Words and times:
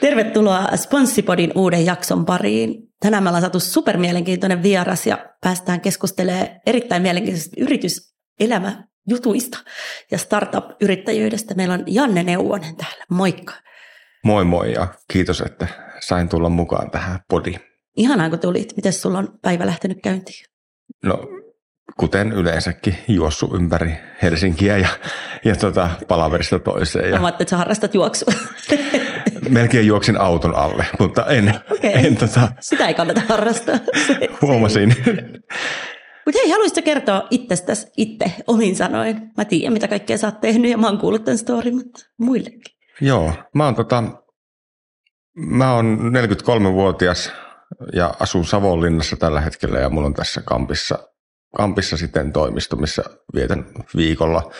Tervetuloa 0.00 0.76
Sponssipodin 0.76 1.52
uuden 1.54 1.86
jakson 1.86 2.24
pariin. 2.24 2.74
Tänään 3.00 3.22
me 3.22 3.28
ollaan 3.28 3.42
saatu 3.42 3.60
supermielenkiintoinen 3.60 4.62
vieras 4.62 5.06
ja 5.06 5.26
päästään 5.40 5.80
keskustelemaan 5.80 6.48
erittäin 6.66 7.02
mielenkiintoisesta 7.02 7.56
yrityselämäjutuista 7.60 9.58
ja 10.10 10.18
startup-yrittäjyydestä. 10.18 11.54
Meillä 11.54 11.74
on 11.74 11.84
Janne 11.86 12.22
Neuvonen 12.22 12.76
täällä. 12.76 13.04
Moikka. 13.10 13.54
Moi 14.24 14.44
moi 14.44 14.72
ja 14.72 14.86
kiitos, 15.12 15.40
että 15.40 15.66
sain 16.00 16.28
tulla 16.28 16.48
mukaan 16.48 16.90
tähän 16.90 17.20
podiin. 17.28 17.60
Ihanaa, 17.96 18.30
kun 18.30 18.38
tulit. 18.38 18.76
Miten 18.76 18.92
sulla 18.92 19.18
on 19.18 19.38
päivä 19.42 19.66
lähtenyt 19.66 19.98
käyntiin? 20.02 20.44
No, 21.04 21.18
kuten 21.96 22.32
yleensäkin, 22.32 22.98
juossu 23.08 23.54
ympäri 23.54 23.94
Helsinkiä 24.22 24.78
ja, 24.78 24.88
ja 25.44 25.56
tota, 25.56 25.90
palaverista 26.08 26.58
toiseen. 26.58 27.10
Ja... 27.10 27.20
Mä 27.20 27.28
että 27.28 27.44
sä 27.50 27.56
harrastat 27.56 27.94
juoksua. 27.94 28.32
Melkein 29.48 29.86
juoksin 29.86 30.20
auton 30.20 30.54
alle, 30.54 30.86
mutta 30.98 31.26
en. 31.26 31.54
Okay. 31.70 31.90
en 31.90 32.16
tota... 32.16 32.48
Sitä 32.60 32.88
ei 32.88 32.94
kannata 32.94 33.22
harrastaa. 33.28 33.78
Huomasin. 34.42 34.96
Mutta 36.26 36.40
hei, 36.40 36.50
haluaisitko 36.50 36.82
kertoa 36.84 37.26
itsestäsi 37.30 37.86
itse 37.96 38.32
omin 38.46 38.76
sanoin? 38.76 39.30
Mä 39.36 39.44
tiedän, 39.44 39.72
mitä 39.72 39.88
kaikkea 39.88 40.18
sä 40.18 40.26
oot 40.26 40.40
tehnyt 40.40 40.70
ja 40.70 40.78
mä 40.78 40.86
oon 40.86 40.98
kuullut 40.98 41.24
tämän 41.24 41.38
story, 41.38 41.70
mutta 41.70 42.00
muillekin. 42.18 42.76
Joo, 43.00 43.32
mä 43.54 43.64
oon, 43.64 43.74
tota, 43.74 44.04
mä 45.36 45.74
oon 45.74 45.98
43-vuotias 46.14 47.32
ja 47.92 48.14
asun 48.20 48.44
Savonlinnassa 48.44 49.16
tällä 49.16 49.40
hetkellä 49.40 49.78
ja 49.78 49.90
mulla 49.90 50.06
on 50.06 50.14
tässä 50.14 50.42
kampissa, 50.44 50.98
kampissa 51.56 51.96
sitten 51.96 52.32
toimisto, 52.32 52.76
missä 52.76 53.02
vietän 53.34 53.66
viikolla 53.96 54.52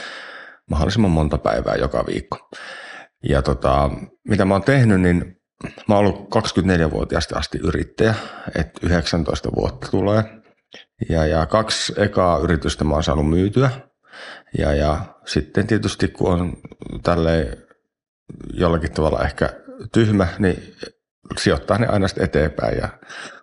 mahdollisimman 0.71 1.11
monta 1.11 1.39
päivää 1.39 1.75
joka 1.75 2.07
viikko. 2.07 2.51
Ja 3.29 3.43
tota, 3.43 3.91
mitä 4.29 4.45
mä 4.45 4.55
oon 4.55 4.63
tehnyt, 4.63 5.01
niin 5.01 5.37
mä 5.89 5.95
oon 5.95 6.07
ollut 6.07 6.29
24-vuotiaasta 6.35 7.39
asti 7.39 7.59
yrittäjä, 7.59 8.15
että 8.55 8.81
19 8.83 9.49
vuotta 9.57 9.89
tulee. 9.91 10.25
Ja, 11.09 11.27
ja 11.27 11.47
kaksi 11.47 11.93
ekaa 11.97 12.39
yritystä 12.39 12.85
mä 12.85 12.95
oon 12.95 13.03
saanut 13.03 13.31
myytyä. 13.31 13.71
Ja, 14.59 14.75
ja 14.75 15.01
sitten 15.27 15.67
tietysti 15.67 16.09
kun 16.09 16.33
on 16.33 16.57
tälle 17.03 17.59
jollakin 18.55 18.93
tavalla 18.93 19.25
ehkä 19.25 19.49
tyhmä, 19.93 20.29
niin 20.39 20.75
sijoittaa 21.39 21.79
ne 21.79 21.87
aina 21.87 22.09
sitten 22.09 22.25
eteenpäin. 22.25 22.79
Ja 22.79 22.89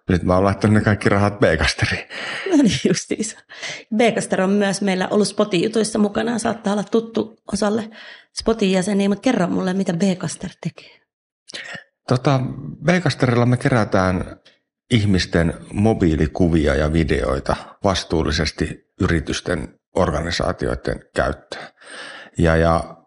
nyt 0.10 0.24
mä 0.24 0.36
oon 0.36 0.44
laittanut 0.44 0.74
ne 0.74 0.82
kaikki 0.82 1.10
rahat 1.10 1.40
B-kasteriin. 1.40 2.08
No 2.52 2.64
niin, 2.64 2.80
justiinsa. 2.88 3.40
B-kaster 3.96 4.42
on 4.42 4.50
myös 4.50 4.82
meillä 4.82 5.08
ollut 5.08 5.28
Spotin 5.28 5.64
jutuissa 5.64 6.00
mukana. 6.00 6.40
Saattaa 6.40 6.74
olla 6.74 6.84
tuttu 6.84 7.38
osalle 7.54 7.90
Spotin 8.40 8.72
jäseniä, 8.72 9.10
mutta 9.10 9.22
kerro 9.22 9.48
mulle, 9.48 9.74
mitä 9.74 9.94
B-kaster 9.94 10.50
tekee. 10.64 11.00
Tota, 12.08 12.40
B-kasterilla 12.84 13.46
me 13.46 13.58
kerätään 13.58 14.40
ihmisten 14.92 15.54
mobiilikuvia 15.74 16.76
ja 16.76 16.94
videoita 16.94 17.56
vastuullisesti 17.84 18.86
yritysten 19.02 19.80
organisaatioiden 19.96 21.00
käyttöön. 21.16 21.68
Ja, 22.38 22.56
ja 22.56 22.99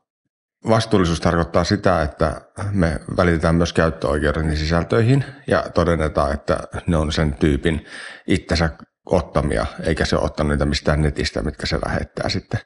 vastuullisuus 0.69 1.21
tarkoittaa 1.21 1.65
sitä, 1.65 2.03
että 2.03 2.41
me 2.71 3.01
välitetään 3.17 3.55
myös 3.55 3.73
käyttöoikeuden 3.73 4.57
sisältöihin 4.57 5.25
ja 5.47 5.65
todennetaan, 5.75 6.33
että 6.33 6.59
ne 6.87 6.97
on 6.97 7.13
sen 7.13 7.35
tyypin 7.35 7.85
itsensä 8.27 8.71
ottamia, 9.07 9.67
eikä 9.83 10.05
se 10.05 10.17
ole 10.17 10.25
ottanut 10.25 10.51
niitä 10.51 10.67
mistään 10.67 11.03
netistä, 11.03 11.43
mitkä 11.43 11.67
se 11.67 11.79
lähettää 11.87 12.29
sitten 12.29 12.61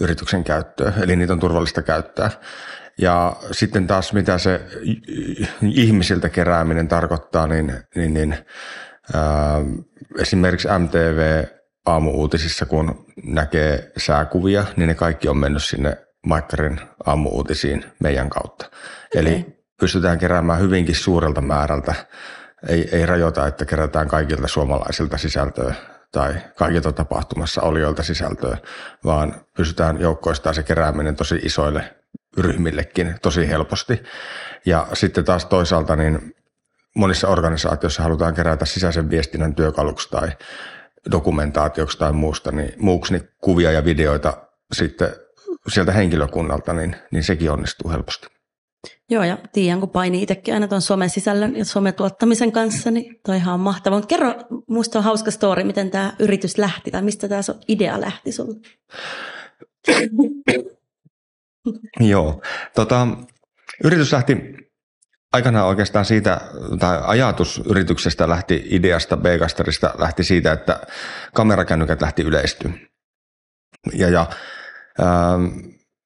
yrityksen 0.00 0.44
käyttöön. 0.44 0.94
Eli 1.02 1.16
niitä 1.16 1.32
on 1.32 1.40
turvallista 1.40 1.82
käyttää. 1.82 2.30
Ja 2.98 3.36
sitten 3.52 3.86
taas 3.86 4.12
mitä 4.12 4.38
se 4.38 4.60
ihmisiltä 5.62 6.28
kerääminen 6.28 6.88
tarkoittaa, 6.88 7.46
niin, 7.46 7.72
niin, 7.94 8.14
niin 8.14 8.36
ää, 9.14 9.60
esimerkiksi 10.18 10.68
MTV 10.78 11.44
aamuuutisissa, 11.86 12.66
kun 12.66 13.06
näkee 13.24 13.92
sääkuvia, 13.96 14.64
niin 14.76 14.88
ne 14.88 14.94
kaikki 14.94 15.28
on 15.28 15.36
mennyt 15.36 15.64
sinne 15.64 16.05
Maikkarin 16.26 16.80
aamuuutisiin 17.06 17.84
meidän 18.02 18.30
kautta. 18.30 18.66
Okay. 18.66 18.76
Eli 19.14 19.46
pystytään 19.80 20.18
keräämään 20.18 20.60
hyvinkin 20.60 20.94
suurelta 20.94 21.40
määrältä. 21.40 21.94
Ei, 22.68 22.88
ei 22.92 23.06
rajoita, 23.06 23.46
että 23.46 23.64
kerätään 23.64 24.08
kaikilta 24.08 24.48
suomalaisilta 24.48 25.18
sisältöä 25.18 25.74
tai 26.12 26.34
kaikilta 26.56 26.92
tapahtumassa 26.92 27.62
olijoilta 27.62 28.02
sisältöä, 28.02 28.58
vaan 29.04 29.34
pystytään 29.56 30.00
joukkoistamaan 30.00 30.54
se 30.54 30.62
kerääminen 30.62 31.16
tosi 31.16 31.36
isoille 31.42 31.94
ryhmillekin 32.38 33.14
tosi 33.22 33.48
helposti. 33.48 34.02
Ja 34.66 34.86
sitten 34.92 35.24
taas 35.24 35.44
toisaalta 35.44 35.96
niin 35.96 36.34
monissa 36.96 37.28
organisaatioissa 37.28 38.02
halutaan 38.02 38.34
kerätä 38.34 38.64
sisäisen 38.64 39.10
viestinnän 39.10 39.54
työkaluksi 39.54 40.10
tai 40.10 40.28
dokumentaatioksi 41.10 41.98
tai 41.98 42.12
muusta, 42.12 42.52
niin 42.52 42.74
muuksi 42.78 43.12
niin 43.12 43.28
kuvia 43.40 43.72
ja 43.72 43.84
videoita 43.84 44.36
sitten 44.72 45.08
sieltä 45.68 45.92
henkilökunnalta, 45.92 46.72
niin, 46.72 46.96
niin 47.12 47.24
sekin 47.24 47.50
onnistuu 47.50 47.90
helposti. 47.90 48.26
Joo, 49.10 49.24
ja 49.24 49.38
tiedän, 49.52 49.80
kun 49.80 49.90
painii 49.90 50.22
itsekin 50.22 50.54
aina 50.54 50.68
tuon 50.68 50.82
somesisällön 50.82 51.56
ja 51.56 51.64
sometuottamisen 51.64 52.52
kanssa, 52.52 52.90
niin 52.90 53.20
toi 53.26 53.36
ihan 53.36 53.54
on 53.54 53.60
mahtavaa. 53.60 53.98
Mutta 53.98 54.16
kerro, 54.16 54.34
musta 54.68 54.98
on 54.98 55.04
hauska 55.04 55.30
story, 55.30 55.64
miten 55.64 55.90
tämä 55.90 56.12
yritys 56.18 56.58
lähti, 56.58 56.90
tai 56.90 57.02
mistä 57.02 57.28
tämä 57.28 57.40
idea 57.68 58.00
lähti 58.00 58.32
sulle? 58.32 58.56
Joo, 62.00 62.42
tota, 62.74 63.06
yritys 63.84 64.12
lähti 64.12 64.36
aikanaan 65.32 65.66
oikeastaan 65.66 66.04
siitä, 66.04 66.40
tai 66.78 67.00
ajatus 67.02 67.62
yrityksestä 67.66 68.28
lähti 68.28 68.66
ideasta, 68.70 69.16
B-kasterista 69.16 69.94
lähti 69.98 70.24
siitä, 70.24 70.52
että 70.52 70.80
kamerakännykät 71.34 72.00
lähti 72.00 72.22
yleistyä. 72.22 72.70
Ja, 73.92 74.08
ja 74.08 74.26
ähm, 75.00 75.44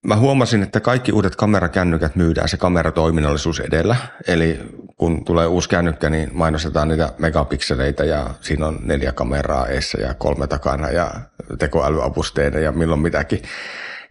mä 0.07 0.17
huomasin, 0.17 0.63
että 0.63 0.81
kaikki 0.81 1.13
uudet 1.13 1.37
kamerakännykät 1.37 2.17
myydään 2.17 2.49
se 2.49 2.57
kameratoiminnallisuus 2.57 3.61
edellä. 3.61 3.97
Eli 4.29 4.61
kun 4.97 5.25
tulee 5.25 5.47
uusi 5.47 5.69
kännykkä, 5.69 6.11
niin 6.11 6.31
mainostetaan 6.33 6.89
niitä 6.89 7.13
megapikseleitä 7.19 8.05
ja 8.05 8.31
siinä 8.41 8.67
on 8.67 8.79
neljä 8.83 9.13
kameraa 9.13 9.67
eessä 9.67 10.01
ja 10.01 10.15
kolme 10.15 10.47
takana 10.47 10.91
ja 10.91 11.11
tekoälyapusteina 11.59 12.59
ja 12.59 12.73
milloin 12.73 13.01
mitäkin. 13.01 13.43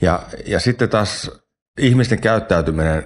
Ja, 0.01 0.19
ja 0.45 0.59
sitten 0.59 0.89
taas 0.89 1.31
ihmisten 1.79 2.21
käyttäytyminen 2.21 3.03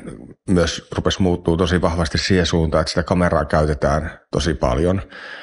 myös 0.49 0.87
rupesi 0.95 1.21
muuttuu 1.21 1.57
tosi 1.57 1.81
vahvasti 1.81 2.17
siihen 2.17 2.45
suuntaan, 2.45 2.81
että 2.81 2.89
sitä 2.89 3.03
kameraa 3.03 3.45
käytetään 3.45 4.19
tosi 4.31 4.53
paljon. 4.53 5.01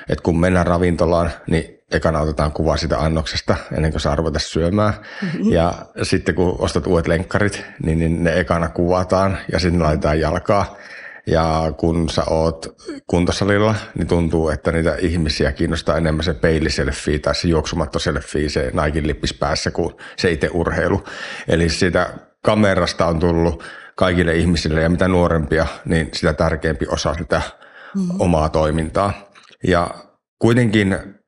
Et 0.08 0.20
kun 0.20 0.40
mennään 0.40 0.66
ravintolaan, 0.66 1.30
niin 1.50 1.79
ekana 1.90 2.20
otetaan 2.20 2.52
kuva 2.52 2.76
sitä 2.76 2.98
annoksesta 2.98 3.56
ennen 3.76 3.90
kuin 3.90 4.00
saa 4.00 4.16
ruveta 4.16 4.38
syömään. 4.38 4.94
Mm-hmm. 5.22 5.52
Ja 5.52 5.74
sitten 6.02 6.34
kun 6.34 6.56
ostat 6.58 6.86
uudet 6.86 7.06
lenkkarit, 7.06 7.64
niin, 7.82 7.98
niin 7.98 8.24
ne 8.24 8.40
ekana 8.40 8.68
kuvataan 8.68 9.38
ja 9.52 9.58
sitten 9.58 9.82
laitetaan 9.82 10.20
jalkaa. 10.20 10.76
Ja 11.26 11.72
kun 11.76 12.08
sä 12.08 12.22
oot 12.30 12.76
kuntosalilla, 13.06 13.74
niin 13.94 14.06
tuntuu, 14.06 14.48
että 14.48 14.72
niitä 14.72 14.94
ihmisiä 14.94 15.52
kiinnostaa 15.52 15.96
enemmän 15.96 16.24
se 16.24 16.34
peiliselfie 16.34 17.18
tai 17.18 17.34
se 17.34 17.48
juoksumattoselfie, 17.48 18.48
se 18.48 18.70
naikin 18.74 19.06
lippis 19.06 19.34
päässä 19.34 19.70
kuin 19.70 19.94
se 20.16 20.30
itse 20.30 20.50
urheilu. 20.52 21.04
Eli 21.48 21.68
sitä 21.68 22.10
kamerasta 22.44 23.06
on 23.06 23.18
tullut 23.18 23.64
kaikille 23.96 24.36
ihmisille 24.36 24.82
ja 24.82 24.88
mitä 24.88 25.08
nuorempia, 25.08 25.66
niin 25.84 26.08
sitä 26.12 26.32
tärkeämpi 26.32 26.86
osa 26.88 27.14
sitä 27.14 27.42
mm. 27.94 28.20
omaa 28.20 28.48
toimintaa. 28.48 29.12
Ja 29.64 29.90
kuitenkin 30.38 31.19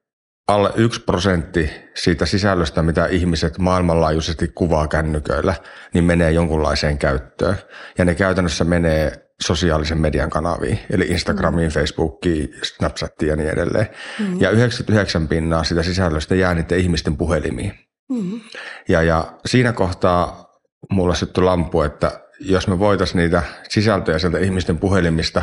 alle 0.55 0.71
yksi 0.75 1.01
prosentti 1.01 1.71
siitä 1.95 2.27
sisällöstä, 2.27 2.83
mitä 2.83 3.07
ihmiset 3.07 3.59
maailmanlaajuisesti 3.59 4.49
kuvaa 4.49 4.89
kännyköillä, 4.89 5.55
niin 5.95 6.05
menee 6.05 6.31
jonkunlaiseen 6.31 6.99
käyttöön. 6.99 7.57
Ja 7.99 8.05
ne 8.05 8.15
käytännössä 8.15 8.65
menee 8.65 9.29
sosiaalisen 9.43 10.01
median 10.01 10.31
kanaviin, 10.31 10.79
eli 10.91 11.05
Instagramiin, 11.05 11.69
mm. 11.69 11.73
Facebookiin, 11.73 12.55
Snapchattiin 12.63 13.29
ja 13.29 13.37
niin 13.37 13.51
edelleen. 13.51 13.87
Mm. 14.19 14.41
Ja 14.41 14.51
99 14.51 15.29
pinnaa 15.29 15.65
sitä 15.65 15.83
sisällöstä 15.83 16.35
jää 16.35 16.55
niiden 16.55 16.79
ihmisten 16.79 17.17
puhelimiin. 17.17 17.73
Mm. 18.09 18.41
Ja, 18.89 19.03
ja 19.03 19.33
siinä 19.47 19.73
kohtaa 19.73 20.53
mulla 20.91 21.15
syttyi 21.15 21.45
lampu, 21.45 21.83
että 21.83 22.21
jos 22.41 22.69
me 22.69 22.79
voitaisiin 22.79 23.19
niitä 23.19 23.43
sisältöjä 23.69 24.19
sieltä 24.19 24.39
ihmisten 24.39 24.79
puhelimista 24.79 25.43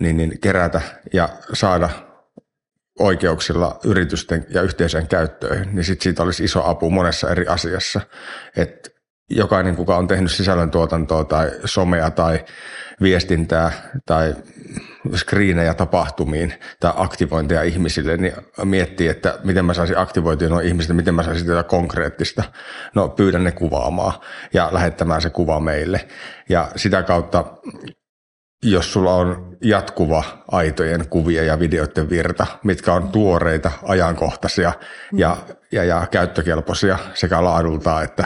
niin, 0.00 0.16
niin 0.16 0.40
kerätä 0.40 0.80
ja 1.12 1.28
saada 1.52 1.90
oikeuksilla 3.00 3.78
yritysten 3.84 4.46
ja 4.48 4.62
yhteisön 4.62 5.08
käyttöön, 5.08 5.68
niin 5.72 5.84
sit 5.84 6.00
siitä 6.00 6.22
olisi 6.22 6.44
iso 6.44 6.64
apu 6.64 6.90
monessa 6.90 7.30
eri 7.30 7.46
asiassa. 7.46 8.00
Et 8.56 8.94
jokainen, 9.30 9.76
kuka 9.76 9.96
on 9.96 10.08
tehnyt 10.08 10.30
sisällöntuotantoa 10.30 11.24
tai 11.24 11.50
somea 11.64 12.10
tai 12.10 12.44
viestintää 13.02 13.72
tai 14.06 14.34
screenejä 15.16 15.74
tapahtumiin 15.74 16.54
tai 16.80 16.92
aktivointeja 16.96 17.62
ihmisille, 17.62 18.16
niin 18.16 18.32
miettii, 18.64 19.08
että 19.08 19.38
miten 19.44 19.64
mä 19.64 19.74
saisin 19.74 19.98
aktivoitua 19.98 20.48
nuo 20.48 20.60
ihmiset, 20.60 20.96
miten 20.96 21.14
mä 21.14 21.22
saisin 21.22 21.46
tätä 21.46 21.62
konkreettista. 21.62 22.42
No 22.94 23.08
pyydän 23.08 23.44
ne 23.44 23.52
kuvaamaan 23.52 24.12
ja 24.54 24.68
lähettämään 24.72 25.22
se 25.22 25.30
kuva 25.30 25.60
meille. 25.60 26.08
Ja 26.48 26.68
sitä 26.76 27.02
kautta 27.02 27.44
jos 28.62 28.92
sulla 28.92 29.14
on 29.14 29.56
jatkuva 29.64 30.24
aitojen 30.48 31.08
kuvia 31.08 31.42
ja 31.42 31.58
videoiden 31.58 32.10
virta, 32.10 32.46
mitkä 32.64 32.92
on 32.92 33.08
tuoreita, 33.08 33.70
ajankohtaisia 33.82 34.72
ja, 35.12 35.36
ja, 35.72 35.84
ja 35.84 36.06
käyttökelpoisia 36.10 36.98
sekä 37.14 37.44
laadultaan 37.44 38.04
että 38.04 38.24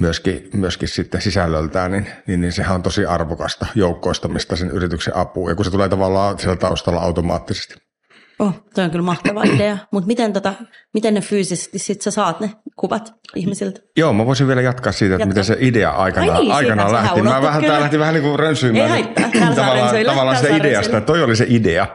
myöskin, 0.00 0.50
myöskin 0.54 0.88
sitten 0.88 1.20
sisällöltään, 1.20 1.92
niin, 1.92 2.08
niin, 2.26 2.40
niin 2.40 2.52
sehän 2.52 2.74
on 2.74 2.82
tosi 2.82 3.06
arvokasta 3.06 3.66
joukkoistamista 3.74 4.56
sen 4.56 4.70
yrityksen 4.70 5.16
apuun. 5.16 5.50
Ja 5.50 5.54
kun 5.54 5.64
se 5.64 5.70
tulee 5.70 5.88
tavallaan 5.88 6.38
siellä 6.38 6.56
taustalla 6.56 7.00
automaattisesti. 7.00 7.91
Oh, 8.38 8.64
toi 8.74 8.84
on 8.84 8.90
kyllä 8.90 9.04
mahtava 9.04 9.42
idea. 9.42 9.78
Mutta 9.90 10.06
miten, 10.06 10.32
tota, 10.32 10.54
miten 10.94 11.14
ne 11.14 11.20
fyysisesti 11.20 11.78
sit 11.78 12.02
sä 12.02 12.10
saat 12.10 12.40
ne 12.40 12.50
kuvat 12.76 13.14
ihmisiltä? 13.36 13.80
Joo, 13.96 14.12
mä 14.12 14.26
voisin 14.26 14.48
vielä 14.48 14.60
jatkaa 14.60 14.92
siitä, 14.92 15.14
että 15.14 15.22
Jatka. 15.22 15.28
miten 15.28 15.44
se 15.44 15.56
idea 15.60 15.90
aikanaan, 15.90 16.36
Ai 16.36 16.42
niin, 16.42 16.52
aikanaan 16.52 16.92
lähti. 16.92 17.22
Mä 17.22 17.42
vähän, 17.42 17.64
tää 17.64 17.80
lähti 17.80 17.98
vähän 17.98 18.14
niin 18.14 18.24
kuin 18.24 18.38
rönsyymään. 18.38 18.84
Ei 18.84 18.90
haittaa, 18.90 19.24
tavallaan, 19.56 20.06
tavallaan 20.06 20.36
sitä 20.36 20.56
ideasta. 20.56 21.00
Toi 21.00 21.22
oli 21.22 21.36
se 21.36 21.46
idea. 21.48 21.86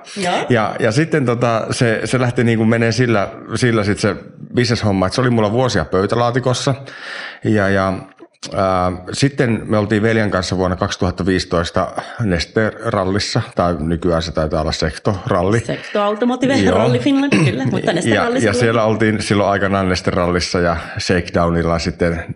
Ja, 0.50 0.76
ja 0.80 0.92
sitten 0.92 1.26
tota, 1.26 1.68
se, 1.72 2.02
se 2.06 2.20
lähti 2.20 2.44
niin 2.44 2.58
kuin 2.58 2.70
menee 2.70 2.92
sillä, 2.92 3.30
sillä 3.56 3.84
sit 3.84 4.00
se 4.00 4.16
bisneshomma, 4.56 5.06
että 5.08 5.16
se 5.16 5.22
oli 5.22 5.30
mulla 5.30 5.52
vuosia 5.52 5.86
pöytälaatikossa. 5.86 6.76
Ja, 7.44 7.70
ja 7.70 7.94
sitten 9.14 9.62
me 9.66 9.78
oltiin 9.78 10.02
veljen 10.02 10.32
kanssa 10.32 10.58
vuonna 10.58 10.76
2015 10.76 11.88
Neste-rallissa, 12.20 13.42
tai 13.56 13.76
nykyään 13.80 14.22
se 14.22 14.32
taitaa 14.32 14.62
olla 14.62 14.72
Sekto-ralli. 14.72 15.60
Sekto 15.60 16.02
Automotive 16.02 16.72
Ralli 16.72 17.00
Finland, 17.00 17.46
kyllä, 17.46 17.66
mutta 17.66 17.94
neste 17.94 18.10
ja, 18.10 18.30
ja 18.40 18.54
siellä 18.54 18.84
oltiin 18.84 19.22
silloin 19.22 19.50
aikanaan 19.50 19.90
Neste-rallissa 19.90 20.60
ja 20.60 20.78
Shakedownilla 21.00 21.80
sitten 21.80 22.36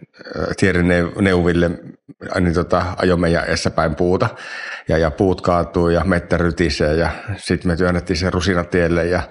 Thierry 0.58 0.84
Neuville 1.22 1.72
niin 2.40 2.54
tota, 2.54 2.86
ajoi 2.98 3.18
meidän 3.18 3.44
päin 3.76 3.96
puuta. 3.96 4.30
Ja, 4.88 4.98
ja 4.98 5.12
puut 5.12 5.42
kaatuu 5.42 5.90
ja 5.90 6.04
mettä 6.04 6.38
rytisee 6.38 6.96
ja 6.96 7.10
sitten 7.38 7.72
me 7.72 7.76
työnnettiin 7.76 8.18
sen 8.18 8.34
rusinatielle 8.34 9.06
ja, 9.06 9.22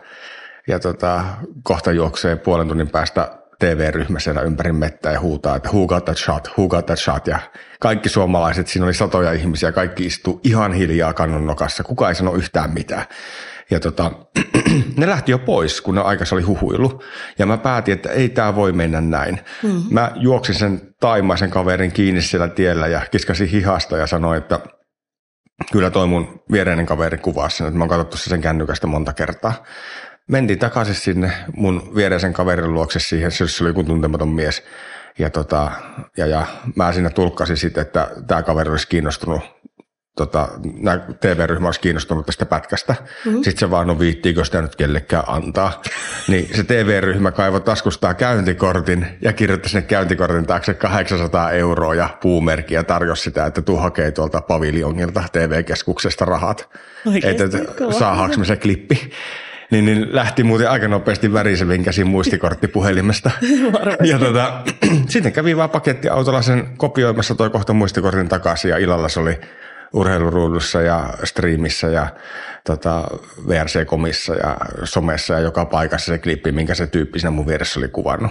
ja 0.69 0.79
tota, 0.79 1.25
kohta 1.63 1.93
juoksee 1.93 2.37
puolen 2.37 2.69
tunnin 2.69 2.91
päästä 2.91 3.40
TV-ryhmä 3.61 4.19
siellä 4.19 4.43
ympäri 4.43 4.73
mettää 4.73 5.13
ja 5.13 5.21
huutaa, 5.21 5.57
että 5.57 5.69
who 5.69 5.87
got 5.87 6.05
that 6.05 6.19
shot, 6.19 6.49
who 6.59 6.69
got 6.69 6.87
that 6.87 6.99
shot. 6.99 7.27
Ja 7.27 7.39
kaikki 7.81 8.09
suomalaiset, 8.09 8.69
siinä 8.69 8.85
oli 8.85 8.95
satoja 8.95 9.33
ihmisiä, 9.33 9.73
kaikki 9.73 10.07
istuu 10.07 10.41
ihan 10.45 10.73
hiljaa 10.73 11.13
kannon 11.13 11.47
nokassa, 11.47 11.83
kuka 11.83 12.09
ei 12.09 12.15
sano 12.15 12.35
yhtään 12.35 12.71
mitään. 12.71 13.05
Ja 13.71 13.81
tota, 13.81 14.13
ne 14.97 15.09
lähti 15.09 15.33
jo 15.33 15.39
pois, 15.39 15.81
kun 15.81 15.95
ne 15.95 16.01
aikaisemmin 16.01 16.45
oli 16.45 16.55
huhuilu. 16.55 17.03
Ja 17.39 17.47
mä 17.47 17.59
päätin, 17.59 17.95
että 17.95 18.11
ei 18.11 18.29
tämä 18.29 18.55
voi 18.55 18.73
mennä 18.73 19.01
näin. 19.01 19.41
Mm-hmm. 19.63 19.83
Mä 19.91 20.13
juoksin 20.15 20.55
sen 20.55 20.81
taimaisen 21.01 21.51
kaverin 21.51 21.93
kiinni 21.93 22.23
siellä 22.23 22.49
tiellä 22.49 22.87
ja 22.87 23.01
kiskasin 23.11 23.49
hihasta 23.49 23.97
ja 23.97 24.07
sanoin, 24.07 24.39
että 24.39 24.61
kyllä 25.73 25.91
toi 25.91 26.07
mun 26.07 26.43
viereinen 26.53 26.87
kaveri 26.87 27.19
kuvaa 27.19 27.49
sen, 27.49 27.67
että 27.67 27.79
mä 27.79 27.83
oon 27.85 27.89
katsottu 27.89 28.17
sen 28.17 28.41
kännykästä 28.41 28.87
monta 28.87 29.13
kertaa 29.13 29.65
mentiin 30.31 30.59
takaisin 30.59 30.95
sinne 30.95 31.33
mun 31.57 31.93
viereisen 31.95 32.33
kaverin 32.33 32.75
luokse 32.75 32.99
siihen, 32.99 33.31
se 33.31 33.45
oli 33.61 33.71
joku 33.71 33.85
tuntematon 33.85 34.29
mies. 34.29 34.63
Ja, 35.19 35.31
tota, 35.31 35.71
ja, 36.17 36.27
ja 36.27 36.47
mä 36.77 36.93
siinä 36.93 37.11
tulkkasin 37.11 37.57
sitten, 37.57 37.83
että 37.83 38.11
tämä 38.27 38.43
kaveri 38.43 38.71
olisi 38.71 38.89
kiinnostunut 38.89 39.43
tota, 40.17 40.49
TV-ryhmä 41.21 41.69
olisi 41.69 41.81
kiinnostunut 41.81 42.27
tästä 42.27 42.47
pätkästä. 42.47 42.93
Mm-hmm. 42.93 43.43
Sitten 43.43 43.59
se 43.59 43.71
vaan, 43.71 43.87
no 43.87 43.99
viittiinkö 43.99 44.45
sitä 44.45 44.63
nyt 44.63 44.77
kellekään 44.77 45.25
antaa. 45.27 45.83
niin 46.29 46.49
se 46.57 46.65
TV-ryhmä 46.65 47.31
kaivoi 47.31 47.61
taskustaa 47.61 48.15
käyntikortin 48.15 49.07
ja 49.23 49.33
kirjoitti 49.33 49.69
sinne 49.69 49.83
käyntikortin 49.83 50.47
taakse 50.47 50.75
800 50.75 51.51
euroa 51.51 51.95
ja 51.95 52.09
puumerkki 52.23 52.75
ja 52.75 52.85
tarjosi 52.85 53.23
sitä, 53.23 53.47
että 53.47 53.63
tuu 53.63 53.77
hakee 53.77 54.11
tuolta 54.11 54.41
paviljongilta 54.41 55.25
TV-keskuksesta 55.33 56.25
rahat. 56.25 56.69
Oikeasti, 57.07 57.43
että 57.43 57.59
saadaanko 57.99 58.37
me 58.37 58.45
se 58.45 58.57
klippi 58.57 59.13
niin, 59.71 59.85
niin 59.85 60.09
lähti 60.11 60.43
muuten 60.43 60.71
aika 60.71 60.89
nopeasti 60.89 61.33
värisevin 61.33 61.85
käsin 61.85 62.07
muistikortti 62.07 62.69
puhelimesta. 62.69 63.31
ja 64.11 64.19
tota, 64.19 64.63
sitten 65.09 65.33
kävi 65.33 65.57
vaan 65.57 65.71
pakettiautolla 65.71 66.43
sen 66.43 66.69
kopioimassa 66.77 67.35
toi 67.35 67.51
kohta 67.51 67.73
muistikortin 67.73 68.29
takaisin 68.29 68.71
ja 68.71 68.79
illalla 68.79 69.09
se 69.09 69.21
oli 69.21 69.41
urheiluruudussa 69.93 70.83
ja 70.83 71.15
striimissä 71.25 71.87
ja 71.87 72.07
tota, 72.65 73.05
VRC-komissa 73.49 74.35
ja 74.35 74.57
somessa 74.85 75.35
ja 75.35 75.41
joka 75.41 75.65
paikassa 75.65 76.13
se 76.13 76.19
klippi, 76.19 76.53
minkä 76.53 76.75
se 76.75 76.87
tyyppi 76.87 77.19
siinä 77.19 77.31
mun 77.31 77.47
vieressä 77.47 77.81
oli 77.81 77.89
kuvannut. 77.89 78.31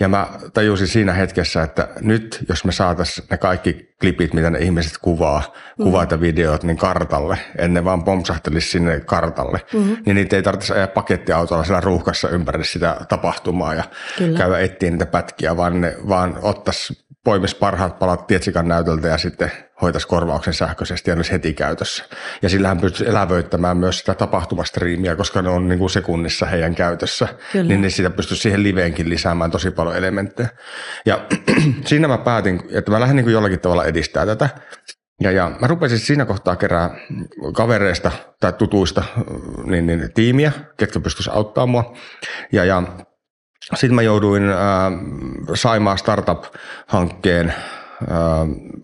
Ja 0.00 0.08
mä 0.08 0.28
tajusin 0.54 0.88
siinä 0.88 1.12
hetkessä, 1.12 1.62
että 1.62 1.88
nyt 2.00 2.44
jos 2.48 2.64
me 2.64 2.72
saataisiin 2.72 3.26
ne 3.30 3.36
kaikki 3.36 3.88
klipit, 4.00 4.34
mitä 4.34 4.50
ne 4.50 4.58
ihmiset 4.58 4.98
kuvaa, 4.98 5.40
mm-hmm. 5.40 5.84
kuvat 5.84 6.10
ja 6.10 6.20
videot, 6.20 6.62
niin 6.62 6.76
kartalle, 6.76 7.38
ennen 7.58 7.84
vaan 7.84 8.04
pompsahtelisi 8.04 8.70
sinne 8.70 9.00
kartalle, 9.00 9.60
mm-hmm. 9.74 9.96
niin 10.06 10.14
niitä 10.14 10.36
ei 10.36 10.42
tarvitsisi 10.42 10.72
ajaa 10.72 10.86
pakettiautolla 10.86 11.64
siellä 11.64 11.80
ruuhkassa 11.80 12.28
ympäri 12.28 12.64
sitä 12.64 12.96
tapahtumaa 13.08 13.74
ja 13.74 13.84
Kyllä. 14.18 14.38
käydä 14.38 14.58
etsiä 14.58 14.90
niitä 14.90 15.06
pätkiä, 15.06 15.56
vaan 15.56 15.80
ne 15.80 15.96
vaan 16.08 16.38
ottaisi 16.42 17.08
poimisi 17.24 17.56
parhaat 17.56 17.98
palat 17.98 18.26
Tietsikan 18.26 18.68
näytöltä 18.68 19.08
ja 19.08 19.18
sitten 19.18 19.52
hoitaisi 19.82 20.08
korvauksen 20.08 20.54
sähköisesti 20.54 21.10
ja 21.10 21.16
olisi 21.16 21.32
heti 21.32 21.54
käytössä. 21.54 22.04
Ja 22.42 22.48
sillähän 22.48 22.80
pystyisi 22.80 23.10
elävöittämään 23.10 23.76
myös 23.76 23.98
sitä 23.98 24.14
tapahtumastriimiä, 24.14 25.16
koska 25.16 25.42
ne 25.42 25.48
on 25.48 25.68
niin 25.68 25.78
kuin 25.78 25.90
sekunnissa 25.90 26.46
heidän 26.46 26.74
käytössä. 26.74 27.28
Kyllä. 27.52 27.68
Niin, 27.68 27.80
niin 27.80 27.90
sitä 27.90 28.10
pystyisi 28.10 28.42
siihen 28.42 28.62
liveenkin 28.62 29.08
lisäämään 29.08 29.50
tosi 29.50 29.70
paljon 29.70 29.96
elementtejä. 29.96 30.48
Ja 31.06 31.20
siinä 31.86 32.08
mä 32.08 32.18
päätin, 32.18 32.62
että 32.70 32.90
mä 32.90 33.00
lähden 33.00 33.16
niin 33.16 33.24
kuin 33.24 33.32
jollakin 33.32 33.60
tavalla 33.60 33.84
edistää 33.84 34.26
tätä. 34.26 34.48
Ja, 35.20 35.30
ja 35.30 35.50
mä 35.60 35.66
rupesin 35.66 35.98
siinä 35.98 36.24
kohtaa 36.24 36.56
kerää 36.56 36.90
kavereista 37.54 38.10
tai 38.40 38.52
tutuista 38.52 39.02
niin, 39.64 39.86
niin, 39.86 40.12
tiimiä, 40.14 40.52
ketkä 40.76 41.00
pystyisivät 41.00 41.36
auttamaan 41.36 41.68
mua. 41.68 41.96
Ja, 42.52 42.64
ja 42.64 42.82
sitten 43.74 43.94
mä 43.94 44.02
jouduin 44.02 44.48
äh, 44.48 44.56
Saimaa 45.54 45.96
Startup-hankkeen 45.96 47.54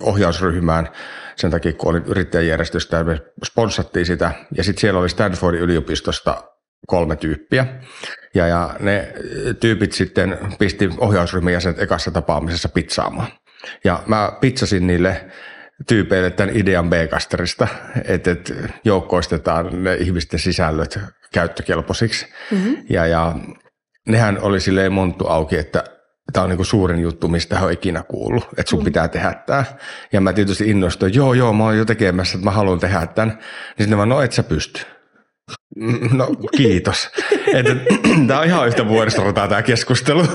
ohjausryhmään 0.02 0.88
sen 1.36 1.50
takia, 1.50 1.72
kun 1.72 1.90
olin 1.90 2.04
yrittäjäjärjestöstä 2.06 2.96
ja 2.96 3.04
me 3.04 3.20
sponssattiin 3.44 4.06
sitä. 4.06 4.32
Ja 4.56 4.64
sitten 4.64 4.80
siellä 4.80 5.00
oli 5.00 5.08
Stanfordin 5.08 5.60
yliopistosta 5.60 6.42
kolme 6.86 7.16
tyyppiä. 7.16 7.66
Ja, 8.34 8.46
ja 8.46 8.76
ne 8.80 9.12
tyypit 9.60 9.92
sitten 9.92 10.38
pisti 10.58 10.90
ohjausryhmän 10.98 11.52
jäsenet 11.52 11.82
ekassa 11.82 12.10
tapaamisessa 12.10 12.68
pizzaamaan. 12.68 13.28
Ja 13.84 14.02
mä 14.06 14.32
pizzasin 14.40 14.86
niille 14.86 15.30
tyypeille 15.88 16.30
tämän 16.30 16.56
idean 16.56 16.90
B-kasterista, 16.90 17.68
että, 18.04 18.30
että 18.30 18.54
joukkoistetaan 18.84 19.84
ne 19.84 19.94
ihmisten 19.94 20.40
sisällöt 20.40 20.98
käyttökelpoisiksi. 21.32 22.26
Mm-hmm. 22.50 22.76
Ja, 22.90 23.06
ja 23.06 23.36
nehän 24.08 24.38
oli 24.40 24.60
silleen 24.60 24.92
monttu 24.92 25.26
auki, 25.26 25.56
että 25.58 25.84
tämä 26.32 26.44
on 26.44 26.50
niinku 26.50 26.64
suurin 26.64 27.00
juttu, 27.00 27.28
mistä 27.28 27.56
hän 27.56 27.64
on 27.64 27.72
ikinä 27.72 28.02
kuullut, 28.02 28.48
että 28.56 28.70
sun 28.70 28.78
mm. 28.80 28.84
pitää 28.84 29.08
tehdä 29.08 29.34
tämä. 29.46 29.64
Ja 30.12 30.20
mä 30.20 30.32
tietysti 30.32 30.70
innostuin, 30.70 31.14
joo 31.14 31.34
joo, 31.34 31.52
mä 31.52 31.64
oon 31.64 31.78
jo 31.78 31.84
tekemässä, 31.84 32.38
että 32.38 32.44
mä 32.44 32.50
haluan 32.50 32.80
tehdä 32.80 33.06
tämän. 33.06 33.34
Niin 33.38 33.78
sitten 33.78 33.98
mä 33.98 34.06
no 34.06 34.22
et 34.22 34.32
sä 34.32 34.42
pysty. 34.42 34.80
Mm, 35.76 36.16
no 36.16 36.26
kiitos. 36.56 37.10
Tämä 38.28 38.40
on 38.40 38.46
ihan 38.46 38.68
yhtä 38.68 38.88
vuoristorataa 38.88 39.48
tämä 39.48 39.62
keskustelu. 39.62 40.26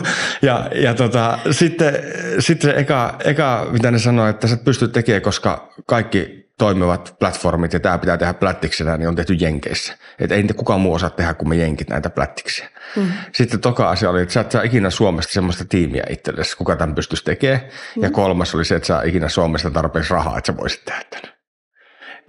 Ja, 0.42 0.70
ja 0.76 0.94
tota, 0.94 1.40
sitten, 1.52 1.96
sitten 2.40 2.72
se 2.72 2.78
eka, 2.80 3.16
eka, 3.24 3.68
mitä 3.72 3.92
ne 3.92 4.00
sanoi, 4.00 4.30
että 4.30 4.48
sä 4.48 4.58
pystyt 4.58 4.92
tekemään, 4.92 5.22
koska 5.22 5.74
kaikki 5.86 6.49
toimivat 6.60 7.16
platformit 7.20 7.74
ja 7.74 7.80
tämä 7.80 7.98
pitää 7.98 8.18
tehdä 8.18 8.34
plättiksenä, 8.34 8.98
niin 8.98 9.08
on 9.08 9.16
tehty 9.16 9.34
Jenkeissä. 9.34 9.98
Että 10.20 10.36
ei 10.36 10.42
niitä 10.42 10.54
kukaan 10.54 10.82
muu 10.82 10.94
osaa 10.94 11.10
tehdä 11.10 11.34
kuin 11.34 11.50
me 11.50 11.56
Jenkit 11.56 11.90
näitä 11.90 12.10
plättiksiä. 12.10 12.70
Mm. 12.96 13.12
Sitten 13.32 13.60
toka 13.60 13.90
asia 13.90 14.10
oli, 14.10 14.22
että 14.22 14.34
sä 14.34 14.42
et 14.42 14.52
saa 14.52 14.62
ikinä 14.62 14.90
Suomesta 14.90 15.34
semmoista 15.34 15.66
tiimiä 15.70 16.04
itsellesi, 16.10 16.58
kuka 16.58 16.76
tämän 16.76 16.96
pystyisi 16.96 17.24
tekemään. 17.24 17.62
Mm. 17.96 18.04
Ja 18.04 18.12
kolmas 18.12 18.56
oli 18.56 18.66
se, 18.66 18.76
että 18.76 18.88
sä 18.88 19.02
ikinä 19.04 19.30
Suomesta 19.30 19.72
tarpeeksi 19.72 20.14
rahaa, 20.14 20.38
että 20.38 20.52
sä 20.52 20.58
voisit 20.58 20.86
tehdä 20.86 21.04
tämän. 21.10 21.40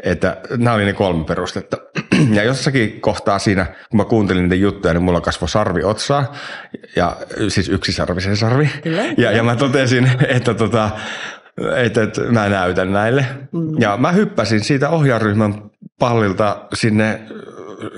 Että 0.03 0.37
nämä 0.57 0.75
oli 0.75 0.85
ne 0.85 0.93
kolme 0.93 1.25
perustetta. 1.25 1.77
Ja 2.33 2.43
jossakin 2.45 3.01
kohtaa 3.01 3.39
siinä, 3.39 3.65
kun 3.65 3.97
mä 3.97 4.05
kuuntelin 4.05 4.43
niitä 4.43 4.55
juttuja, 4.55 4.95
niin 4.95 5.03
mulla 5.03 5.21
kasvoi 5.21 5.49
sarvi 5.49 5.85
otsaa, 5.85 6.33
ja 6.97 7.17
siis 7.49 7.69
yksisarvisen 7.69 8.37
sarvi. 8.37 8.71
Kyllä. 8.83 9.03
Ja, 9.17 9.33
ja 9.33 9.43
mä 9.43 9.57
totesin, 9.57 10.11
että 10.29 10.55
tota, 10.55 10.91
että, 11.77 12.03
että 12.03 12.21
mä 12.21 12.49
näytän 12.49 12.93
näille. 12.93 13.27
Mm. 13.53 13.79
Ja 13.79 13.97
mä 13.97 14.13
hyppäsin 14.13 14.65
siitä 14.65 14.89
ohjausryhmän 14.89 15.71
pallilta 15.99 16.67
sinne 16.75 17.21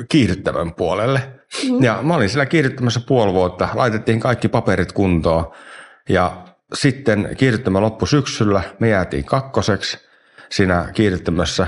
kiihdyttävän 0.08 0.74
puolelle. 0.74 1.22
Mm. 1.70 1.82
Ja 1.82 1.98
mä 2.02 2.14
olin 2.14 2.28
siellä 2.28 2.46
kiihdyttämässä 2.46 3.00
puoli 3.08 3.32
vuotta, 3.32 3.68
laitettiin 3.74 4.20
kaikki 4.20 4.48
paperit 4.48 4.92
kuntoon. 4.92 5.52
Ja 6.08 6.44
sitten 6.74 7.28
kiihdyttämä 7.38 7.80
loppu 7.80 8.06
syksyllä, 8.06 8.62
me 8.78 8.88
jäätiin 8.88 9.24
kakkoseksi 9.24 9.98
siinä 10.50 10.88
kiihdyttämässä. 10.94 11.66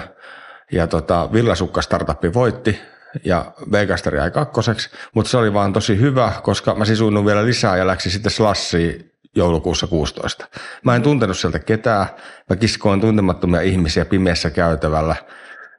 Ja 0.72 0.86
tota, 0.86 1.32
Villasukka 1.32 1.82
startupi 1.82 2.34
voitti 2.34 2.80
ja 3.24 3.52
Vegasteri 3.72 4.18
jäi 4.18 4.30
kakkoseksi, 4.30 4.90
mutta 5.14 5.30
se 5.30 5.36
oli 5.36 5.54
vaan 5.54 5.72
tosi 5.72 6.00
hyvä, 6.00 6.32
koska 6.42 6.74
mä 6.74 6.84
sisuinnun 6.84 7.26
vielä 7.26 7.46
lisää 7.46 7.76
ja 7.76 7.86
läksin 7.86 8.12
sitten 8.12 8.32
Slassiin 8.32 9.13
joulukuussa 9.34 9.86
16. 9.86 10.48
Mä 10.84 10.96
en 10.96 11.02
tuntenut 11.02 11.38
sieltä 11.38 11.58
ketään. 11.58 12.06
Mä 12.50 12.56
kiskoin 12.56 13.00
tuntemattomia 13.00 13.60
ihmisiä 13.60 14.04
pimeässä 14.04 14.50
käytävällä 14.50 15.16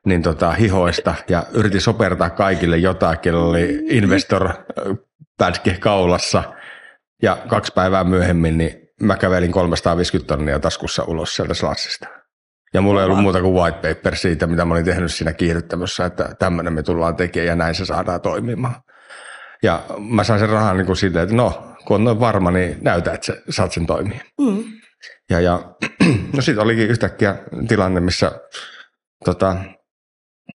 niin 0.05 0.21
tota, 0.21 0.51
hihoista 0.51 1.15
ja 1.27 1.43
yritin 1.51 1.81
sopertaa 1.81 2.29
kaikille 2.29 2.77
jotakin, 2.77 3.35
oli 3.35 3.85
investor 3.89 4.50
pätki 5.38 5.71
kaulassa 5.79 6.43
ja 7.21 7.38
kaksi 7.47 7.71
päivää 7.75 8.03
myöhemmin 8.03 8.57
niin 8.57 8.85
mä 9.01 9.17
kävelin 9.17 9.51
350 9.51 10.27
tonnia 10.27 10.59
taskussa 10.59 11.03
ulos 11.03 11.35
sieltä 11.35 11.53
slassista. 11.53 12.07
Ja 12.74 12.81
mulla 12.81 13.01
ei 13.01 13.05
ollut 13.05 13.21
muuta 13.21 13.41
kuin 13.41 13.53
white 13.53 13.93
paper 13.93 14.15
siitä, 14.15 14.47
mitä 14.47 14.65
mä 14.65 14.74
olin 14.74 14.85
tehnyt 14.85 15.13
siinä 15.13 15.33
kiihdyttämässä, 15.33 16.05
että 16.05 16.35
tämmöinen 16.39 16.74
me 16.74 16.83
tullaan 16.83 17.15
tekemään 17.15 17.47
ja 17.47 17.55
näin 17.55 17.75
se 17.75 17.85
saadaan 17.85 18.21
toimimaan. 18.21 18.75
Ja 19.65 19.84
mä 20.00 20.24
sain 20.24 20.39
sen 20.39 20.50
rahan 20.50 20.77
niin 20.77 20.86
kuin 20.86 20.98
silleen, 20.98 21.24
että 21.24 21.36
no, 21.36 21.75
kun 21.86 21.95
on 21.95 22.03
noin 22.03 22.19
varma, 22.19 22.51
niin 22.51 22.77
näytä, 22.81 23.13
että 23.13 23.25
sä 23.25 23.41
saat 23.50 23.72
sen 23.72 23.86
toimia. 23.86 24.19
Mm. 24.41 24.63
Ja, 25.29 25.39
ja 25.39 25.75
no 26.36 26.41
sitten 26.41 26.63
olikin 26.63 26.89
yhtäkkiä 26.89 27.36
tilanne, 27.67 28.00
missä 28.00 28.31
tota, 29.25 29.55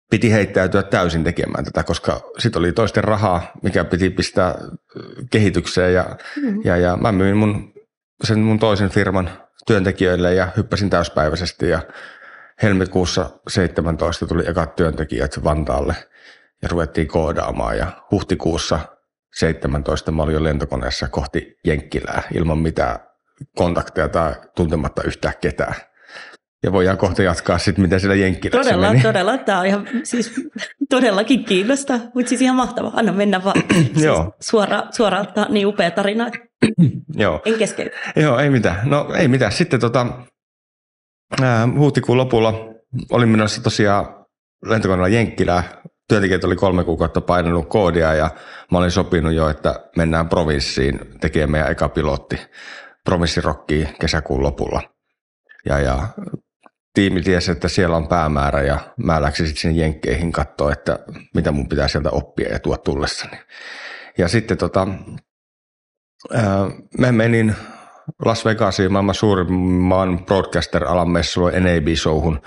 piti 0.09 0.31
heittäytyä 0.31 0.83
täysin 0.83 1.23
tekemään 1.23 1.65
tätä, 1.65 1.83
koska 1.83 2.21
sitten 2.37 2.59
oli 2.59 2.71
toisten 2.71 3.03
rahaa, 3.03 3.51
mikä 3.63 3.85
piti 3.85 4.09
pistää 4.09 4.55
kehitykseen 5.31 5.93
ja, 5.93 6.15
mm. 6.41 6.61
ja, 6.63 6.77
ja 6.77 6.97
mä 6.97 7.11
myin 7.11 7.37
mun, 7.37 7.73
sen 8.23 8.39
mun 8.39 8.59
toisen 8.59 8.89
firman 8.89 9.29
työntekijöille 9.67 10.33
ja 10.33 10.47
hyppäsin 10.57 10.89
täyspäiväisesti 10.89 11.69
ja 11.69 11.81
helmikuussa 12.63 13.29
17 13.47 14.27
tuli 14.27 14.43
ekat 14.47 14.75
työntekijät 14.75 15.43
Vantaalle 15.43 15.95
ja 16.61 16.69
ruvettiin 16.69 17.07
koodaamaan 17.07 17.77
ja 17.77 17.87
huhtikuussa 18.11 18.79
17 19.35 20.11
mä 20.11 20.23
olin 20.23 20.33
jo 20.33 20.43
lentokoneessa 20.43 21.07
kohti 21.07 21.57
Jenkkilää 21.65 22.21
ilman 22.33 22.57
mitään 22.57 22.99
kontakteja 23.55 24.09
tai 24.09 24.33
tuntematta 24.55 25.03
yhtään 25.03 25.33
ketään. 25.41 25.75
Ja 26.63 26.71
voidaan 26.71 26.97
kohta 26.97 27.23
jatkaa 27.23 27.57
sitten, 27.57 27.81
miten 27.81 27.99
siellä 27.99 28.15
Jenkkilässä 28.15 28.63
Todella, 28.71 28.89
meni. 28.89 29.03
todella. 29.03 29.37
Tämä 29.37 29.59
on 29.59 29.65
ihan, 29.65 29.87
siis 30.03 30.33
todellakin 30.89 31.45
kiinnostaa, 31.45 31.99
mutta 32.15 32.29
siis 32.29 32.41
ihan 32.41 32.55
mahtava. 32.55 32.91
Anna 32.95 33.11
mennä 33.11 33.43
vaan. 33.43 33.61
Siis 33.93 34.03
Joo. 34.03 34.33
Suora, 34.41 34.83
suoraan, 34.91 35.33
tämä 35.33 35.45
on 35.45 35.53
niin 35.53 35.67
upea 35.67 35.91
tarina, 35.91 36.31
Joo. 37.15 37.41
en 37.45 37.57
keskeytä. 37.57 37.97
Joo, 38.15 38.39
ei 38.39 38.49
mitään. 38.49 38.89
No 38.89 39.13
ei 39.17 39.27
mitään. 39.27 39.51
Sitten 39.51 39.79
tota, 39.79 40.07
ää, 41.41 41.67
huhtikuun 41.77 42.17
lopulla 42.17 42.53
olin 43.11 43.29
menossa 43.29 43.63
tosiaan 43.63 44.25
lentokoneella 44.65 45.07
Jenkkilää. 45.07 45.63
Työntekijät 46.09 46.43
oli 46.43 46.55
kolme 46.55 46.83
kuukautta 46.83 47.21
painanut 47.21 47.69
koodia 47.69 48.13
ja 48.13 48.31
mä 48.71 48.77
olin 48.77 48.91
sopinut 48.91 49.33
jo, 49.33 49.49
että 49.49 49.89
mennään 49.97 50.29
provinssiin 50.29 50.99
tekemään 51.19 51.51
meidän 51.51 51.71
eka 51.71 51.89
pilotti 51.89 52.39
provinssirokkiin 53.03 53.89
kesäkuun 53.99 54.43
lopulla. 54.43 54.81
Ja, 55.65 55.79
ja 55.79 56.07
tiimi 56.93 57.21
tiesi, 57.21 57.51
että 57.51 57.67
siellä 57.67 57.97
on 57.97 58.07
päämäärä 58.07 58.61
ja 58.61 58.79
mä 58.97 59.21
läksin 59.21 59.47
sitten 59.47 59.61
sinne 59.61 59.81
Jenkkeihin 59.81 60.31
katsoa, 60.31 60.71
että 60.71 60.99
mitä 61.35 61.51
mun 61.51 61.69
pitää 61.69 61.87
sieltä 61.87 62.09
oppia 62.09 62.49
ja 62.49 62.59
tuoda 62.59 62.81
tullessani. 62.81 63.37
Ja 64.17 64.27
sitten 64.27 64.57
tota, 64.57 64.87
ää, 66.33 66.69
mä 66.97 67.11
menin 67.11 67.55
Las 68.25 68.45
Vegasiin 68.45 68.91
maailman 68.91 69.15
suurimman 69.15 70.25
broadcaster-alan 70.25 71.09
messuun 71.09 71.51
NAB-showhun 71.51 72.41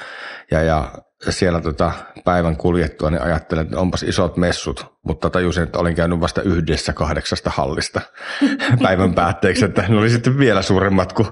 ja, 0.51 0.63
ja 0.63 0.93
siellä 1.29 1.61
tota 1.61 1.93
päivän 2.25 2.57
kuljettua, 2.57 3.11
niin 3.11 3.23
ajattelin, 3.23 3.63
että 3.63 3.81
onpas 3.81 4.03
isot 4.03 4.37
messut, 4.37 4.87
mutta 5.03 5.31
tajusin, 5.31 5.63
että 5.63 5.79
olin 5.79 5.95
käynyt 5.95 6.21
vasta 6.21 6.43
yhdessä 6.43 6.93
kahdeksasta 6.93 7.51
hallista 7.55 8.01
päivän 8.83 9.15
päätteeksi, 9.15 9.65
että 9.65 9.85
ne 9.89 9.99
oli 9.99 10.11
sitten 10.11 10.39
vielä 10.39 10.63
suuremmat 10.63 11.13
kuin, 11.13 11.29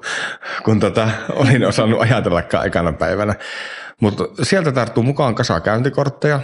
kun 0.64 0.80
tota, 0.80 1.08
olin 1.32 1.66
osannut 1.66 2.00
ajatellakaan 2.00 2.66
ekana 2.66 2.92
päivänä. 2.92 3.34
Mutta 4.00 4.24
sieltä 4.42 4.72
tarttuu 4.72 5.02
mukaan 5.02 5.34
kasa 5.34 5.60
käyntikortteja 5.60 6.40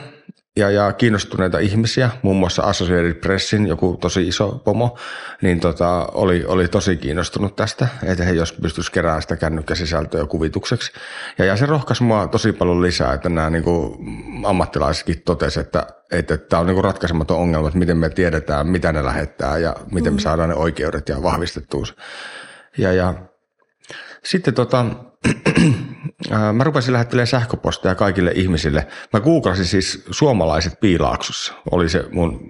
ja, 0.57 0.71
ja 0.71 0.93
kiinnostuneita 0.93 1.59
ihmisiä, 1.59 2.11
muun 2.23 2.37
muassa 2.37 2.63
Associated 2.63 3.15
Pressin, 3.15 3.67
joku 3.67 3.97
tosi 4.01 4.29
iso 4.29 4.63
pomo, 4.65 4.99
niin 5.43 5.61
tota, 5.61 6.07
oli, 6.15 6.45
oli 6.47 6.69
tosi 6.69 6.97
kiinnostunut 6.97 7.57
tästä, 7.57 7.89
että 8.03 8.25
he 8.25 8.33
jos 8.33 8.53
pystyisi 8.53 8.93
keräämään 8.93 9.23
sitä 9.23 9.37
kännykkäsisältöä 9.37 10.27
kuvitukseksi. 10.27 10.93
Ja, 11.39 11.45
ja 11.45 11.57
se 11.57 11.67
rohkaisi 11.67 12.03
mua 12.03 12.27
tosi 12.27 12.53
paljon 12.53 12.83
lisää, 12.83 13.15
että 13.15 13.29
nämä 13.29 13.51
niin 13.51 13.65
kuin, 13.65 13.99
ammattilaisetkin 14.45 15.23
totesivat, 15.23 15.67
että 15.67 15.87
että 16.13 16.37
tämä 16.37 16.61
on 16.61 16.67
niin 16.67 16.75
kuin 16.75 16.85
ratkaisematon 16.85 17.39
ongelma, 17.39 17.69
että 17.69 17.79
miten 17.79 17.97
me 17.97 18.09
tiedetään, 18.09 18.67
mitä 18.67 18.93
ne 18.93 19.05
lähettää 19.05 19.59
ja 19.59 19.77
miten 19.93 20.15
me 20.15 20.21
saadaan 20.21 20.49
ne 20.49 20.55
oikeudet 20.55 21.09
ja 21.09 21.23
vahvistettuus. 21.23 21.97
Ja, 22.79 22.93
ja 22.93 23.15
sitten 24.25 24.55
tota, 24.55 24.87
mä 26.53 26.65
rupesin 26.65 26.93
lähettelemään 26.93 27.27
sähköpostia 27.27 27.95
kaikille 27.95 28.33
ihmisille. 28.35 28.87
Mä 29.13 29.21
googlasin 29.21 29.65
siis 29.65 30.05
suomalaiset 30.11 30.81
piilaaksossa. 30.81 31.55
Oli 31.71 31.89
se 31.89 32.05
mun 32.13 32.41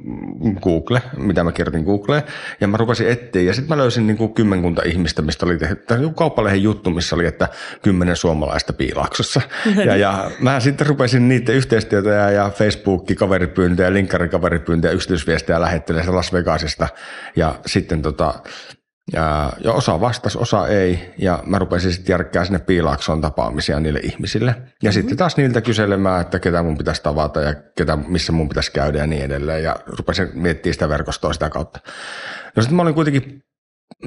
Google, 0.62 1.02
mitä 1.16 1.44
mä 1.44 1.52
kirjoitin 1.52 1.84
Googleen. 1.84 2.22
Ja 2.60 2.68
mä 2.68 2.76
rupesin 2.76 3.08
etsiä 3.08 3.42
ja 3.42 3.54
sitten 3.54 3.76
mä 3.76 3.82
löysin 3.82 4.06
niin 4.06 4.16
kuin 4.16 4.34
kymmenkunta 4.34 4.82
ihmistä, 4.84 5.22
mistä 5.22 5.46
oli 5.46 5.58
tehty 5.58 5.94
joku 5.94 6.14
kauppalehen 6.14 6.62
juttu, 6.62 6.90
missä 6.90 7.16
oli, 7.16 7.26
että 7.26 7.48
kymmenen 7.82 8.16
suomalaista 8.16 8.72
piilaaksossa. 8.72 9.40
Ja, 9.86 9.96
ja 9.96 10.30
mä 10.40 10.60
sitten 10.60 10.86
rupesin 10.86 11.28
niiden 11.28 11.54
yhteistyötä 11.54 12.10
ja 12.10 12.50
Facebook-kaveripyyntöjä, 12.50 13.92
linkkarikaveripyyntöjä, 13.92 14.92
yksityisviestejä 14.92 15.60
lähettelemään 15.60 16.14
Las 16.14 16.32
Vegasista. 16.32 16.88
Ja 17.36 17.54
sitten 17.66 18.02
tota, 18.02 18.34
ja, 19.12 19.52
ja 19.64 19.72
osa 19.72 20.00
vastasi, 20.00 20.38
osa 20.38 20.66
ei, 20.66 21.14
ja 21.18 21.42
mä 21.46 21.58
rupesin 21.58 21.92
sitten 21.92 22.12
järkkää 22.12 22.44
sinne 22.44 22.58
piilaaksoon 22.58 23.20
tapaamisia 23.20 23.80
niille 23.80 24.00
ihmisille. 24.02 24.50
Ja 24.50 24.62
mm-hmm. 24.62 24.92
sitten 24.92 25.16
taas 25.16 25.36
niiltä 25.36 25.60
kyselemään, 25.60 26.20
että 26.20 26.38
ketä 26.38 26.62
mun 26.62 26.78
pitäisi 26.78 27.02
tavata 27.02 27.40
ja 27.40 27.54
ketä, 27.54 27.96
missä 27.96 28.32
mun 28.32 28.48
pitäisi 28.48 28.72
käydä 28.72 28.98
ja 28.98 29.06
niin 29.06 29.22
edelleen. 29.22 29.62
Ja 29.62 29.76
rupesin 29.86 30.28
miettimään 30.34 30.74
sitä 30.74 30.88
verkostoa 30.88 31.32
sitä 31.32 31.50
kautta. 31.50 31.80
No 32.56 32.62
sitten 32.62 32.76
mä 32.76 32.82
olin 32.82 32.94
kuitenkin 32.94 33.42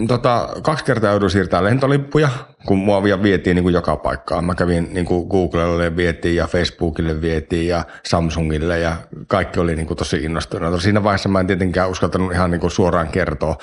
tota, 0.08 0.50
kaksi 0.62 0.86
kertaa 0.86 1.12
jouduin 1.12 1.32
siirtämään 1.32 1.64
lentolippuja, 1.64 2.30
kun 2.66 2.78
mua 2.78 3.04
vielä 3.04 3.24
vietiin 3.24 3.56
niin 3.56 3.64
kuin 3.64 3.74
joka 3.74 3.96
paikkaan. 3.96 4.46
Mä 4.46 4.56
kävin 4.56 4.90
niin 4.94 5.06
kuin 5.06 5.28
Googlelle 5.28 5.96
vietiin 5.96 6.36
ja 6.36 6.48
Facebookille 6.48 7.22
vietiin 7.22 7.68
ja 7.68 7.84
Samsungille 8.06 8.80
ja 8.80 8.96
kaikki 9.28 9.60
oli 9.60 9.76
niin 9.76 9.88
kuin 9.88 9.98
tosi 9.98 10.18
innostuneita. 10.18 10.80
Siinä 10.80 11.04
vaiheessa 11.04 11.30
mä 11.30 11.40
en 11.40 11.48
tietenkään 11.48 11.90
uskaltanut 11.90 12.32
ihan 12.32 12.52
niin 12.52 12.62
kuin 12.62 12.72
suoraan 12.72 13.08
kertoa 13.08 13.58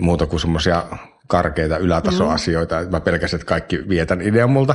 muuta 0.00 0.26
kuin 0.26 0.40
semmoisia 0.40 0.82
karkeita 1.26 1.78
ylätasoasioita. 1.78 2.82
Mm. 2.82 2.90
Mä 2.90 3.00
pelkäsin, 3.00 3.36
että 3.36 3.46
kaikki 3.46 3.88
vietän 3.88 4.20
idean 4.20 4.50
multa. 4.50 4.74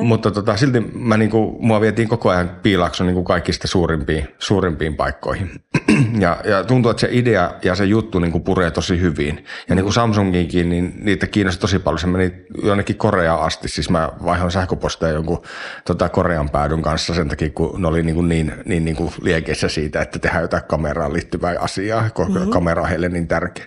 Mutta 0.00 0.30
tota, 0.30 0.56
silti 0.56 0.80
mä 0.80 1.16
niinku, 1.16 1.58
mua 1.60 1.80
vietiin 1.80 2.08
koko 2.08 2.30
ajan 2.30 2.50
piilakson 2.62 3.06
niinku 3.06 3.22
kaikista 3.24 3.68
suurimpiin, 3.68 4.28
suurimpiin 4.38 4.96
paikkoihin. 4.96 5.50
ja, 6.24 6.40
ja 6.44 6.64
tuntuu, 6.64 6.90
että 6.90 7.00
se 7.00 7.08
idea 7.10 7.54
ja 7.62 7.74
se 7.74 7.84
juttu 7.84 8.18
niinku 8.18 8.40
puree 8.40 8.70
tosi 8.70 9.00
hyvin. 9.00 9.44
Ja 9.68 9.74
niin 9.74 9.84
kuin 9.84 9.92
Samsunginkin, 9.92 10.68
niin 10.68 10.94
niitä 11.00 11.26
kiinnosti 11.26 11.60
tosi 11.60 11.78
paljon. 11.78 11.98
Se 11.98 12.06
meni 12.06 12.32
jonnekin 12.62 12.96
Koreaan 12.96 13.42
asti. 13.42 13.68
Siis 13.68 13.90
mä 13.90 14.12
vaihoin 14.24 14.50
sähköpostia 14.50 15.08
jonkun 15.08 15.42
tota, 15.84 16.08
Korean 16.08 16.50
päädyn 16.50 16.82
kanssa 16.82 17.14
sen 17.14 17.28
takia, 17.28 17.50
kun 17.50 17.82
ne 17.82 17.88
oli 17.88 18.02
niinku 18.02 18.22
niin, 18.22 18.52
niin 18.64 18.84
niinku 18.84 19.12
liekeissä 19.22 19.68
siitä, 19.68 20.02
että 20.02 20.18
tehdään 20.18 20.42
jotain 20.42 20.64
kameraan 20.64 21.12
liittyvää 21.12 21.54
asiaa, 21.60 22.10
koska 22.10 22.34
mm-hmm. 22.34 22.50
kamera 22.50 22.82
on 22.82 22.88
heille 22.88 23.08
niin 23.08 23.28
tärkeä. 23.28 23.66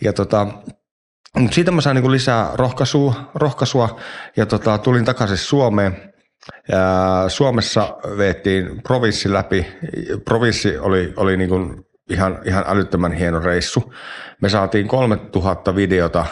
Ja 0.00 0.12
tota, 0.12 0.46
mutta 1.38 1.54
siitä 1.54 1.70
mä 1.70 1.80
sain 1.80 1.94
niin 1.94 2.12
lisää 2.12 2.50
rohkaisua, 2.54 3.30
rohkaisua 3.34 4.00
ja 4.36 4.46
tota, 4.46 4.78
tulin 4.78 5.04
takaisin 5.04 5.36
Suomeen. 5.36 6.12
Ja 6.68 7.24
Suomessa 7.28 7.96
veettiin 8.16 8.82
provinssi 8.82 9.32
läpi. 9.32 9.66
Provinssi 10.24 10.78
oli, 10.78 11.12
oli 11.16 11.36
niin 11.36 11.48
kuin 11.48 11.84
ihan, 12.10 12.38
ihan 12.44 12.64
älyttömän 12.66 13.12
hieno 13.12 13.40
reissu. 13.40 13.94
Me 14.42 14.48
saatiin 14.48 14.88
3000 14.88 15.76
videota 15.76 16.26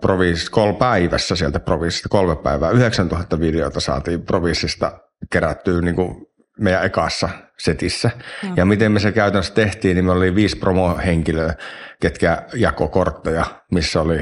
provinssista, 0.00 0.50
kolme 0.50 0.78
päivässä 0.78 1.36
sieltä 1.36 1.60
provinssista, 1.60 2.08
kolme 2.08 2.36
päivää. 2.36 2.70
9000 2.70 3.40
videota 3.40 3.80
saatiin 3.80 4.22
provinssista 4.22 4.98
kerättyä 5.32 5.80
niin 5.80 5.96
kuin 5.96 6.26
meidän 6.60 6.84
ekassa 6.84 7.28
setissä. 7.58 8.10
No. 8.42 8.52
Ja 8.56 8.64
miten 8.64 8.92
me 8.92 9.00
se 9.00 9.12
käytännössä 9.12 9.54
tehtiin, 9.54 9.94
niin 9.94 10.04
me 10.04 10.12
oli 10.12 10.34
viisi 10.34 10.56
promohenkilöä, 10.56 11.54
ketkä 12.00 12.42
jako 12.54 12.88
kortteja, 12.88 13.44
missä 13.72 14.00
oli 14.00 14.20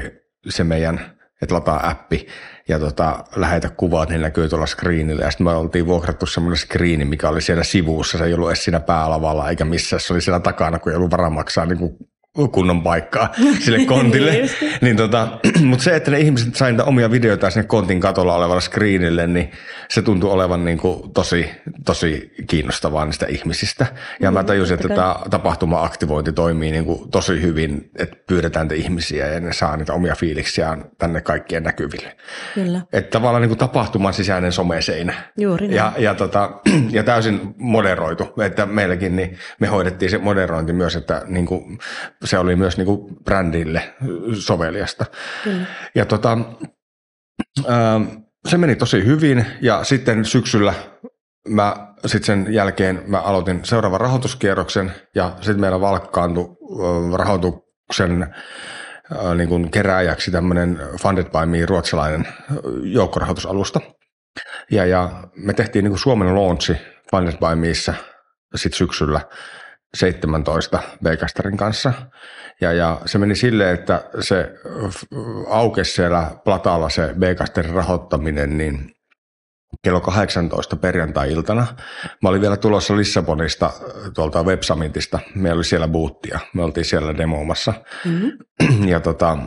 se 0.49 0.63
meidän, 0.63 0.99
että 1.41 1.55
lataa 1.55 1.89
appi 1.89 2.27
ja 2.69 2.79
tota, 2.79 3.23
lähetä 3.35 3.69
kuvat, 3.69 4.09
niin 4.09 4.21
näkyy 4.21 4.49
tuolla 4.49 4.65
screenillä. 4.65 5.25
Ja 5.25 5.31
sitten 5.31 5.45
me 5.45 5.51
oltiin 5.51 5.85
vuokrattu 5.85 6.25
semmoinen 6.25 6.57
screeni, 6.57 7.05
mikä 7.05 7.29
oli 7.29 7.41
siellä 7.41 7.63
sivussa, 7.63 8.17
se 8.17 8.23
ei 8.23 8.33
ollut 8.33 8.49
edes 8.49 8.63
siinä 8.63 8.79
päälavalla 8.79 9.49
eikä 9.49 9.65
missään, 9.65 9.99
se 9.99 10.13
oli 10.13 10.21
siellä 10.21 10.39
takana, 10.39 10.79
kun 10.79 10.91
ei 10.91 10.95
ollut 10.95 11.11
varaa 11.11 11.29
maksaa 11.29 11.65
niin 11.65 11.77
kuin 11.77 11.97
kunnon 12.51 12.83
paikkaa 12.83 13.33
sille 13.63 13.85
kontille. 13.85 14.49
niin 14.81 14.97
tota, 14.97 15.27
Mutta 15.63 15.83
se, 15.83 15.95
että 15.95 16.11
ne 16.11 16.19
ihmiset 16.19 16.55
saivat 16.55 16.73
niitä 16.73 16.89
omia 16.89 17.11
videoita 17.11 17.49
sinne 17.49 17.67
kontin 17.67 17.99
katolla 17.99 18.35
olevalle 18.35 18.61
screenille, 18.61 19.27
niin 19.27 19.51
se 19.89 20.01
tuntui 20.01 20.31
olevan 20.31 20.65
niin 20.65 20.77
kuin 20.77 21.13
tosi, 21.13 21.49
tosi 21.85 22.33
kiinnostavaa 22.47 23.05
niistä 23.05 23.25
ihmisistä. 23.25 23.85
Ja 24.19 24.31
mm, 24.31 24.33
mä 24.33 24.43
tajusin, 24.43 24.73
että 24.73 24.87
tämä 24.87 25.15
tapahtuma-aktivointi 25.29 26.31
toimii 26.31 26.71
niin 26.71 26.85
kuin 26.85 27.11
tosi 27.11 27.41
hyvin, 27.41 27.89
että 27.95 28.17
pyydetään 28.27 28.67
te 28.67 28.75
ihmisiä 28.75 29.27
ja 29.27 29.39
ne 29.39 29.53
saa 29.53 29.77
niitä 29.77 29.93
omia 29.93 30.15
fiiliksiään 30.15 30.85
tänne 30.97 31.21
kaikkien 31.21 31.63
näkyville. 31.63 32.15
Kyllä. 32.53 32.81
Että 32.93 33.11
tavallaan 33.11 33.41
niin 33.41 33.49
kuin 33.49 33.59
tapahtuman 33.59 34.13
sisäinen 34.13 34.51
someseinä. 34.51 35.13
Juuri 35.37 35.67
näin. 35.67 35.75
Ja, 35.75 35.93
ja, 35.97 36.15
tota, 36.15 36.51
ja 36.89 37.03
täysin 37.03 37.55
moderoitu. 37.57 38.33
Että 38.43 38.65
meilläkin 38.65 39.15
niin 39.15 39.37
me 39.59 39.67
hoidettiin 39.67 40.11
se 40.11 40.17
moderointi 40.17 40.73
myös, 40.73 40.95
että 40.95 41.21
niin 41.27 41.45
kuin, 41.45 41.79
se 42.25 42.39
oli 42.39 42.55
myös 42.55 42.77
niin 42.77 42.85
kuin 42.85 43.15
brändille 43.23 43.95
soveliasta. 44.39 45.05
Kyllä. 45.43 45.65
Ja 45.95 46.05
tota, 46.05 46.37
se 48.47 48.57
meni 48.57 48.75
tosi 48.75 49.05
hyvin 49.05 49.45
ja 49.61 49.83
sitten 49.83 50.25
syksyllä 50.25 50.73
mä 51.47 51.93
sitten 52.05 52.45
sen 52.45 52.53
jälkeen 52.53 53.03
mä 53.07 53.21
aloitin 53.21 53.65
seuraavan 53.65 54.01
rahoituskierroksen 54.01 54.91
ja 55.15 55.31
sitten 55.35 55.59
meillä 55.59 55.81
valkkaantui 55.81 56.57
rahoituksen 57.15 58.35
niin 59.35 59.49
kuin 59.49 59.71
kerääjäksi 59.71 60.31
tämmöinen 60.31 60.79
Funded 61.01 61.25
by 61.25 61.45
Me 61.45 61.65
ruotsalainen 61.65 62.27
joukkorahoitusalusta. 62.83 63.79
Ja, 64.71 64.85
ja 64.85 65.23
me 65.35 65.53
tehtiin 65.53 65.83
niin 65.83 65.91
kuin 65.91 65.99
Suomen 65.99 66.35
launchi 66.35 66.77
Funded 67.11 67.33
by 67.33 67.55
Meissä 67.55 67.93
sitten 68.55 68.77
syksyllä 68.77 69.21
17 69.95 70.79
Bcasterin 71.03 71.57
kanssa. 71.57 71.93
Ja, 72.61 72.73
ja 72.73 73.01
se 73.05 73.17
meni 73.17 73.35
silleen, 73.35 73.73
että 73.73 74.03
se 74.19 74.53
aukesi 75.49 75.91
siellä 75.91 76.31
Platalla 76.43 76.89
se 76.89 77.15
Bcasterin 77.19 77.73
rahoittaminen 77.73 78.57
niin 78.57 78.95
kello 79.83 80.01
18 80.01 80.75
perjantai-iltana. 80.75 81.67
Mä 82.21 82.29
olin 82.29 82.41
vielä 82.41 82.57
tulossa 82.57 82.97
Lissabonista 82.97 83.71
tuolta 84.13 84.43
Web 84.43 84.61
Summitista. 84.61 85.19
Meillä 85.35 85.57
oli 85.57 85.63
siellä 85.63 85.87
buuttia. 85.87 86.39
Me 86.53 86.63
oltiin 86.63 86.85
siellä 86.85 87.17
demoomassa. 87.17 87.73
Mm-hmm. 88.05 88.87
Ja 88.91 88.99
tota, 88.99 89.37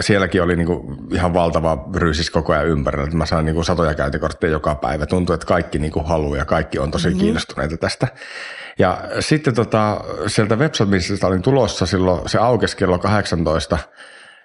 sielläkin 0.00 0.42
oli 0.42 0.56
niinku 0.56 0.96
ihan 1.12 1.34
valtava 1.34 1.88
ryysis 1.94 2.30
koko 2.30 2.52
ajan 2.52 2.66
ympärillä. 2.66 3.10
Mä 3.10 3.26
sain 3.26 3.46
niinku 3.46 3.64
satoja 3.64 3.94
käyntikortteja 3.94 4.52
joka 4.52 4.74
päivä. 4.74 5.06
Tuntuu, 5.06 5.34
että 5.34 5.46
kaikki 5.46 5.78
niinku 5.78 6.00
haluaa 6.00 6.38
ja 6.38 6.44
kaikki 6.44 6.78
on 6.78 6.90
tosi 6.90 7.08
mm-hmm. 7.08 7.20
kiinnostuneita 7.20 7.76
tästä. 7.76 8.08
Ja 8.78 9.02
sitten 9.20 9.54
tota, 9.54 10.00
sieltä 10.26 10.56
websiteista 10.56 11.26
olin 11.26 11.42
tulossa 11.42 11.86
silloin, 11.86 12.28
se 12.28 12.38
aukesi 12.38 12.76
kello 12.76 12.98
18 12.98 13.78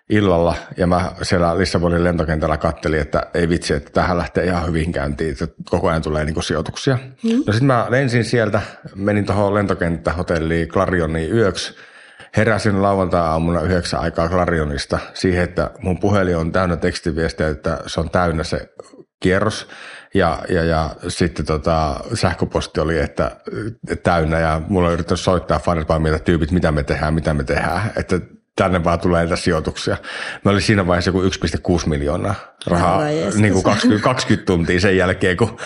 illalla 0.09 0.55
ja 0.77 0.87
mä 0.87 1.11
siellä 1.21 1.57
Lissabonin 1.57 2.03
lentokentällä 2.03 2.57
kattelin, 2.57 2.99
että 2.99 3.27
ei 3.33 3.49
vitsi, 3.49 3.73
että 3.73 3.91
tähän 3.91 4.17
lähtee 4.17 4.45
ihan 4.45 4.67
hyvin 4.67 4.91
käyntiin, 4.91 5.31
että 5.31 5.47
koko 5.69 5.89
ajan 5.89 6.01
tulee 6.01 6.25
niin 6.25 6.43
sijoituksia. 6.43 6.97
Mm. 7.23 7.43
No 7.47 7.53
sitten 7.53 7.67
mä 7.67 7.85
lensin 7.89 8.25
sieltä, 8.25 8.61
menin 8.95 9.25
tuohon 9.25 9.53
lentokenttähotelliin 9.53 10.67
Clarioniin 10.67 11.31
yöksi, 11.31 11.73
heräsin 12.37 12.81
lauantai-aamuna 12.81 13.61
yhdeksän 13.61 13.99
aikaa 13.99 14.29
Clarionista 14.29 14.99
siihen, 15.13 15.43
että 15.43 15.71
mun 15.79 15.99
puhelin 15.99 16.37
on 16.37 16.51
täynnä 16.51 16.77
tekstiviestejä, 16.77 17.49
että 17.49 17.79
se 17.87 17.99
on 17.99 18.09
täynnä 18.09 18.43
se 18.43 18.69
kierros. 19.19 19.67
Ja, 20.13 20.39
ja, 20.49 20.63
ja 20.63 20.89
sitten 21.07 21.45
tota, 21.45 21.99
sähköposti 22.13 22.79
oli, 22.79 22.99
että, 22.99 23.31
että 23.89 24.03
täynnä 24.11 24.39
ja 24.39 24.61
mulla 24.67 24.87
on 24.87 24.93
yrittänyt 24.93 25.19
soittaa 25.19 25.59
Firebalmilta 25.59 26.19
tyypit, 26.19 26.51
mitä 26.51 26.71
me 26.71 26.83
tehdään, 26.83 27.13
mitä 27.13 27.33
me 27.33 27.43
tehdään. 27.43 27.91
Että 27.95 28.19
tänne 28.55 28.83
vaan 28.83 28.99
tulee 28.99 29.21
näitä 29.21 29.35
sijoituksia. 29.35 29.97
Mä 30.45 30.51
olin 30.51 30.61
siinä 30.61 30.87
vaiheessa 30.87 31.09
joku 31.09 31.21
1,6 31.21 31.89
miljoonaa 31.89 32.35
rahaa 32.67 33.01
niin 33.35 33.53
kuin 33.53 33.63
20, 33.63 34.03
20 34.03 34.45
tuntia 34.45 34.79
sen 34.79 34.97
jälkeen, 34.97 35.37
kun, 35.37 35.57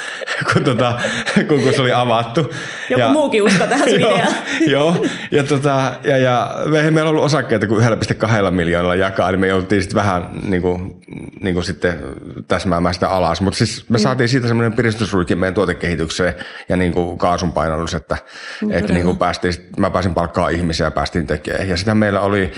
kun, 0.53 0.63
tota, 0.63 1.00
kun, 1.48 1.62
kun 1.62 1.74
se 1.74 1.81
oli 1.81 1.91
avattu. 1.91 2.53
Joku 2.89 3.01
ja, 3.01 3.10
muukin 3.10 3.43
usko 3.43 3.67
tähän 3.67 4.00
joo, 4.00 4.19
joo, 4.67 5.05
ja, 5.31 5.43
tota, 5.43 5.93
ja, 6.03 6.17
ja 6.17 6.55
me, 6.65 6.91
meillä 6.91 7.01
on 7.01 7.08
ollut 7.08 7.24
osakkeita 7.24 7.67
kuin 7.67 7.86
1,2 7.86 8.51
miljoonalla 8.51 8.96
jakaa, 8.96 9.31
niin 9.31 9.39
me 9.39 9.48
jouduttiin 9.48 9.81
sitten 9.81 9.96
vähän 9.96 10.29
niin 10.43 10.62
kuin, 10.62 11.01
niin 11.41 11.53
kuin 11.53 11.63
sitten 11.63 12.00
täsmäämään 12.48 12.93
sitä 12.93 13.10
alas. 13.10 13.41
Mutta 13.41 13.58
siis 13.58 13.89
me 13.89 13.98
mm. 13.98 14.01
saatiin 14.01 14.29
siitä 14.29 14.48
semmoinen 14.48 14.74
piristysruikin 14.74 15.38
meidän 15.38 15.53
tuotekehitykseen 15.53 16.34
ja 16.69 16.77
niin 16.77 16.93
kuin 16.93 17.17
kaasun 17.17 17.51
painallus, 17.51 17.93
että, 17.93 18.17
mm, 18.62 18.72
että 18.72 18.93
niin 18.93 19.05
kuin 19.05 19.17
päästiin, 19.17 19.53
mä 19.77 19.89
pääsin 19.89 20.13
palkkaa 20.13 20.50
ihmisiä 20.50 20.86
ja 20.88 20.91
päästiin 20.91 21.27
tekemään. 21.27 21.70
Ja 21.70 21.77
sitä 21.77 21.96
meillä 21.96 22.22
oli 22.22 22.51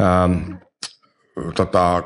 ähm, 0.00 0.52
tota, 1.54 2.02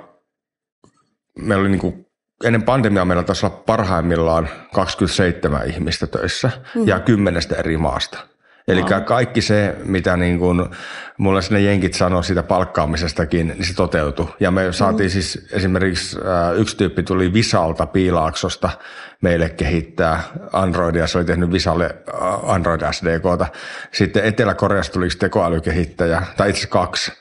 meillä 1.39 1.61
oli 1.61 1.69
niin 1.69 1.81
kuin, 1.81 2.07
ennen 2.45 2.63
pandemiaa 2.63 3.05
meillä 3.05 3.23
taisi 3.23 3.47
olla 3.47 3.57
parhaimmillaan 3.57 4.49
27 4.75 5.69
ihmistä 5.69 6.07
töissä 6.07 6.51
mm. 6.75 6.89
ja 6.89 7.01
kymmenestä 7.01 7.57
eri 7.57 7.77
maasta. 7.77 8.19
Eli 8.69 8.83
wow. 8.83 9.05
kaikki 9.05 9.41
se, 9.41 9.77
mitä 9.85 10.17
niin 10.17 10.39
kuin 10.39 10.65
mulle 11.19 11.43
sinne 11.43 11.61
jenkit 11.61 11.95
sanoi 11.95 12.25
siitä 12.25 12.43
palkkaamisestakin, 12.43 13.49
niin 13.49 13.65
se 13.65 13.75
toteutui. 13.75 14.29
Ja 14.41 14.51
me 14.51 14.73
saatiin 14.73 15.09
mm. 15.09 15.13
siis 15.13 15.47
esimerkiksi 15.53 16.19
äh, 16.19 16.61
yksi 16.61 16.77
tyyppi 16.77 17.03
tuli 17.03 17.33
Visalta 17.33 17.87
Piilaaksosta 17.87 18.71
meille 19.23 19.49
kehittää 19.49 20.23
Androidia. 20.53 21.07
Se 21.07 21.19
oli 21.19 21.25
tehnyt 21.25 21.53
Visalle 21.53 21.85
äh, 21.85 22.51
Android 22.51 22.81
SDKta. 22.91 23.47
Sitten 23.93 24.25
Etelä-Koreasta 24.25 24.93
tuli 24.93 25.09
tekoälykehittäjä, 25.19 26.23
tai 26.37 26.51
itse 26.51 26.67
kaksi. 26.67 27.13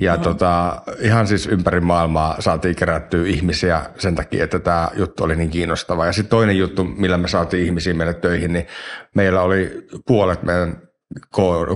Ja 0.00 0.12
mm-hmm. 0.12 0.24
tota, 0.24 0.82
ihan 0.98 1.26
siis 1.26 1.46
ympäri 1.46 1.80
maailmaa 1.80 2.36
saatiin 2.40 2.76
kerättyä 2.76 3.26
ihmisiä 3.26 3.82
sen 3.98 4.14
takia, 4.14 4.44
että 4.44 4.58
tämä 4.58 4.90
juttu 4.96 5.24
oli 5.24 5.36
niin 5.36 5.50
kiinnostava. 5.50 6.06
Ja 6.06 6.12
sitten 6.12 6.30
toinen 6.30 6.58
juttu, 6.58 6.84
millä 6.84 7.18
me 7.18 7.28
saatiin 7.28 7.64
ihmisiä 7.64 7.94
meille 7.94 8.14
töihin, 8.14 8.52
niin 8.52 8.66
meillä 9.14 9.42
oli 9.42 9.86
puolet 10.06 10.42
meidän 10.42 10.82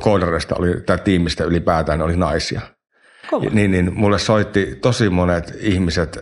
koodareista, 0.01 0.55
oli, 0.59 0.81
tai 0.81 0.99
tiimistä 0.99 1.45
ylipäätään 1.45 2.03
oli 2.03 2.17
naisia. 2.17 2.61
Kova. 3.31 3.51
Niin, 3.51 3.71
niin 3.71 3.95
mulle 3.95 4.19
soitti 4.19 4.79
tosi 4.83 5.11
monet 5.11 5.57
ihmiset, 5.61 6.19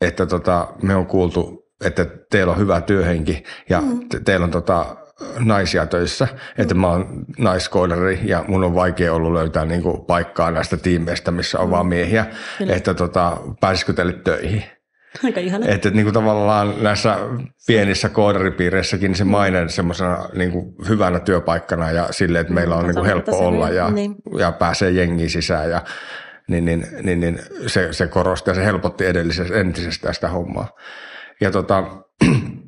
että 0.00 0.26
tota, 0.26 0.68
me 0.82 0.94
on 0.96 1.06
kuultu, 1.06 1.66
että 1.84 2.06
teillä 2.30 2.52
on 2.52 2.58
hyvä 2.58 2.80
työhenki 2.80 3.42
ja 3.70 3.80
mm. 3.80 4.08
te, 4.08 4.20
teillä 4.20 4.44
on 4.44 4.50
tota, 4.50 4.96
naisia 5.38 5.86
töissä, 5.86 6.28
että 6.58 6.74
mä 6.74 6.88
oon 6.88 7.24
naiskoodari 7.38 8.20
ja 8.24 8.44
mun 8.48 8.64
on 8.64 8.74
vaikea 8.74 9.14
ollut 9.14 9.32
löytää 9.32 9.64
niin 9.64 9.82
kuin 9.82 10.04
paikkaa 10.04 10.50
näistä 10.50 10.76
tiimeistä, 10.76 11.30
missä 11.30 11.58
on 11.58 11.70
vaan 11.70 11.86
miehiä, 11.86 12.26
Kyllä. 12.58 12.74
että 12.74 12.94
tota, 12.94 13.36
pääsisikö 13.60 13.92
teille 13.92 14.12
töihin. 14.12 14.64
Aika 15.24 15.40
ihana. 15.40 15.66
Että 15.68 15.90
niin 15.90 16.04
kuin 16.04 16.14
tavallaan 16.14 16.74
näissä 16.82 17.18
pienissä 17.66 18.08
koodaripiireissäkin 18.08 19.14
se 19.14 19.24
maine 19.24 19.68
semmoisena 19.68 20.28
niin 20.34 20.52
kuin 20.52 20.74
hyvänä 20.88 21.20
työpaikkana 21.20 21.90
ja 21.90 22.08
sille, 22.10 22.40
että 22.40 22.52
meillä 22.52 22.76
on 22.76 22.84
niin 22.84 22.94
kuin 22.94 23.06
helppo 23.06 23.38
olla 23.38 23.68
ja, 23.68 23.90
niin. 23.90 24.14
ja 24.38 24.52
pääsee 24.52 24.90
jengiin 24.90 25.30
sisään 25.30 25.70
ja 25.70 25.82
niin, 26.48 26.64
niin, 26.64 26.86
niin, 27.02 27.20
niin 27.20 27.38
se, 27.66 27.92
se 27.92 28.06
korosti 28.06 28.50
ja 28.50 28.54
se 28.54 28.64
helpotti 28.64 29.06
edellisestä, 29.06 29.54
entisestä 29.54 30.12
sitä 30.12 30.28
hommaa. 30.28 30.68
Ja 31.40 31.50
tota, 31.50 31.84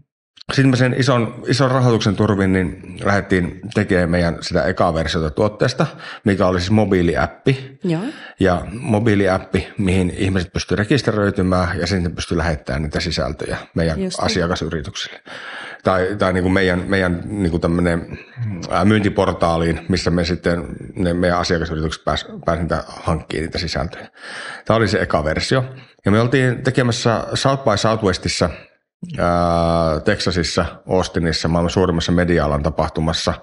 sitten 0.52 0.70
me 0.70 0.76
sen 0.76 0.94
ison, 0.98 1.42
ison 1.46 1.70
rahoituksen 1.70 2.16
turvin 2.16 2.52
niin 2.52 2.96
lähdettiin 3.04 3.61
tekemään 3.74 4.11
meidän 4.11 4.38
sitä 4.40 4.62
ekaa 4.62 4.94
versiota 4.94 5.30
tuotteesta, 5.30 5.87
mikä 6.24 6.46
oli 6.46 6.61
siis 6.61 6.70
mobiiliäppi. 6.70 7.78
Joo. 7.84 8.02
Ja 8.40 8.66
mobiiliäppi, 8.72 9.68
mihin 9.78 10.14
ihmiset 10.16 10.52
pystyy 10.52 10.76
rekisteröitymään 10.76 11.80
ja 11.80 11.87
sitten 11.87 12.14
pystyy 12.14 12.38
lähettämään 12.38 12.82
niitä 12.82 13.00
sisältöjä 13.00 13.56
meidän 13.74 14.02
Just 14.02 14.18
asiakasyrityksille. 14.20 15.20
Tai, 15.84 16.16
tai 16.18 16.32
niin 16.32 16.42
kuin 16.42 16.52
meidän, 16.52 16.84
meidän 16.87 17.22
niin 17.24 17.50
kuin 17.50 17.61
tämmöinen 17.61 18.18
myyntiportaaliin, 18.84 19.80
missä 19.88 20.11
me 20.11 20.24
sitten 20.24 20.64
ne 20.96 21.14
meidän 21.14 21.38
asiakasyritykset 21.38 22.04
pääsivät 22.04 22.34
pääs 22.44 22.58
niitä 22.58 22.84
hankkimaan 22.87 23.44
niitä 23.44 23.58
sisältöjä. 23.58 24.08
Tämä 24.64 24.76
oli 24.76 24.88
se 24.88 25.00
eka 25.00 25.24
versio. 25.24 25.64
Ja 26.04 26.11
me 26.11 26.20
oltiin 26.20 26.62
tekemässä 26.62 27.24
South 27.34 27.64
by 27.64 27.76
Southwestissa– 27.76 28.50
Texasissa, 30.04 30.64
Austinissa, 30.88 31.48
maailman 31.48 31.70
suurimmassa 31.70 32.12
media-alan 32.12 32.62
tapahtumassa 32.62 33.34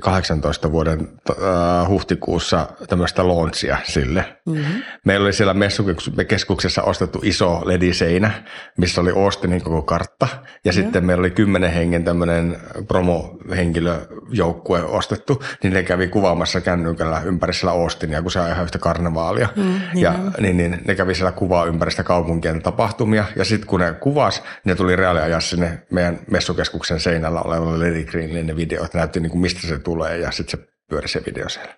18 0.00 0.72
vuoden 0.72 1.08
äh, 1.30 1.88
huhtikuussa 1.88 2.68
tämmöistä 2.88 3.28
launchia 3.28 3.78
sille. 3.84 4.36
Mm-hmm. 4.46 4.82
Meillä 5.04 5.24
oli 5.24 5.32
siellä 5.32 5.54
messukeskuksessa 5.54 6.82
ostettu 6.82 7.20
iso 7.22 7.62
lediseinä, 7.64 8.30
missä 8.76 9.00
oli 9.00 9.10
Austinin 9.10 9.62
koko 9.62 9.82
kartta. 9.82 10.28
Ja 10.30 10.38
mm-hmm. 10.38 10.72
sitten 10.72 11.04
meillä 11.04 11.20
oli 11.20 11.30
kymmenen 11.30 11.72
hengen 11.72 12.04
tämmöinen 12.04 12.56
promohenkilöjoukkue 12.88 14.82
ostettu, 14.82 15.42
niin 15.62 15.72
ne 15.72 15.82
kävi 15.82 16.08
kuvaamassa 16.08 16.60
kännykällä 16.60 17.20
ympäri 17.24 17.54
siellä 17.54 17.72
Austinia, 17.72 18.22
kun 18.22 18.30
se 18.30 18.40
on 18.40 18.50
ihan 18.50 18.64
yhtä 18.64 18.78
karnevaalia. 18.78 19.48
Mm-hmm. 19.56 19.80
Ja 19.94 20.14
niin, 20.40 20.56
niin, 20.56 20.78
ne 20.86 20.94
kävi 20.94 21.14
siellä 21.14 21.32
kuvaa 21.32 21.64
ympäri 21.64 21.90
sitä 21.90 22.02
kaupunkien 22.02 22.62
tapahtumia. 22.62 23.24
Ja 23.36 23.44
sitten 23.44 23.68
kun 23.68 23.80
ne 23.80 23.92
kuvas, 23.92 24.42
ne 24.64 24.74
tuli 24.74 24.96
reaaliajassa 24.96 25.50
sinne 25.50 25.82
meidän 25.90 26.18
messukeskuksen 26.30 27.00
seinällä 27.00 27.40
olevalle 27.40 27.90
ledigreenille 27.90 28.42
ne 28.42 28.56
videot. 28.56 28.94
Näytti 28.94 29.20
niin 29.20 29.30
kuin 29.30 29.40
mistä 29.40 29.65
se 29.66 29.78
tulee 29.78 30.18
ja 30.18 30.30
sitten 30.30 30.60
se 30.60 30.66
pyöri 30.88 31.08
se 31.08 31.22
video 31.26 31.48
siellä. 31.48 31.74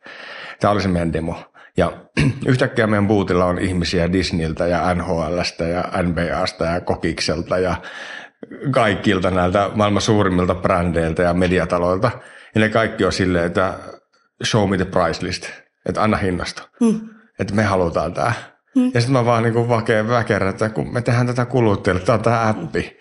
Tämä 0.60 0.70
oli 0.70 0.82
se 0.82 0.88
meidän 0.88 1.12
demo. 1.12 1.52
Ja 1.76 1.92
yhtäkkiä 2.46 2.86
meidän 2.86 3.08
bootilla 3.08 3.44
on 3.44 3.58
ihmisiä 3.58 4.12
Disneyltä 4.12 4.66
ja 4.66 4.94
NHLstä 4.94 5.64
ja 5.64 5.84
NBAsta 6.02 6.64
ja 6.64 6.80
Kokikselta 6.80 7.58
ja 7.58 7.76
kaikilta 8.70 9.30
näiltä 9.30 9.70
maailman 9.74 10.02
suurimmilta 10.02 10.54
brändeiltä 10.54 11.22
ja 11.22 11.34
mediataloilta. 11.34 12.10
Ja 12.54 12.60
ne 12.60 12.68
kaikki 12.68 13.04
on 13.04 13.12
silleen, 13.12 13.46
että 13.46 13.74
show 14.44 14.70
me 14.70 14.76
the 14.76 14.84
price 14.84 15.26
list, 15.26 15.50
että 15.88 16.02
anna 16.02 16.16
hinnasta, 16.16 16.68
mm. 16.80 17.00
että 17.38 17.54
me 17.54 17.62
halutaan 17.62 18.14
tämä. 18.14 18.32
Mm. 18.76 18.90
Ja 18.94 19.00
sitten 19.00 19.12
mä 19.12 19.24
vaan 19.24 19.42
niin 19.42 19.68
väkerän, 20.08 20.48
että 20.48 20.68
kun 20.68 20.92
me 20.92 21.02
tehdään 21.02 21.26
tätä 21.26 21.44
kuluttajille, 21.44 22.02
tämä 22.02 22.16
on 22.16 22.22
tämä 22.22 22.48
appi. 22.48 22.98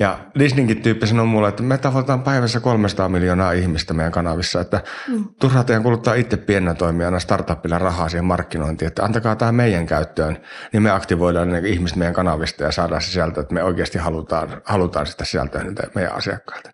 Ja 0.00 0.18
Disneykin 0.38 0.82
tyyppi 0.82 1.06
sanoi 1.06 1.26
mulle, 1.26 1.48
että 1.48 1.62
me 1.62 1.78
tavoitetaan 1.78 2.22
päivässä 2.22 2.60
300 2.60 3.08
miljoonaa 3.08 3.52
ihmistä 3.52 3.94
meidän 3.94 4.12
kanavissa, 4.12 4.60
että 4.60 4.80
mm. 5.08 5.24
turhaa 5.40 5.64
teidän 5.64 5.82
kuluttaa 5.82 6.14
itse 6.14 6.36
pienen 6.36 6.76
toimijana 6.76 7.18
startupilla 7.18 7.78
rahaa 7.78 8.08
siihen 8.08 8.24
markkinointiin, 8.24 8.86
että 8.86 9.04
antakaa 9.04 9.36
tämä 9.36 9.52
meidän 9.52 9.86
käyttöön, 9.86 10.38
niin 10.72 10.82
me 10.82 10.90
aktivoidaan 10.90 11.50
ne 11.50 11.58
ihmiset 11.58 11.96
meidän 11.96 12.14
kanavista 12.14 12.64
ja 12.64 12.72
saadaan 12.72 13.02
sisältöä, 13.02 13.40
että 13.40 13.54
me 13.54 13.62
oikeasti 13.62 13.98
halutaan, 13.98 14.62
halutaan 14.64 15.06
sitä 15.06 15.24
sisältöä 15.24 15.64
meidän 15.94 16.14
asiakkailta. 16.14 16.70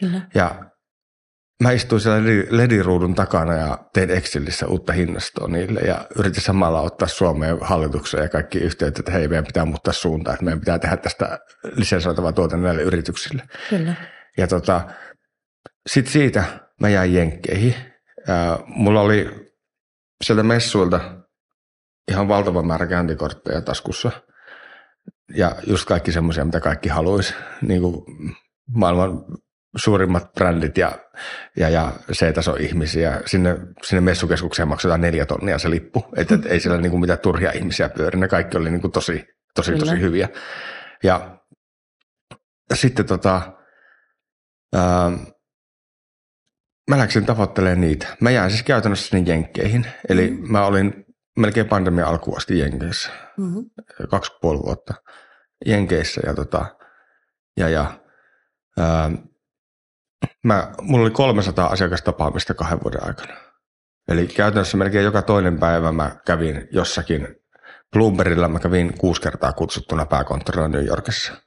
Kyllä. 0.00 0.20
Ja 0.34 0.54
mä 1.62 1.70
istuin 1.70 2.00
siellä 2.00 2.22
lediruudun 2.50 3.14
takana 3.14 3.54
ja 3.54 3.78
tein 3.94 4.10
Excelissä 4.10 4.66
uutta 4.66 4.92
hinnastoa 4.92 5.48
niille 5.48 5.80
ja 5.80 6.06
yritin 6.18 6.42
samalla 6.42 6.80
ottaa 6.80 7.08
Suomeen 7.08 7.58
hallitukseen 7.60 8.22
ja 8.22 8.28
kaikki 8.28 8.58
yhteyttä, 8.58 9.00
että 9.00 9.12
hei, 9.12 9.28
meidän 9.28 9.46
pitää 9.46 9.64
muuttaa 9.64 9.92
suuntaan, 9.92 10.34
että 10.34 10.44
meidän 10.44 10.60
pitää 10.60 10.78
tehdä 10.78 10.96
tästä 10.96 11.38
lisensoitavaa 11.76 12.32
tuote 12.32 12.56
näille 12.56 12.82
yrityksille. 12.82 13.42
Kyllä. 13.70 13.94
Ja 14.38 14.46
tota, 14.46 14.80
sitten 15.86 16.12
siitä 16.12 16.44
mä 16.80 16.88
jäin 16.88 17.14
jenkkeihin. 17.14 17.74
Ja 18.26 18.60
mulla 18.66 19.00
oli 19.00 19.30
sieltä 20.24 20.42
messuilta 20.42 21.00
ihan 22.10 22.28
valtava 22.28 22.62
määrä 22.62 22.86
käyntikortteja 22.86 23.60
taskussa. 23.60 24.10
Ja 25.34 25.56
just 25.66 25.84
kaikki 25.84 26.12
semmoisia, 26.12 26.44
mitä 26.44 26.60
kaikki 26.60 26.88
haluaisi. 26.88 27.34
Niin 27.62 27.82
kuin 27.82 28.04
maailman 28.74 29.24
suurimmat 29.76 30.32
brändit 30.34 30.78
ja, 30.78 30.98
ja, 31.56 31.68
ja 31.68 31.92
C-taso 32.12 32.54
ihmisiä. 32.54 33.20
Sinne, 33.26 33.56
sinne 33.82 34.00
messukeskukseen 34.00 34.68
maksetaan 34.68 35.00
neljä 35.00 35.26
tonnia 35.26 35.58
se 35.58 35.70
lippu. 35.70 36.04
Että 36.16 36.34
et 36.34 36.46
ei 36.46 36.60
siellä 36.60 36.80
niinku 36.80 36.98
mitään 36.98 37.18
turhia 37.18 37.52
ihmisiä 37.52 37.88
pyöri. 37.88 38.18
Ne 38.18 38.28
kaikki 38.28 38.56
oli 38.56 38.70
niinku 38.70 38.88
tosi, 38.88 39.26
tosi, 39.54 39.72
Kyllä. 39.72 39.84
tosi 39.84 40.00
hyviä. 40.00 40.28
Ja 41.02 41.38
sitten 42.74 43.06
tota, 43.06 43.52
ää, 44.74 45.10
mä 46.90 46.98
läksin 46.98 47.26
tavoittelemaan 47.26 47.80
niitä. 47.80 48.16
Mä 48.20 48.30
jäin 48.30 48.50
siis 48.50 48.62
käytännössä 48.62 49.08
sinne 49.08 49.32
jenkkeihin. 49.32 49.86
Eli 50.08 50.30
mm-hmm. 50.30 50.52
mä 50.52 50.66
olin 50.66 51.04
melkein 51.38 51.68
pandemian 51.68 52.08
alkuun 52.08 52.36
asti 52.36 52.58
Jenkeissä. 52.58 53.10
Mm-hmm. 53.36 53.64
Kaksi 54.10 54.32
puoli 54.40 54.58
vuotta 54.58 54.94
Jenkeissä. 55.66 56.20
Ja, 56.26 56.34
tota, 56.34 56.76
ja, 57.56 57.68
ja 57.68 58.00
ää, 58.78 59.10
Mä, 60.44 60.72
mulla 60.82 61.02
oli 61.02 61.10
300 61.10 61.66
asiakastapaamista 61.66 62.54
kahden 62.54 62.78
vuoden 62.84 63.06
aikana. 63.06 63.34
Eli 64.08 64.26
käytännössä 64.26 64.76
melkein 64.76 65.04
joka 65.04 65.22
toinen 65.22 65.58
päivä 65.58 65.92
mä 65.92 66.16
kävin 66.26 66.68
jossakin 66.72 67.28
Bloombergilla, 67.92 68.48
mä 68.48 68.60
kävin 68.60 68.98
kuusi 68.98 69.20
kertaa 69.20 69.52
kutsuttuna 69.52 70.06
pääkonttorilla 70.06 70.68
New 70.68 70.86
Yorkissa. 70.86 71.32
Wow. 71.32 71.40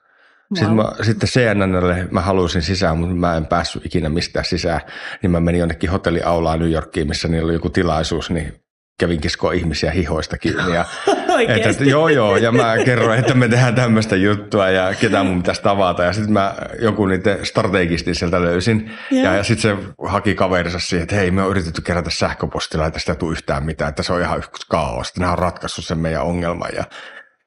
Sitten, 0.56 0.76
mä, 0.76 0.92
sitten 1.02 1.30
CNNlle 1.30 2.08
mä 2.12 2.22
halusin 2.22 2.62
sisään, 2.62 2.98
mutta 2.98 3.16
mä 3.16 3.38
en 3.38 3.46
päässyt 3.46 3.86
ikinä 3.86 4.10
mistään 4.10 4.46
sisään. 4.46 4.82
Niin 5.22 5.32
mä 5.32 5.40
menin 5.40 5.60
jonnekin 5.60 5.90
hotelliaulaan 5.90 6.60
New 6.60 6.72
Yorkiin, 6.72 7.08
missä 7.08 7.28
niillä 7.28 7.46
oli 7.46 7.54
joku 7.54 7.70
tilaisuus, 7.70 8.30
niin 8.30 8.64
kävin 9.00 9.22
kiskoa 9.22 9.52
ihmisiä 9.52 9.92
hihoista 9.92 10.38
kiinni. 10.38 10.74
Ja, 10.74 10.86
että, 11.48 11.70
että, 11.70 11.84
joo, 11.84 12.10
joo, 12.10 12.38
ja 12.38 12.52
mä 12.52 12.76
kerroin, 12.86 13.20
että 13.20 13.34
me 13.34 13.48
tehdään 13.48 13.76
tämmöistä 13.76 14.16
juttua 14.16 14.70
ja 14.70 14.94
ketä 14.96 15.24
mun 15.24 15.38
pitäisi 15.38 15.62
tavata. 15.62 16.04
Ja 16.04 16.14
sitten 16.14 16.34
mä 16.34 16.56
joku 16.82 17.06
niiden 17.06 17.46
strategistin 17.46 18.16
sieltä 18.16 18.42
löysin. 18.42 18.92
Yeah. 19.12 19.26
Ja, 19.26 19.36
ja 19.36 19.44
sitten 19.44 19.78
se 19.78 19.94
haki 20.08 20.36
kaverinsa 20.36 20.80
siihen, 20.80 21.04
että 21.04 21.16
hei, 21.16 21.32
me 21.32 21.44
on 21.44 21.50
yritetty 21.50 21.82
kerätä 21.82 22.10
sähköpostilla, 22.10 22.86
että 22.86 23.00
sitä 23.00 23.12
ei 23.12 23.18
tule 23.18 23.32
yhtään 23.32 23.66
mitään, 23.66 23.90
että 23.90 24.04
se 24.04 24.14
on 24.14 24.22
ihan 24.22 24.38
yksi 24.38 24.68
kaos. 24.70 25.08
Että 25.08 25.20
nämä 25.20 25.32
on 25.32 25.40
ratkaissut 25.40 25.86
sen 25.86 26.00
meidän 26.00 26.24
ongelman. 26.24 26.70
Ja, 26.76 26.84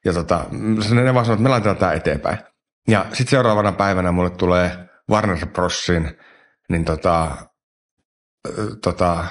ja 0.05 0.13
tota, 0.13 0.45
ne 0.51 1.15
vaan 1.15 1.25
sanoi, 1.25 1.35
että 1.35 1.43
me 1.43 1.49
laitetaan 1.49 1.77
tämä 1.77 1.93
eteenpäin. 1.93 2.39
Ja 2.89 3.07
sitten 3.09 3.31
seuraavana 3.31 3.73
päivänä 3.73 4.13
mulle 4.13 4.31
tulee 4.31 4.71
Warner 5.11 5.47
Brosin 5.47 6.19
niin 6.69 6.85
tota, 6.85 7.31
tota, 8.83 9.25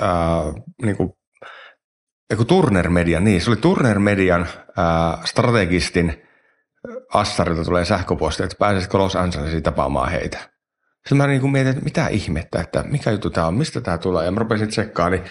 ää, 0.00 0.42
niin 0.82 0.96
kuin, 0.96 1.12
Turner 2.46 2.88
Median, 2.88 3.24
niin 3.24 3.40
se 3.40 3.50
oli 3.50 3.56
Turner 3.56 3.98
Median 3.98 4.46
ää, 4.76 5.18
strategistin 5.24 6.22
assarilta 7.14 7.64
tulee 7.64 7.84
sähköposti, 7.84 8.42
että 8.42 8.56
pääsisikö 8.58 8.98
Los 8.98 9.16
Angelesiin 9.16 9.62
tapaamaan 9.62 10.10
heitä. 10.10 10.55
Sitten 11.06 11.18
mä 11.18 11.26
niin 11.26 11.40
kuin 11.40 11.52
mietin, 11.52 11.70
että 11.70 11.84
mitä 11.84 12.06
ihmettä, 12.06 12.60
että 12.60 12.82
mikä 12.82 13.10
juttu 13.10 13.30
tämä 13.30 13.46
on, 13.46 13.54
mistä 13.54 13.80
tämä 13.80 13.98
tulee. 13.98 14.24
Ja 14.24 14.30
mä 14.30 14.38
rupesin 14.38 14.68
tsekkaan, 14.68 15.12
niin 15.12 15.22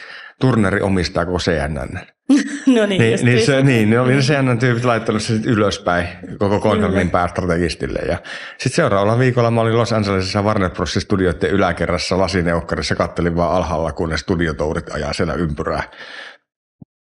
Turneri 0.42 0.82
omistaa 0.82 1.26
koko 1.26 1.38
CNN. 1.38 2.00
no 2.76 2.86
niin, 2.86 3.02
niin, 3.02 3.26
niin, 3.26 3.46
se, 3.46 3.62
niin, 3.62 3.90
ne 3.90 4.00
oli 4.00 4.14
ne 4.14 4.22
CNN-tyypit 4.22 4.86
laittanut 4.86 5.22
se 5.22 5.34
ylöspäin 5.34 6.08
koko 6.40 6.60
konsernin 6.60 7.10
päästrategistille. 7.10 8.00
Ja 8.00 8.18
sitten 8.58 8.76
seuraavalla 8.76 9.20
viikolla 9.20 9.52
mä 9.52 9.62
olin 9.62 9.78
Los 9.78 9.94
Angelesissa 9.94 10.42
Warner 10.42 10.70
Bros. 10.70 10.94
studioiden 10.94 11.50
yläkerrassa 11.50 12.18
lasineukkarissa, 12.18 12.96
kattelin 12.96 13.36
vaan 13.36 13.56
alhaalla, 13.56 13.92
kun 13.92 14.10
ne 14.10 14.18
studiotourit 14.18 14.90
ajaa 14.94 15.14
siellä 15.14 15.34
ympyrää. 15.34 15.84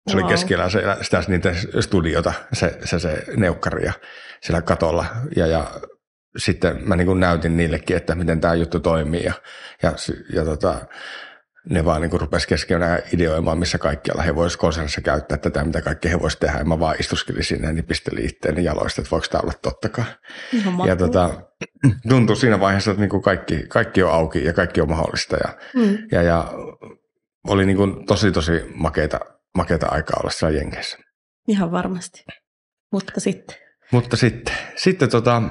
Se 0.08 0.16
wow. 0.16 0.24
oli 0.24 0.32
keskellä 0.32 0.70
se, 0.70 0.82
sitä 1.02 1.22
niitä 1.28 1.54
studiota, 1.80 2.32
se, 2.52 2.78
se, 2.84 2.98
se 2.98 3.24
neukkari 3.36 3.84
ja 3.84 3.92
siellä 4.42 4.62
katolla. 4.62 5.06
Ja, 5.36 5.46
ja 5.46 5.66
sitten 6.36 6.88
mä 6.88 6.96
niin 6.96 7.20
näytin 7.20 7.56
niillekin, 7.56 7.96
että 7.96 8.14
miten 8.14 8.40
tämä 8.40 8.54
juttu 8.54 8.80
toimii. 8.80 9.24
Ja, 9.24 9.32
ja, 9.82 9.92
ja 10.32 10.44
tota, 10.44 10.86
ne 11.68 11.84
vaan 11.84 12.02
niin 12.02 12.20
rupesi 12.20 12.48
keskenään 12.48 12.98
ideoimaan, 13.14 13.58
missä 13.58 13.78
kaikkialla 13.78 14.22
he 14.22 14.34
voisivat 14.34 14.60
konsernissa 14.60 15.00
käyttää 15.00 15.38
tätä, 15.38 15.64
mitä 15.64 15.82
kaikki 15.82 16.10
he 16.10 16.20
voisivat 16.20 16.40
tehdä. 16.40 16.58
Ja 16.58 16.64
mä 16.64 16.80
vaan 16.80 16.96
istuskelin 17.00 17.44
sinne, 17.44 17.72
niin 17.72 17.84
pistelin 17.84 18.26
itteeni 18.26 18.64
jaloista, 18.64 19.00
että 19.00 19.10
voiko 19.10 19.26
tämä 19.30 19.42
olla 19.42 19.52
tottakaan. 19.62 20.06
ja 20.86 20.96
tota, 20.96 21.42
tuntui 22.08 22.36
siinä 22.36 22.60
vaiheessa, 22.60 22.90
että 22.90 23.00
niin 23.00 23.10
kuin 23.10 23.22
kaikki, 23.22 23.64
kaikki 23.68 24.02
on 24.02 24.12
auki 24.12 24.44
ja 24.44 24.52
kaikki 24.52 24.80
on 24.80 24.88
mahdollista. 24.88 25.36
Ja, 25.36 25.56
mm. 25.74 25.98
ja, 26.12 26.22
ja 26.22 26.52
oli 27.48 27.66
niin 27.66 27.76
kuin 27.76 28.06
tosi, 28.06 28.32
tosi 28.32 28.52
makeita, 28.74 29.20
makeita 29.56 29.86
aikaa 29.86 30.20
olla 30.20 30.30
siellä 30.30 30.58
jengeissä. 30.58 30.98
Ihan 31.48 31.72
varmasti. 31.72 32.24
Mutta 32.92 33.20
sitten. 33.20 33.56
Mutta 33.92 34.16
sitten, 34.16 34.54
sitten 34.76 35.10
tota, 35.10 35.42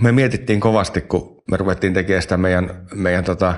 me 0.00 0.12
mietittiin 0.12 0.60
kovasti, 0.60 1.00
kun 1.00 1.42
me 1.50 1.56
ruvettiin 1.56 1.94
tekemään 1.94 2.22
sitä 2.22 2.36
meidän, 2.36 2.86
meidän 2.94 3.24
tota, 3.24 3.54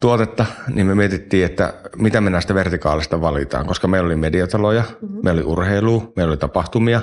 tuotetta, 0.00 0.46
niin 0.74 0.86
me 0.86 0.94
mietittiin, 0.94 1.44
että 1.44 1.74
mitä 1.96 2.20
me 2.20 2.30
näistä 2.30 2.54
vertikaalista 2.54 3.20
valitaan, 3.20 3.66
koska 3.66 3.88
meillä 3.88 4.06
oli 4.06 4.16
mediataloja, 4.16 4.82
mm-hmm. 4.82 5.20
meillä 5.24 5.38
oli 5.38 5.46
urheilua, 5.46 6.12
meillä 6.16 6.30
oli 6.30 6.36
tapahtumia, 6.36 7.02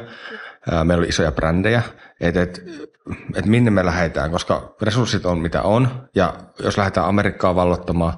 meillä 0.83 1.01
oli 1.01 1.07
isoja 1.07 1.31
brändejä, 1.31 1.81
että 2.19 2.41
et, 2.41 2.65
et 3.36 3.45
minne 3.45 3.71
me 3.71 3.86
lähdetään, 3.86 4.31
koska 4.31 4.75
resurssit 4.81 5.25
on 5.25 5.39
mitä 5.39 5.62
on, 5.62 6.10
ja 6.15 6.33
jos 6.60 6.77
lähdetään 6.77 7.07
Amerikkaan 7.07 7.55
vallottamaan, 7.55 8.13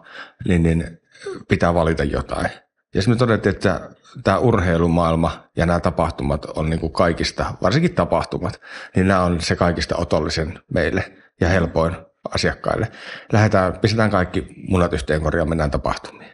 niin, 0.48 0.64
niin 0.64 1.00
pitää 1.48 1.74
valita 1.74 2.04
jotain. 2.04 2.50
Ja 2.96 3.02
sitten 3.02 3.16
me 3.16 3.18
todettiin, 3.18 3.56
että 3.56 3.90
tämä 4.24 4.38
urheilumaailma 4.38 5.50
ja 5.58 5.66
nämä 5.66 5.80
tapahtumat 5.80 6.46
on 6.46 6.70
niin 6.70 6.80
kuin 6.80 6.94
kaikista, 6.94 7.54
varsinkin 7.62 7.96
tapahtumat, 7.96 8.62
niin 8.96 9.08
nämä 9.08 9.24
on 9.24 9.42
se 9.42 9.56
kaikista 9.56 9.96
otollisen 9.98 10.60
meille 10.74 11.14
ja 11.42 11.48
helpoin 11.48 11.96
asiakkaille. 12.30 12.92
Lähdetään, 13.34 13.80
pistetään 13.80 14.10
kaikki 14.10 14.48
munat 14.68 14.94
yhteen 14.94 15.22
korjaan, 15.22 15.50
mennään 15.50 15.72
tapahtumiin. 15.72 16.34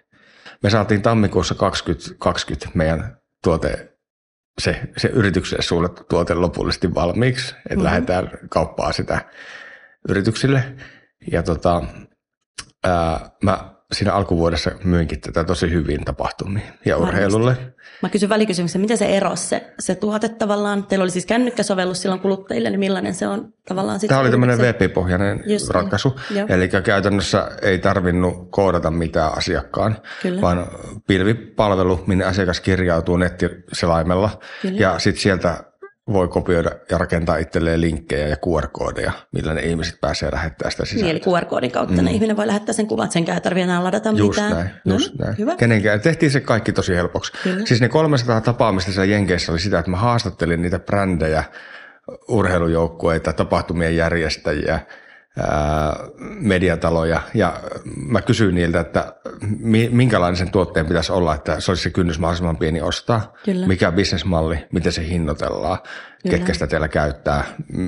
Me 0.64 0.70
saatiin 0.70 1.02
tammikuussa 1.02 1.56
2020 1.56 2.78
meidän 2.78 3.18
tuote, 3.44 3.98
se, 4.62 4.82
se 4.98 5.08
yritykselle 5.08 5.64
suunnattu 5.64 6.04
tuote 6.04 6.34
lopullisesti 6.34 6.96
valmiiksi, 6.96 7.48
että 7.56 7.70
mm-hmm. 7.70 7.84
lähdetään 7.84 8.30
kauppaa 8.50 8.92
sitä 8.92 9.22
yrityksille. 10.10 10.76
Ja 11.32 11.44
tota, 11.44 11.84
ää, 12.84 13.30
mä 13.44 13.75
siinä 13.94 14.14
alkuvuodessa 14.14 14.72
myinkin 14.84 15.22
tätä 15.22 15.44
tosi 15.44 15.72
hyvin 15.72 16.06
tapahtumiin 16.06 16.66
ja 16.86 16.98
urheilulle. 16.98 17.52
Varmasti. 17.52 17.76
Mä 18.02 18.10
kysyn 18.10 18.30
välikysymyksen, 18.30 18.82
miten 18.82 18.98
se 18.98 19.06
erosi 19.06 19.48
se, 19.48 19.74
se 19.80 19.96
tuote 19.96 20.30
tavallaan? 20.30 20.84
Teillä 20.84 21.04
oli 21.04 21.12
siis 21.12 21.26
kännykkäsovellus 21.26 22.02
silloin 22.02 22.22
kuluttajille, 22.22 22.70
niin 22.70 22.80
millainen 22.80 23.14
se 23.14 23.28
on 23.28 23.54
tavallaan? 23.68 24.00
Tämä 24.08 24.22
oli 24.22 24.32
tämmöinen 24.32 24.60
web-pohjainen 24.60 25.44
Just 25.46 25.66
niin. 25.66 25.76
ratkaisu. 25.76 26.20
Niin. 26.30 26.52
Eli 26.52 26.70
käytännössä 26.84 27.52
ei 27.62 27.80
tarvinnut 27.80 28.48
koodata 28.52 28.92
mitään 28.92 29.38
asiakkaan, 29.38 29.98
Kyllä. 30.22 30.42
vaan 30.42 30.68
pilvipalvelu, 31.08 32.04
minne 32.08 32.26
asiakas 32.26 32.60
kirjautuu 32.60 33.18
nettiselaimella 33.18 34.30
Kyllä. 34.62 34.80
ja 34.80 35.00
sitten 35.00 35.22
sieltä 35.22 35.64
voi 36.14 36.28
kopioida 36.28 36.72
ja 36.92 36.98
rakentaa 36.98 37.38
itselleen 37.38 37.82
linkkejä 37.82 38.28
ja 38.28 38.36
QR-koodeja, 38.36 39.12
millä 39.32 39.54
ne 39.54 39.62
ihmiset 39.62 40.02
pääsee 40.02 40.32
lähettämään 40.32 40.72
sitä 40.72 40.86
sisältöä. 40.86 41.14
Niin, 41.14 41.24
eli 41.26 41.40
QR-koodin 41.40 41.72
kautta 41.72 42.02
mm. 42.02 42.06
ne 42.06 42.12
ihminen 42.12 42.38
voi 42.38 42.48
lähettää 42.48 42.74
sen 42.74 42.88
kuvan, 42.88 43.12
sen 43.12 43.26
ei 43.34 43.42
tarvitse 43.42 43.64
enää 43.64 43.84
ladata 43.84 44.10
just 44.10 44.40
mitään. 44.40 44.52
Näin, 44.52 44.70
no, 44.86 44.94
just 44.94 45.16
näin, 45.20 45.38
hyvä. 45.38 45.56
Kenenkään. 45.56 46.02
Tehtiin 46.02 46.32
se 46.32 46.40
kaikki 46.40 46.72
tosi 46.72 46.96
helpoksi. 46.96 47.32
Kyllä. 47.44 47.66
Siis 47.66 47.82
ne 47.82 47.90
300 47.90 48.42
tapaamista 48.42 48.92
siellä 48.92 49.12
Jenkeissä 49.12 49.52
oli 49.52 49.60
sitä, 49.60 49.80
että 49.80 49.92
mä 49.92 49.98
haastattelin 49.98 50.62
niitä 50.62 50.80
brändejä 50.80 51.44
urheilujoukkueita, 52.28 53.34
tapahtumien 53.34 53.96
järjestäjiä, 53.96 54.80
mediataloja. 56.20 57.22
Ja 57.34 57.60
mä 58.08 58.22
kysyin 58.22 58.56
niiltä, 58.56 58.80
että 58.80 59.14
minkälainen 59.92 60.38
sen 60.38 60.52
tuotteen 60.52 60.86
pitäisi 60.86 61.12
olla, 61.12 61.36
että 61.36 61.60
se 61.60 61.72
olisi 61.72 61.84
se 61.84 61.90
kynnys 61.90 62.20
mahdollisimman 62.20 62.58
pieni 62.58 62.82
ostaa, 62.82 63.34
Kyllä. 63.46 63.68
mikä 63.68 63.92
bisnesmalli, 63.92 64.58
miten 64.72 64.92
se 64.92 65.08
hinnoitellaan, 65.08 65.78
Kyllä. 66.26 66.38
ketkä 66.38 66.54
sitä 66.54 66.68
teillä 66.68 66.88
käyttää, 66.88 67.44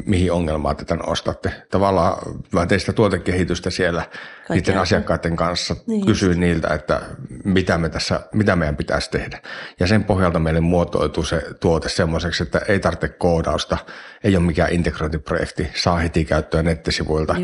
mihin 0.05 0.31
ongelmaan 0.31 0.75
te 0.75 0.85
tämän 0.85 1.09
ostatte. 1.09 1.51
Tavallaan 1.71 2.17
mä 2.51 2.65
tein 2.65 2.79
sitä 2.79 2.93
tuotekehitystä 2.93 3.69
siellä 3.69 4.01
Kaikki 4.01 4.53
niiden 4.53 4.81
asiakkaiden 4.81 5.35
kanssa, 5.35 5.75
niin 5.87 6.05
kysyin 6.05 6.39
niiltä, 6.39 6.67
että 6.73 7.01
mitä, 7.43 7.77
me 7.77 7.89
tässä, 7.89 8.19
mitä 8.33 8.55
meidän 8.55 8.77
pitäisi 8.77 9.11
tehdä. 9.11 9.41
Ja 9.79 9.87
sen 9.87 10.03
pohjalta 10.03 10.39
meille 10.39 10.59
muotoituu 10.59 11.23
se 11.23 11.41
tuote 11.59 11.89
semmoiseksi, 11.89 12.43
että 12.43 12.61
ei 12.67 12.79
tarvitse 12.79 13.09
koodausta, 13.09 13.77
ei 14.23 14.35
ole 14.35 14.45
mikään 14.45 14.71
integrointiprojekti, 14.71 15.67
saa 15.75 15.97
heti 15.97 16.25
käyttöön 16.25 16.65
nettisivuilta, 16.65 17.35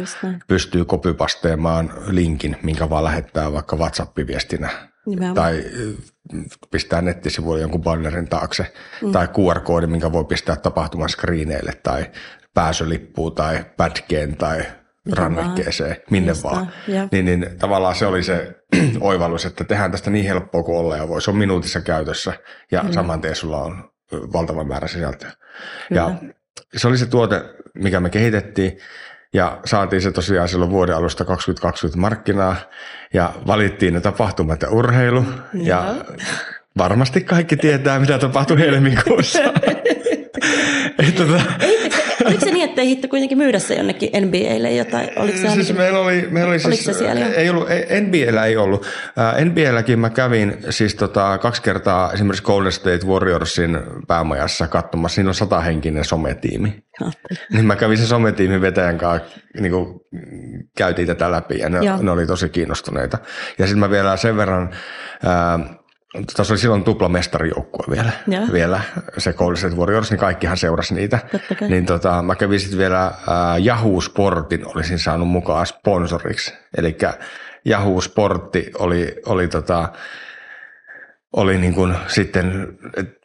pystyy 0.48 0.86
kopypasteemaan 0.86 1.94
linkin, 2.08 2.58
minkä 2.64 2.90
vaan 2.90 3.04
lähettää 3.04 3.54
vaikka 3.54 3.76
WhatsApp-viestinä 3.76 4.93
Nimenomaan. 5.06 5.36
tai 5.36 5.64
pistää 6.72 7.02
nettisivuille 7.02 7.62
jonkun 7.62 7.82
bannerin 7.82 8.30
taakse 8.30 8.74
mm. 9.02 9.12
tai 9.12 9.28
QR-koodi, 9.28 9.88
minkä 9.88 10.12
voi 10.12 10.26
pistää 10.26 10.56
tapahtuman 10.56 11.10
screeneille 11.10 11.74
tai 11.84 12.06
pääsylippuun 12.54 13.36
tai 13.36 13.66
pätkeen 13.78 14.38
tai 14.38 14.66
rannekkeeseen, 15.12 15.96
minne 16.12 16.32
Just 16.32 16.44
vaan. 16.44 16.72
Niin, 17.12 17.26
niin 17.26 17.46
tavallaan 17.60 17.96
se 17.96 18.06
oli 18.06 18.24
se 18.24 18.56
oivallus, 19.00 19.46
että 19.46 19.64
tehdään 19.64 19.92
tästä 19.92 20.10
niin 20.10 20.26
helppoa 20.26 20.64
kuin 20.64 20.78
olla 20.78 20.98
ja 20.98 21.08
voi. 21.08 21.22
Se 21.22 21.32
on 21.32 21.38
minuutissa 21.38 21.82
käytössä 21.82 22.34
ja 22.72 22.84
mm. 22.84 22.92
saman 22.92 23.22
tien 23.22 23.36
sulla 23.36 23.62
on 23.64 23.92
valtava 24.12 24.64
määrä 24.64 24.88
sisältöä. 24.88 25.32
Kyllä. 25.88 26.02
Ja 26.02 26.16
se 26.76 26.88
oli 26.88 26.98
se 26.98 27.06
tuote, 27.06 27.44
mikä 27.76 28.00
me 28.00 28.10
kehitettiin 28.10 28.78
ja 29.34 29.60
saatiin 29.66 30.02
se 30.02 30.12
tosiaan 30.12 30.50
silloin 30.50 30.72
vuoden 30.72 30.96
alusta 30.96 31.26
2020 31.26 32.02
markkinaa 32.02 32.56
ja 33.14 33.34
valittiin 33.48 33.94
ne 33.94 34.02
tapahtumat 34.02 34.62
ja 34.62 34.70
urheilu. 34.70 35.26
Ja, 35.54 35.62
ja 35.64 35.96
varmasti 36.78 37.22
kaikki 37.22 37.58
tietää, 37.58 38.00
mitä 38.00 38.20
tapahtui 38.20 38.60
helmikuussa. 38.60 39.40
Tota... 41.18 41.42
Oliko 42.26 42.46
se 42.46 42.52
niin, 42.52 42.70
että 42.70 42.82
ei 42.82 43.02
kuitenkin 43.10 43.38
myydä 43.38 43.60
se 43.60 43.76
jonnekin 43.76 44.10
NBAlle 44.26 44.72
jotain? 44.72 45.10
Oliko 45.16 45.38
se 45.38 45.50
siis 45.50 45.74
meillä 45.74 46.00
oli, 46.00 46.28
meillä 46.32 46.50
oli 46.50 46.60
siis, 46.60 46.86
se 46.86 46.94
siellä 46.94 47.26
ei 47.26 47.50
ollut, 47.50 47.70
ei, 47.70 48.02
NBAllä 48.02 48.46
ei 48.46 48.58
ollut. 48.58 48.82
Uh, 48.82 49.46
NBAlläkin 49.46 50.00
mä 50.00 50.10
kävin 50.10 50.58
siis 50.70 50.96
tota, 50.96 51.38
kaksi 51.38 51.62
kertaa 51.62 52.12
esimerkiksi 52.14 52.44
Golden 52.44 52.72
State 52.72 53.06
Warriorsin 53.06 53.80
päämajassa 54.08 54.68
katsomassa. 54.68 55.16
Siinä 55.16 55.30
on 55.30 55.36
satahenkinen 55.36 56.06
sometiimi. 56.06 56.84
niin 57.54 57.66
mä 57.66 57.76
kävin 57.76 57.98
sen 57.98 58.08
sometiimin 58.08 58.62
vetäjän 58.62 58.98
kanssa, 58.98 59.40
niin 59.60 59.72
kuin, 59.72 60.00
käytiin 60.78 61.08
tätä 61.08 61.32
läpi 61.32 61.58
ja 61.58 61.70
ne, 61.70 61.80
ne 62.02 62.12
oli 62.12 62.28
tosi 62.28 62.50
kiinnostuneita. 62.50 63.18
Ja 63.58 63.66
sitten 63.66 63.80
mä 63.80 63.90
vielä 63.90 64.18
sen 64.18 64.38
verran... 64.38 64.70
Uh, 65.24 65.83
tässä 66.36 66.54
oli 66.54 66.58
silloin 66.58 66.84
tuplamestarijoukkue 66.84 67.86
vielä, 67.96 68.12
ja. 68.28 68.42
vielä 68.54 68.82
se 69.18 69.34
Golden 69.34 69.78
Warriors, 69.78 70.12
niin 70.12 70.20
kaikkihan 70.20 70.58
seurasi 70.58 70.94
niitä. 70.94 71.20
Niin 71.70 71.86
tota, 71.86 72.22
mä 72.22 72.36
kävin 72.36 72.60
sitten 72.60 72.80
vielä 72.80 73.06
äh, 73.06 73.66
Yahoo 73.66 74.02
Sportin, 74.02 74.68
olisin 74.68 75.00
saanut 75.00 75.28
mukaan 75.28 75.68
sponsoriksi. 75.68 76.54
Eli 76.78 76.98
Yahoo 77.70 78.02
Sportti 78.02 78.72
oli, 78.80 79.16
oli, 79.26 79.48
tota, 79.48 79.90
oli 81.34 81.58
niin 81.58 81.74
kuin 81.74 81.96
sitten 82.08 82.78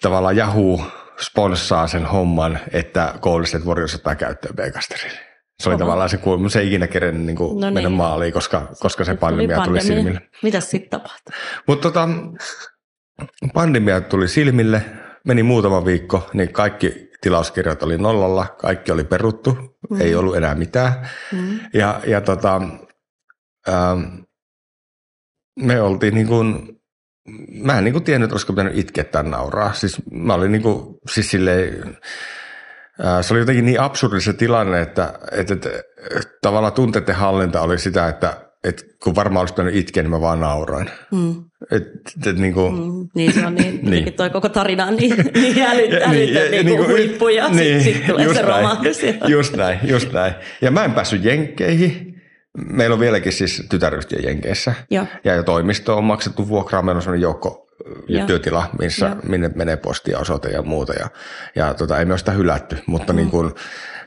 tavallaan 0.02 0.36
Yahoo 0.36 0.80
sponssaa 1.20 1.86
sen 1.86 2.06
homman, 2.06 2.58
että 2.72 3.14
Golden 3.20 3.46
State 3.46 3.64
Warriors 3.64 3.94
ottaa 3.94 4.14
käyttöön 4.14 4.56
Vegasterille. 4.56 5.18
Se 5.62 5.68
oli 5.68 5.74
Oho. 5.74 5.84
tavallaan 5.84 6.08
se, 6.08 6.16
kun 6.16 6.50
se 6.50 6.60
ei 6.60 6.66
ikinä 6.66 6.86
kerennyt 6.86 7.26
niin 7.26 7.36
kuin 7.36 7.60
no 7.60 7.66
mennä 7.66 7.88
niin. 7.88 7.92
maaliin, 7.92 8.32
koska, 8.32 8.68
koska 8.80 9.04
se 9.04 9.14
pandemia 9.14 9.56
tuli, 9.56 9.66
tuli 9.66 9.80
silmille. 9.80 10.20
Mitäs 10.42 10.70
sitten 10.70 10.90
tapahtui? 10.90 11.34
Mutta 11.66 11.88
tota, 11.88 12.08
pandemia 13.54 14.00
tuli 14.00 14.28
silmille, 14.28 14.84
meni 15.24 15.42
muutama 15.42 15.84
viikko, 15.84 16.30
niin 16.32 16.52
kaikki 16.52 17.08
tilauskirjat 17.20 17.82
oli 17.82 17.98
nollalla, 17.98 18.46
kaikki 18.58 18.92
oli 18.92 19.04
peruttu, 19.04 19.78
mm. 19.90 20.00
ei 20.00 20.14
ollut 20.14 20.36
enää 20.36 20.54
mitään. 20.54 20.92
Mm. 21.32 21.60
Ja, 21.74 22.00
ja 22.06 22.20
tota, 22.20 22.60
ähm, 23.68 24.00
me 25.60 25.80
oltiin 25.80 26.14
niin 26.14 26.26
kuin, 26.26 26.78
mä 27.62 27.78
en 27.78 27.84
niin 27.84 27.92
kuin 27.92 28.04
tiennyt, 28.04 28.26
että 28.26 28.34
olisiko 28.34 28.52
pitänyt 28.52 28.78
itkeä 28.78 29.04
tai 29.04 29.24
nauraa. 29.24 29.72
Siis 29.72 29.96
mä 30.10 30.34
olin 30.34 30.52
niin 30.52 30.62
kuin, 30.62 30.98
siis 31.10 31.30
silleen, 31.30 31.96
äh, 33.04 33.24
se 33.24 33.34
oli 33.34 33.40
jotenkin 33.40 33.64
niin 33.64 33.80
absurdi 33.80 34.20
se 34.20 34.32
tilanne, 34.32 34.80
että, 34.80 35.18
että, 35.32 35.54
että, 35.54 35.68
että 36.16 36.38
tavallaan 36.42 36.72
tunteiden 36.72 37.14
hallinta 37.14 37.60
oli 37.60 37.78
sitä, 37.78 38.08
että 38.08 38.48
et 38.64 38.84
kun 39.04 39.14
varmaan 39.14 39.42
olisi 39.42 39.54
pitänyt 39.54 39.74
itkeä, 39.74 40.02
niin 40.02 40.10
mä 40.10 40.20
vaan 40.20 40.40
nauroin. 40.40 40.90
Mm. 41.12 41.47
Et, 41.70 41.82
et, 42.26 42.38
niin, 42.38 42.54
kuin, 42.54 42.74
mm, 42.74 43.08
niin 43.14 43.32
se 43.32 43.46
on 43.46 43.54
niin, 43.54 43.80
niin. 43.90 44.12
toi 44.12 44.30
koko 44.30 44.48
tarina 44.48 44.86
on 44.86 44.96
niin, 44.96 45.16
niin 45.34 45.62
älytön 45.62 46.10
niin, 46.10 46.34
niin, 46.50 46.66
niin 46.66 46.88
huippu 46.88 47.28
ja 47.28 47.48
niin, 47.48 47.82
sitten 47.82 48.02
sit 48.02 48.06
tulee 48.06 48.24
just 48.24 48.36
se 48.36 48.42
romahdus. 48.42 49.00
Just 49.28 49.56
näin, 49.56 49.78
just 49.82 50.12
näin. 50.12 50.34
Ja 50.60 50.70
mä 50.70 50.84
en 50.84 50.92
päässyt 50.92 51.24
jenkkeihin. 51.24 52.22
Meillä 52.66 52.94
on 52.94 53.00
vieläkin 53.00 53.32
siis 53.32 53.66
tytäryhtiö 53.70 54.18
Jenkeissä. 54.18 54.74
Ja, 54.90 55.06
ja 55.24 55.34
jo 55.34 55.42
toimisto 55.42 55.98
on 55.98 56.04
maksettu 56.04 56.48
vuokraa. 56.48 56.82
Meillä 56.82 56.98
on 56.98 57.02
sellainen 57.02 57.22
joukko 57.22 57.68
ja. 58.08 58.26
työtila, 58.26 58.70
missä, 58.78 59.06
ja. 59.06 59.16
minne 59.28 59.50
menee 59.54 59.76
postia, 59.76 60.18
osoite 60.18 60.48
ja 60.48 60.62
muuta. 60.62 60.92
Ja, 60.92 61.08
ja 61.56 61.74
tota, 61.74 61.98
ei 61.98 62.04
me 62.04 62.12
ole 62.12 62.18
sitä 62.18 62.32
hylätty, 62.32 62.78
mutta 62.86 63.12
mm. 63.12 63.16
niin 63.16 63.30
kuin, 63.30 63.52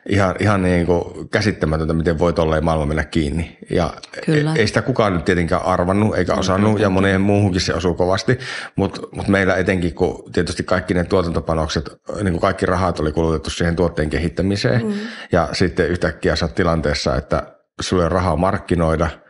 ihan, 0.10 0.36
ihan 0.40 0.62
niin 0.62 0.86
kuin 0.86 1.30
käsittämätöntä, 1.30 1.94
miten 1.94 2.20
voi 2.20 2.34
tolleen 2.34 2.64
maailma 2.64 2.86
mennä 2.86 3.04
kiinni. 3.04 3.58
Ja 3.70 3.94
Kyllä. 4.26 4.54
ei 4.56 4.68
sitä 4.68 4.82
kukaan 4.82 5.14
nyt 5.14 5.26
tietenkään 5.26 5.66
arvannut 5.66 6.18
eikä 6.18 6.34
osannut, 6.34 6.80
ja 6.80 6.90
moneen 6.90 7.22
muuhunkin 7.22 7.62
se 7.62 7.74
osuu 7.74 7.94
kovasti, 7.94 8.40
mutta 8.76 9.02
mut 9.12 9.28
meillä 9.28 9.56
etenkin, 9.56 9.94
kun 9.94 10.32
tietysti 10.34 10.64
kaikki 10.64 10.94
ne 10.94 11.04
tuotantopanokset, 11.04 11.90
niin 12.16 12.32
kuin 12.32 12.40
kaikki 12.40 12.66
rahat 12.66 13.00
oli 13.00 13.12
kulutettu 13.12 13.50
siihen 13.50 13.76
tuotteen 13.76 14.10
kehittämiseen, 14.10 14.86
mm. 14.86 14.94
ja 15.32 15.50
sitten 15.52 15.88
yhtäkkiä 15.88 16.36
sä 16.36 16.48
tilanteessa, 16.48 17.16
että 17.16 17.44
sulla 17.82 18.06
on 18.06 18.12
rahaa 18.12 18.36
markkinoida– 18.36 19.10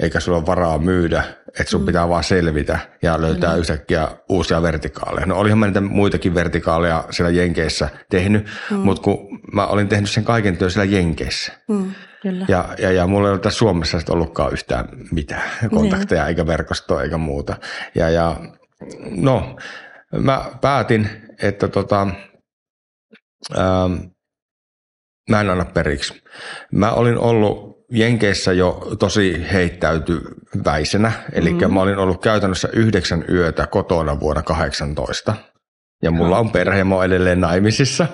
eikä 0.00 0.20
sulla 0.20 0.38
ole 0.38 0.46
varaa 0.46 0.78
myydä, 0.78 1.24
että 1.48 1.70
sun 1.70 1.80
mm. 1.80 1.86
pitää 1.86 2.08
vaan 2.08 2.24
selvitä 2.24 2.78
ja 3.02 3.20
löytää 3.20 3.54
mm. 3.54 3.60
yhtäkkiä 3.60 4.08
uusia 4.28 4.62
vertikaaleja. 4.62 5.26
No 5.26 5.36
olihan 5.36 5.58
mä 5.58 5.66
niitä 5.66 5.80
muitakin 5.80 6.34
vertikaaleja 6.34 7.04
siellä 7.10 7.30
Jenkeissä 7.30 7.88
tehnyt, 8.10 8.46
mm. 8.70 8.76
mutta 8.76 9.02
kun 9.02 9.40
mä 9.52 9.66
olin 9.66 9.88
tehnyt 9.88 10.10
sen 10.10 10.24
kaiken 10.24 10.56
työn 10.56 10.70
siellä 10.70 10.92
Jenkeissä. 10.92 11.52
Mm. 11.68 11.92
Kyllä. 12.22 12.46
Ja, 12.48 12.68
ja, 12.78 12.92
ja 12.92 13.06
mulla 13.06 13.28
ei 13.28 13.32
ole 13.32 13.40
tässä 13.40 13.58
Suomessa 13.58 13.98
ollutkaan 14.10 14.52
yhtään 14.52 14.88
mitään 15.12 15.50
kontakteja 15.70 16.22
niin. 16.22 16.28
eikä 16.28 16.46
verkostoa 16.46 17.02
eikä 17.02 17.18
muuta. 17.18 17.56
Ja, 17.94 18.10
ja 18.10 18.36
no, 19.10 19.56
mä 20.18 20.44
päätin, 20.60 21.08
että 21.42 21.68
tota, 21.68 22.06
ähm, 23.58 23.92
mä 25.30 25.40
en 25.40 25.50
anna 25.50 25.64
periksi. 25.64 26.22
Mä 26.72 26.92
olin 26.92 27.18
ollut 27.18 27.75
Jenkeissä 27.90 28.52
jo 28.52 28.88
tosi 28.98 29.46
heittäytyväisenä, 29.52 31.12
eli 31.32 31.52
mm. 31.52 31.74
mä 31.74 31.80
olin 31.80 31.98
ollut 31.98 32.22
käytännössä 32.22 32.68
yhdeksän 32.72 33.24
yötä 33.28 33.66
kotona 33.66 34.20
vuonna 34.20 34.42
18. 34.42 35.34
Ja 36.02 36.10
mulla 36.10 36.38
on 36.38 36.50
perhe, 36.50 36.84
mä 36.84 37.04
edelleen 37.04 37.40
naimisissa. 37.40 38.06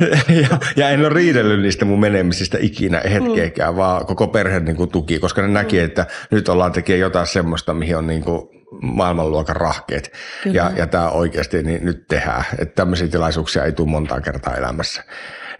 ja, 0.42 0.58
ja 0.76 0.90
en 0.90 1.00
ole 1.00 1.08
riidellyt 1.08 1.60
niistä 1.60 1.84
mun 1.84 2.00
menemisistä 2.00 2.58
ikinä 2.60 3.02
hetkeäkään, 3.10 3.74
mm. 3.74 3.76
vaan 3.76 4.06
koko 4.06 4.28
perhe 4.28 4.60
niin 4.60 4.76
kuin 4.76 4.90
tuki, 4.90 5.18
koska 5.18 5.42
ne 5.42 5.48
mm. 5.48 5.54
näki, 5.54 5.78
että 5.78 6.06
nyt 6.30 6.48
ollaan 6.48 6.72
tekemään 6.72 7.00
jotain 7.00 7.26
semmoista, 7.26 7.74
mihin 7.74 7.96
on 7.96 8.06
niin 8.06 8.24
kuin 8.24 8.48
maailmanluokan 8.82 9.56
rahkeet. 9.56 10.12
Kyllä. 10.42 10.56
Ja, 10.56 10.70
ja 10.76 10.86
tämä 10.86 11.10
oikeasti 11.10 11.62
niin 11.62 11.84
nyt 11.84 12.04
tehdään. 12.08 12.44
Että 12.58 12.74
tämmöisiä 12.74 13.08
tilaisuuksia 13.08 13.64
ei 13.64 13.72
tule 13.72 13.88
montaa 13.88 14.20
kertaa 14.20 14.56
elämässä 14.56 15.04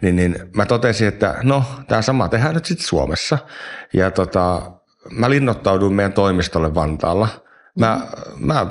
niin, 0.01 0.15
niin 0.15 0.35
mä 0.55 0.65
totesin, 0.65 1.07
että 1.07 1.35
no, 1.43 1.63
tämä 1.87 2.01
sama 2.01 2.29
tehdään 2.29 2.53
nyt 2.55 2.65
sitten 2.65 2.87
Suomessa. 2.87 3.37
Ja 3.93 4.11
tota, 4.11 4.71
mä 5.11 5.29
linnoittauduin 5.29 5.93
meidän 5.93 6.13
toimistolle 6.13 6.75
Vantaalla. 6.75 7.27
Mä, 7.79 8.01
mm. 8.35 8.47
mä 8.47 8.67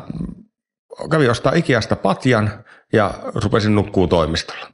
kävin 1.11 1.31
ostaa 1.31 1.53
Ikeasta 1.53 1.97
patjan 1.97 2.65
ja 2.93 3.15
rupesin 3.35 3.75
nukkuu 3.75 4.09
toimistolla. 4.09 4.67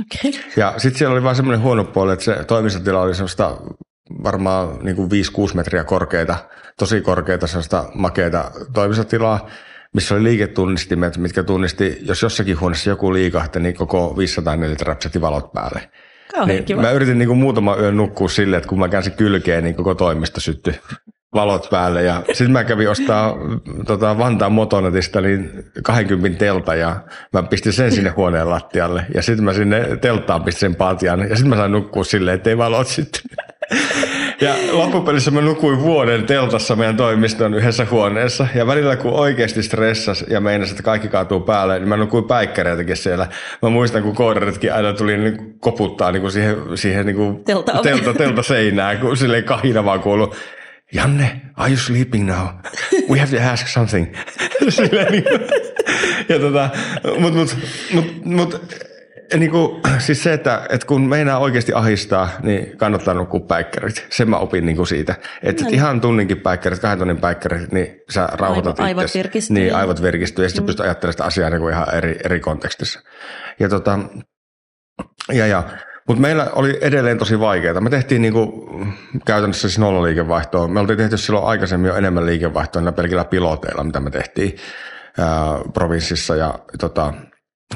Okay. 0.00 0.40
Ja 0.56 0.74
sitten 0.76 0.98
siellä 0.98 1.12
oli 1.12 1.22
vain 1.22 1.36
semmoinen 1.36 1.62
huono 1.62 1.84
puoli, 1.84 2.12
että 2.12 2.24
se 2.24 2.44
toimistotila 2.44 3.00
oli 3.00 3.14
semmoista 3.14 3.56
varmaan 4.24 4.78
niin 4.82 4.96
kuin 4.96 5.10
5-6 5.50 5.54
metriä 5.54 5.84
korkeita, 5.84 6.36
tosi 6.78 7.00
korkeita 7.00 7.46
sellaista 7.46 7.84
makeita 7.94 8.50
toimistotilaa, 8.72 9.48
missä 9.94 10.14
oli 10.14 10.22
liiketunnistimet, 10.22 11.16
mitkä 11.16 11.42
tunnisti, 11.42 11.98
jos 12.02 12.22
jossakin 12.22 12.60
huoneessa 12.60 12.90
joku 12.90 13.12
liikahti, 13.12 13.60
niin 13.60 13.74
koko 13.74 14.14
504 14.18 14.76
räpsäti 14.82 15.20
valot 15.20 15.52
päälle. 15.52 15.90
niin 16.46 16.80
Mä 16.80 16.90
yritin 16.90 17.18
niin 17.18 17.28
kuin 17.28 17.38
muutama 17.38 17.76
yön 17.76 17.96
nukkua 17.96 18.28
silleen, 18.28 18.58
että 18.58 18.68
kun 18.68 18.78
mä 18.78 18.88
käänsin 18.88 19.12
kylkeen, 19.12 19.64
niin 19.64 19.74
koko 19.74 19.94
toimisto 19.94 20.40
syttyi 20.40 20.74
valot 21.34 21.70
päälle 21.70 22.02
ja 22.02 22.22
sitten 22.26 22.50
mä 22.50 22.64
kävin 22.64 22.90
ostaa 22.90 23.36
tota, 23.86 24.18
Vantaan 24.18 24.52
Motonetista 24.52 25.20
niin 25.20 25.50
20 25.82 26.38
telta 26.38 26.74
ja 26.74 26.96
mä 27.32 27.42
pistin 27.42 27.72
sen 27.72 27.92
sinne 27.92 28.10
huoneen 28.10 28.50
lattialle 28.50 29.06
ja 29.14 29.22
sitten 29.22 29.44
mä 29.44 29.52
sinne 29.52 29.96
telttaan 30.00 30.44
pistin 30.44 30.60
sen 30.60 30.74
patjan 30.74 31.20
ja 31.20 31.36
sitten 31.36 31.48
mä 31.48 31.56
sain 31.56 31.72
nukkua 31.72 32.04
silleen, 32.04 32.34
ettei 32.34 32.58
valot 32.58 32.86
sitten. 32.86 33.22
Ja 34.44 34.54
loppupelissä 34.72 35.30
mä 35.30 35.40
nukuin 35.40 35.80
vuoden 35.80 36.26
teltassa 36.26 36.76
meidän 36.76 36.96
toimiston 36.96 37.54
yhdessä 37.54 37.86
huoneessa. 37.90 38.46
Ja 38.54 38.66
välillä 38.66 38.96
kun 38.96 39.12
oikeasti 39.12 39.62
stressas 39.62 40.24
ja 40.28 40.40
meinas, 40.40 40.70
että 40.70 40.82
kaikki 40.82 41.08
kaatuu 41.08 41.40
päälle, 41.40 41.78
niin 41.78 41.88
mä 41.88 41.96
nukuin 41.96 42.24
päikkäreitäkin 42.24 42.96
siellä. 42.96 43.26
Mä 43.62 43.68
muistan, 43.68 44.02
kun 44.02 44.14
koodaritkin 44.14 44.74
aina 44.74 44.92
tuli 44.92 45.16
niin 45.16 45.60
koputtaa 45.60 46.12
niin 46.12 46.20
kuin 46.20 46.32
siihen, 46.32 46.56
siihen 46.74 47.06
niin 47.06 47.16
kuin 47.16 47.44
telta, 47.44 47.72
telta, 47.82 48.14
telta 48.14 48.42
seinään, 48.42 48.98
kun 48.98 49.16
silleen 49.16 49.44
kahina 49.44 49.84
vaan 49.84 50.00
kuuluu. 50.00 50.34
Janne, 50.92 51.40
are 51.56 51.70
you 51.70 51.78
sleeping 51.78 52.26
now? 52.26 52.46
We 53.10 53.18
have 53.18 53.36
to 53.36 53.50
ask 53.52 53.68
something. 53.68 54.06
niin, 55.10 55.24
ja 56.28 56.38
tota, 56.38 56.70
mut, 57.18 57.34
mut, 57.34 57.56
mut, 57.92 58.24
mut 58.24 58.60
niin 59.36 59.50
kuin, 59.50 59.80
siis 60.06 60.22
se, 60.22 60.32
että, 60.32 60.66
että 60.68 60.86
kun 60.86 61.08
meinaa 61.08 61.38
oikeasti 61.38 61.72
ahistaa, 61.72 62.28
niin 62.42 62.76
kannattaa 62.76 63.14
nukkua 63.14 63.40
päikkärit. 63.40 64.06
Sen 64.10 64.30
mä 64.30 64.36
opin 64.36 64.66
niin 64.66 64.76
kuin 64.76 64.86
siitä. 64.86 65.14
Että 65.42 65.64
no. 65.64 65.70
ihan 65.72 66.00
tunninkin 66.00 66.40
päikkärit, 66.40 66.78
kahden 66.78 66.98
tunnin 66.98 67.20
päikkärit, 67.20 67.72
niin 67.72 68.00
sä 68.10 68.28
rauhoitat 68.32 68.80
Aivo, 68.80 69.00
Aivot 69.00 69.14
virkistyy. 69.14 69.54
Niin, 69.54 69.74
aivot 69.74 70.02
virkistyy. 70.02 70.44
Ja 70.44 70.48
sitten 70.48 70.62
mm. 70.62 70.66
pystyt 70.66 70.84
ajattelemaan 70.84 71.12
sitä 71.12 71.24
asiaa 71.24 71.50
niin 71.50 71.60
kuin 71.60 71.72
ihan 71.72 71.94
eri, 71.94 72.16
eri 72.24 72.40
kontekstissa. 72.40 73.00
Ja 73.60 73.68
tota, 73.68 73.98
ja, 75.32 75.46
ja 75.46 75.62
mutta 76.08 76.20
meillä 76.20 76.50
oli 76.52 76.78
edelleen 76.80 77.18
tosi 77.18 77.40
vaikeaa. 77.40 77.80
Me 77.80 77.90
tehtiin 77.90 78.22
niinku 78.22 78.70
käytännössä 79.26 79.68
siis 79.68 79.78
nolla 79.78 80.02
liikevaihtoa. 80.02 80.68
Me 80.68 80.80
oltiin 80.80 80.96
tehty 80.96 81.16
silloin 81.16 81.46
aikaisemmin 81.46 81.88
jo 81.88 81.96
enemmän 81.96 82.26
liikevaihtoa 82.26 82.82
näillä 82.82 82.96
pelkillä 82.96 83.24
piloteilla, 83.24 83.84
mitä 83.84 84.00
me 84.00 84.10
tehtiin 84.10 84.56
ää, 85.18 85.26
provinssissa 85.74 86.36
ja 86.36 86.58
tota, 86.78 87.14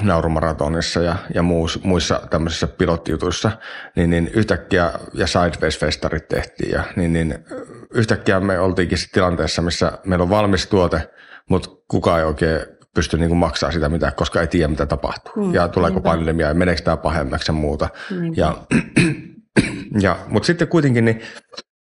naurumaratonissa 0.02 1.00
ja, 1.00 1.16
ja 1.34 1.42
muus, 1.42 1.84
muissa 1.84 2.20
tämmöisissä 2.30 2.66
pilottijutuissa, 2.66 3.50
niin, 3.96 4.10
niin 4.10 4.30
yhtäkkiä, 4.34 4.92
ja 5.14 5.26
Sideways-festarit 5.26 6.28
tehtiin, 6.28 6.70
ja 6.70 6.84
niin, 6.96 7.12
niin 7.12 7.38
yhtäkkiä 7.94 8.40
me 8.40 8.58
oltiinkin 8.58 8.98
tilanteessa, 9.12 9.62
missä 9.62 9.92
meillä 10.04 10.22
on 10.22 10.30
valmis 10.30 10.66
tuote, 10.66 11.10
mutta 11.50 11.70
kukaan 11.88 12.18
ei 12.18 12.24
oikein 12.24 12.60
pysty 12.94 13.18
niin 13.18 13.28
kuin 13.28 13.38
maksaa 13.38 13.72
sitä 13.72 13.88
mitään, 13.88 14.14
koska 14.14 14.40
ei 14.40 14.46
tiedä, 14.46 14.68
mitä 14.68 14.86
tapahtuu. 14.86 15.46
Mm, 15.46 15.54
ja 15.54 15.68
tuleeko 15.68 15.94
niinpä. 15.94 16.08
pandemia 16.08 16.48
ja 16.48 16.54
meneekö 16.54 16.82
tämä 16.82 16.96
pahemmaksi 16.96 17.50
ja 17.50 17.54
muuta. 17.54 17.88
Ja, 18.36 18.56
ja, 20.04 20.16
mutta 20.28 20.46
sitten 20.46 20.68
kuitenkin 20.68 21.04
niin, 21.04 21.22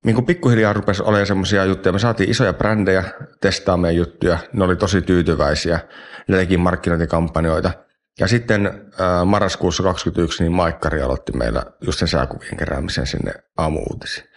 niin 0.06 0.16
kuin 0.16 0.26
pikkuhiljaa 0.26 0.74
rupesi 0.74 1.04
olemaan 1.04 1.28
semmoisia 1.28 1.66
juttuja. 1.66 1.94
Me 1.94 2.00
saatiin 2.00 2.30
isoja 2.30 2.54
brändejä 2.54 3.04
testaamaan 3.42 3.82
meidän 3.82 3.98
juttuja. 3.98 4.38
Ne 4.54 4.64
oli 4.64 4.76
tosi 4.76 5.02
tyytyväisiä. 5.02 5.80
Ne 6.28 6.38
teki 6.38 6.58
markkinointikampanjoita. 6.58 7.72
Ja 8.20 8.28
sitten 8.28 8.66
äh, 8.66 9.26
marraskuussa 9.26 9.84
2021 9.84 10.44
niin 10.44 10.52
Maikkari 10.52 11.02
aloitti 11.02 11.32
meillä 11.32 11.64
just 11.82 12.00
sen 12.00 12.08
sääkuvien 12.08 12.58
keräämisen 12.58 13.08
sinne 13.08 13.34
aamuuutisiin. 13.58 14.30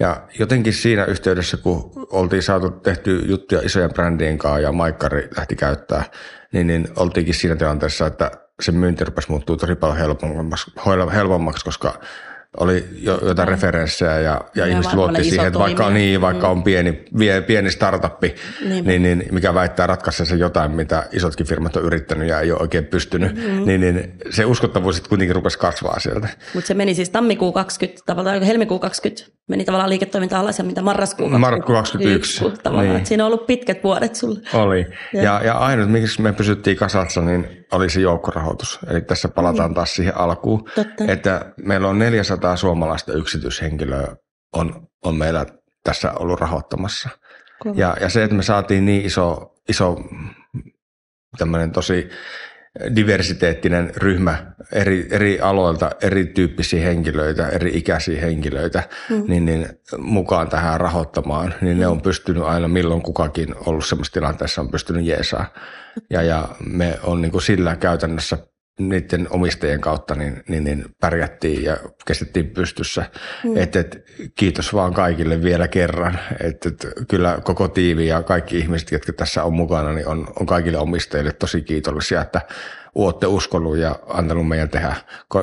Ja 0.00 0.28
jotenkin 0.38 0.72
siinä 0.72 1.04
yhteydessä, 1.04 1.56
kun 1.56 1.92
oltiin 2.10 2.42
saatu 2.42 2.70
tehty 2.70 3.16
juttuja 3.26 3.60
isojen 3.64 3.92
brändien 3.92 4.38
kanssa 4.38 4.60
ja 4.60 4.72
Maikkari 4.72 5.28
lähti 5.36 5.56
käyttää, 5.56 6.04
niin, 6.52 6.66
niin 6.66 6.88
oltiinkin 6.96 7.34
siinä 7.34 7.56
tilanteessa, 7.56 8.06
että 8.06 8.30
se 8.62 8.72
myynti 8.72 9.04
rupesi 9.04 9.30
muuttuu 9.30 9.56
tosi 9.56 9.74
paljon 9.74 9.98
helpommaksi, 9.98 10.72
helpommaksi 11.14 11.64
koska 11.64 12.00
oli 12.60 12.84
jo, 13.02 13.18
jotain 13.22 13.48
referenssejä 13.48 14.20
ja, 14.20 14.20
ja, 14.20 14.40
ja 14.54 14.66
ihmiset 14.66 14.92
luotti 14.92 15.24
siihen, 15.24 15.46
että 15.46 15.58
vaikka 15.58 15.86
on, 15.86 15.94
niin, 15.94 16.20
vaikka 16.20 16.48
on 16.48 16.62
pieni, 16.62 17.04
vie, 17.18 17.40
pieni 17.40 17.70
startuppi, 17.70 18.34
niin, 18.84 19.02
niin, 19.02 19.24
mikä 19.32 19.54
väittää 19.54 19.86
ratkaista 19.86 20.24
se 20.24 20.36
jotain, 20.36 20.70
mitä 20.70 21.06
isotkin 21.12 21.46
firmat 21.46 21.76
on 21.76 21.84
yrittänyt 21.84 22.28
ja 22.28 22.40
ei 22.40 22.52
ole 22.52 22.60
oikein 22.60 22.84
pystynyt, 22.84 23.36
mm. 23.36 23.64
niin, 23.64 23.80
niin 23.80 24.12
se 24.30 24.44
uskottavuus 24.44 24.94
sitten 24.96 25.08
kuitenkin 25.08 25.34
rupesi 25.34 25.58
kasvaa 25.58 26.00
sieltä. 26.00 26.28
Mutta 26.54 26.68
se 26.68 26.74
meni 26.74 26.94
siis 26.94 27.10
tammikuu 27.10 27.52
20, 27.52 28.02
tavallaan 28.06 28.42
helmikuu 28.42 28.78
20, 28.78 29.32
meni 29.48 29.64
tavallaan 29.64 29.90
liiketoiminta 29.90 30.38
alas 30.38 30.58
ja 30.58 30.64
mitä 30.64 30.82
marraskuu 30.82 31.30
20. 31.30 31.38
Marraskuu 31.38 31.74
21. 31.74 32.44
Niin. 32.44 33.06
Siinä 33.06 33.24
on 33.24 33.26
ollut 33.26 33.46
pitkät 33.46 33.84
vuodet 33.84 34.14
sulle. 34.14 34.40
Oli. 34.52 34.86
Ja, 35.12 35.22
ja, 35.22 35.40
ja 35.44 35.54
ainut, 35.54 35.90
miksi 35.90 36.22
me 36.22 36.32
pysyttiin 36.32 36.76
kasassa, 36.76 37.20
niin 37.20 37.64
oli 37.72 37.90
se 37.90 38.00
joukkorahoitus. 38.00 38.78
Eli 38.90 39.00
tässä 39.00 39.28
palataan 39.28 39.70
mm. 39.70 39.74
taas 39.74 39.94
siihen 39.94 40.16
alkuun, 40.16 40.64
Totta. 40.74 41.04
että 41.08 41.52
meillä 41.56 41.88
on 41.88 41.98
400 41.98 42.43
suomalaista 42.56 43.12
yksityishenkilöä 43.12 44.16
on, 44.52 44.88
on 45.04 45.14
meillä 45.14 45.46
tässä 45.84 46.12
ollut 46.12 46.40
rahoittamassa. 46.40 47.08
Ja, 47.74 47.96
ja 48.00 48.08
se, 48.08 48.24
että 48.24 48.36
me 48.36 48.42
saatiin 48.42 48.84
niin 48.84 49.04
iso, 49.04 49.54
iso 49.68 49.96
tämmöinen 51.38 51.70
tosi 51.70 52.08
diversiteettinen 52.96 53.92
ryhmä 53.96 54.52
eri, 54.72 55.08
eri 55.10 55.40
aloilta, 55.40 55.90
erityyppisiä 56.02 56.84
henkilöitä, 56.84 57.48
eri 57.48 57.70
ikäisiä 57.74 58.20
henkilöitä, 58.20 58.82
mm. 59.10 59.24
niin, 59.28 59.44
niin 59.44 59.68
mukaan 59.98 60.48
tähän 60.48 60.80
rahoittamaan, 60.80 61.54
niin 61.60 61.78
ne 61.78 61.86
on 61.86 62.00
pystynyt 62.00 62.42
aina 62.42 62.68
milloin 62.68 63.02
kukakin 63.02 63.54
ollut 63.66 63.86
semmoisessa 63.86 64.14
tilanteessa 64.14 64.60
on 64.60 64.70
pystynyt 64.70 65.06
jeesaa. 65.06 65.46
Ja, 66.10 66.22
ja 66.22 66.48
me 66.66 66.98
on 67.02 67.20
niin 67.22 67.32
kuin 67.32 67.42
sillä 67.42 67.76
käytännössä 67.76 68.38
niiden 68.78 69.26
omistajien 69.30 69.80
kautta 69.80 70.14
niin, 70.14 70.42
niin, 70.48 70.64
niin 70.64 70.84
pärjättiin 71.00 71.64
ja 71.64 71.76
kestettiin 72.06 72.50
pystyssä. 72.50 73.04
Mm. 73.44 73.56
Et, 73.56 73.76
et, 73.76 74.04
kiitos 74.38 74.74
vaan 74.74 74.94
kaikille 74.94 75.42
vielä 75.42 75.68
kerran. 75.68 76.18
Et, 76.40 76.66
et, 76.66 76.88
kyllä 77.08 77.38
koko 77.44 77.68
tiivi 77.68 78.06
ja 78.06 78.22
kaikki 78.22 78.58
ihmiset, 78.58 78.90
jotka 78.90 79.12
tässä 79.12 79.44
on 79.44 79.54
mukana, 79.54 79.92
niin 79.92 80.08
on, 80.08 80.26
on 80.40 80.46
kaikille 80.46 80.78
omistajille 80.78 81.32
tosi 81.32 81.62
kiitollisia, 81.62 82.20
että 82.20 82.40
olette 82.94 83.26
uskonut 83.26 83.76
ja 83.76 83.98
antanut 84.08 84.48
meidän 84.48 84.68
tehdä. 84.68 84.94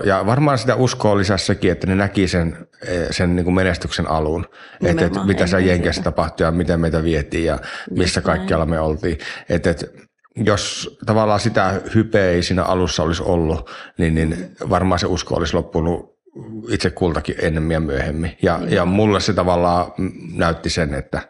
Ja 0.03 0.25
varmaan 0.25 0.57
sitä 0.57 0.75
uskoa 0.75 1.17
lisäsi 1.17 1.45
sekin, 1.45 1.71
että 1.71 1.87
ne 1.87 1.95
näki 1.95 2.27
sen, 2.27 2.67
e, 2.87 3.13
sen 3.13 3.35
niin 3.35 3.43
kuin 3.43 3.53
menestyksen 3.53 4.07
alun, 4.07 4.45
että, 4.85 5.05
että 5.05 5.25
mitä 5.25 5.47
se 5.47 5.61
Jenkeissä 5.61 6.01
tapahtui 6.01 6.45
ja 6.45 6.51
miten 6.51 6.79
meitä 6.79 7.03
vietiin 7.03 7.45
ja 7.45 7.59
missä 7.89 8.21
kaikkialla 8.21 8.65
me 8.65 8.79
oltiin. 8.79 9.17
Että, 9.49 9.69
että 9.69 9.87
jos 10.35 10.97
tavallaan 11.05 11.39
sitä 11.39 11.81
hypeä 11.95 12.29
ei 12.29 12.43
siinä 12.43 12.63
alussa 12.63 13.03
olisi 13.03 13.23
ollut, 13.23 13.69
niin, 13.97 14.15
niin 14.15 14.55
varmaan 14.69 14.99
se 14.99 15.05
usko 15.05 15.35
olisi 15.35 15.53
loppunut 15.53 16.11
itse 16.69 16.89
kultakin 16.89 17.35
ennemmin 17.39 17.73
ja 17.73 17.79
myöhemmin. 17.79 18.37
Ja, 18.41 18.57
niin. 18.57 18.71
ja 18.71 18.85
mulle 18.85 19.19
se 19.19 19.33
tavallaan 19.33 19.91
näytti 20.35 20.69
sen, 20.69 20.93
että, 20.93 21.21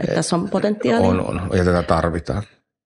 että 0.00 0.14
tässä 0.14 0.36
on 0.36 0.50
potentiaalia. 0.50 1.08
On, 1.08 1.20
on, 1.20 1.50
ja 1.52 1.64
tätä 1.64 1.82
tarvitaan. 1.82 2.42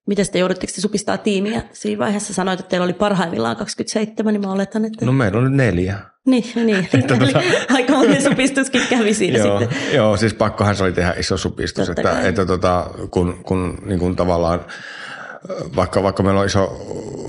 Miten 0.06 0.26
te 0.32 0.38
joudutteko 0.38 0.72
te 0.74 0.80
supistaa 0.80 1.18
tiimiä? 1.18 1.62
Siinä 1.72 1.98
vaiheessa 1.98 2.34
sanoit, 2.34 2.60
että 2.60 2.70
teillä 2.70 2.84
oli 2.84 2.92
parhaimmillaan 2.92 3.56
27, 3.56 4.34
niin 4.34 4.40
mä 4.40 4.52
oletan, 4.52 4.84
että... 4.84 5.06
No 5.06 5.12
meillä 5.12 5.38
on 5.38 5.44
nyt 5.44 5.52
neljä. 5.52 5.98
Niin, 6.26 6.44
niin. 6.54 6.88
että 6.94 7.16
tota... 7.18 7.42
aika 7.74 7.92
monen 7.92 8.22
supistuskin 8.22 8.82
kävi 8.90 9.14
siinä 9.14 9.38
joo, 9.38 9.58
sitten. 9.58 9.78
Joo, 9.94 10.16
siis 10.16 10.34
pakkohan 10.34 10.76
se 10.76 10.84
oli 10.84 10.92
tehdä 10.92 11.14
iso 11.18 11.36
supistus, 11.36 11.86
Totta 11.86 12.10
että, 12.10 12.28
että 12.28 12.46
tota, 12.46 12.90
kun, 13.10 13.44
kun 13.44 13.78
niin 13.86 13.98
kun 13.98 14.16
tavallaan 14.16 14.60
vaikka, 15.76 16.02
vaikka 16.02 16.22
meillä 16.22 16.40
on 16.40 16.46
iso 16.46 16.87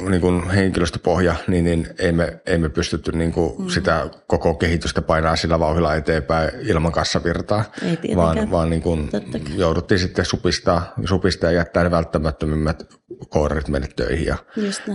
niin 0.10 0.22
kuin 0.22 0.50
henkilöstöpohja, 0.50 1.36
niin, 1.48 1.66
niin 1.66 1.88
ei, 2.00 2.12
me, 2.12 2.40
ei 2.46 2.58
me 2.58 2.70
pystytty 2.70 3.12
niin 3.12 3.32
kuin 3.32 3.62
mm. 3.62 3.70
sitä 3.70 4.10
koko 4.28 4.54
kehitystä 4.54 5.02
painaa 5.02 5.36
sillä 5.36 5.60
vauhilla 5.60 5.96
eteenpäin 5.96 6.50
ilman 6.62 6.92
kassavirtaa, 6.92 7.64
ei 7.82 8.16
vaan, 8.16 8.52
vaan 8.52 8.70
niin 8.70 8.82
kuin 8.82 9.10
jouduttiin 9.56 10.00
sitten 10.00 10.26
supistaa, 10.26 10.94
supistaa 11.06 11.52
ja 11.52 11.58
jättää 11.58 11.84
ne 11.84 11.92
välttämättömimmät 11.92 12.84
koodarit 13.30 13.68
meille 13.68 13.88
töihin. 13.96 14.26
Ja, 14.26 14.38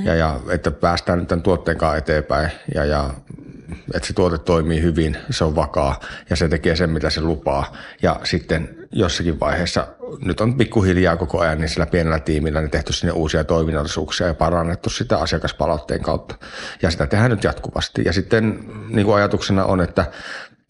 ja, 0.05 0.15
ja, 0.15 0.41
että 0.51 0.71
päästään 0.71 1.19
nyt 1.19 1.29
tämän 1.29 1.43
tuotteen 1.43 1.79
kanssa 1.79 1.97
eteenpäin 1.97 2.51
ja, 2.75 2.85
ja 2.85 3.11
että 3.95 4.07
se 4.07 4.13
tuote 4.13 4.39
toimii 4.39 4.83
hyvin, 4.83 5.17
se 5.31 5.45
on 5.45 5.57
vakaa 5.57 6.01
ja 6.31 6.37
se 6.37 6.49
tekee 6.49 6.77
sen, 6.77 6.91
mitä 6.91 7.11
se 7.11 7.21
lupaa. 7.21 7.77
Ja 8.03 8.21
sitten 8.25 8.77
jossakin 8.93 9.41
vaiheessa, 9.41 9.87
nyt 10.25 10.41
on 10.41 10.57
pikkuhiljaa 10.57 11.17
koko 11.17 11.41
ajan, 11.41 11.59
niin 11.59 11.69
sillä 11.69 11.87
pienellä 11.87 12.19
tiimillä 12.19 12.61
niin 12.61 12.71
tehty 12.71 12.93
sinne 12.93 13.13
uusia 13.13 13.45
toiminnallisuuksia 13.45 14.27
ja 14.27 14.35
parannettu 14.35 14.91
sitä 14.91 15.19
asiakaspalautteen 15.19 16.03
kautta. 16.03 16.35
Ja 16.83 16.91
sitä 16.91 17.07
tehdään 17.07 17.31
nyt 17.31 17.45
jatkuvasti. 17.45 18.03
Ja 18.05 18.13
sitten 18.13 18.61
niin 18.89 19.07
kuin 19.07 19.17
ajatuksena 19.17 19.65
on, 19.65 19.81
että 19.81 20.07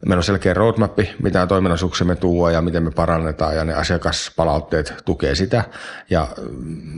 Meillä 0.07 0.21
on 0.21 0.25
selkeä 0.25 0.55
roadmap, 0.55 0.99
mitä 1.23 1.47
toiminnallisuuksia 1.47 2.07
me 2.07 2.17
tuo 2.17 2.51
ja 2.51 2.63
miten 2.63 2.83
me 2.83 2.91
parannetaan 2.91 3.57
ja 3.57 3.65
ne 3.65 3.75
asiakaspalautteet 3.75 4.95
tukee 5.05 5.35
sitä. 5.35 5.65
Ja 6.11 6.29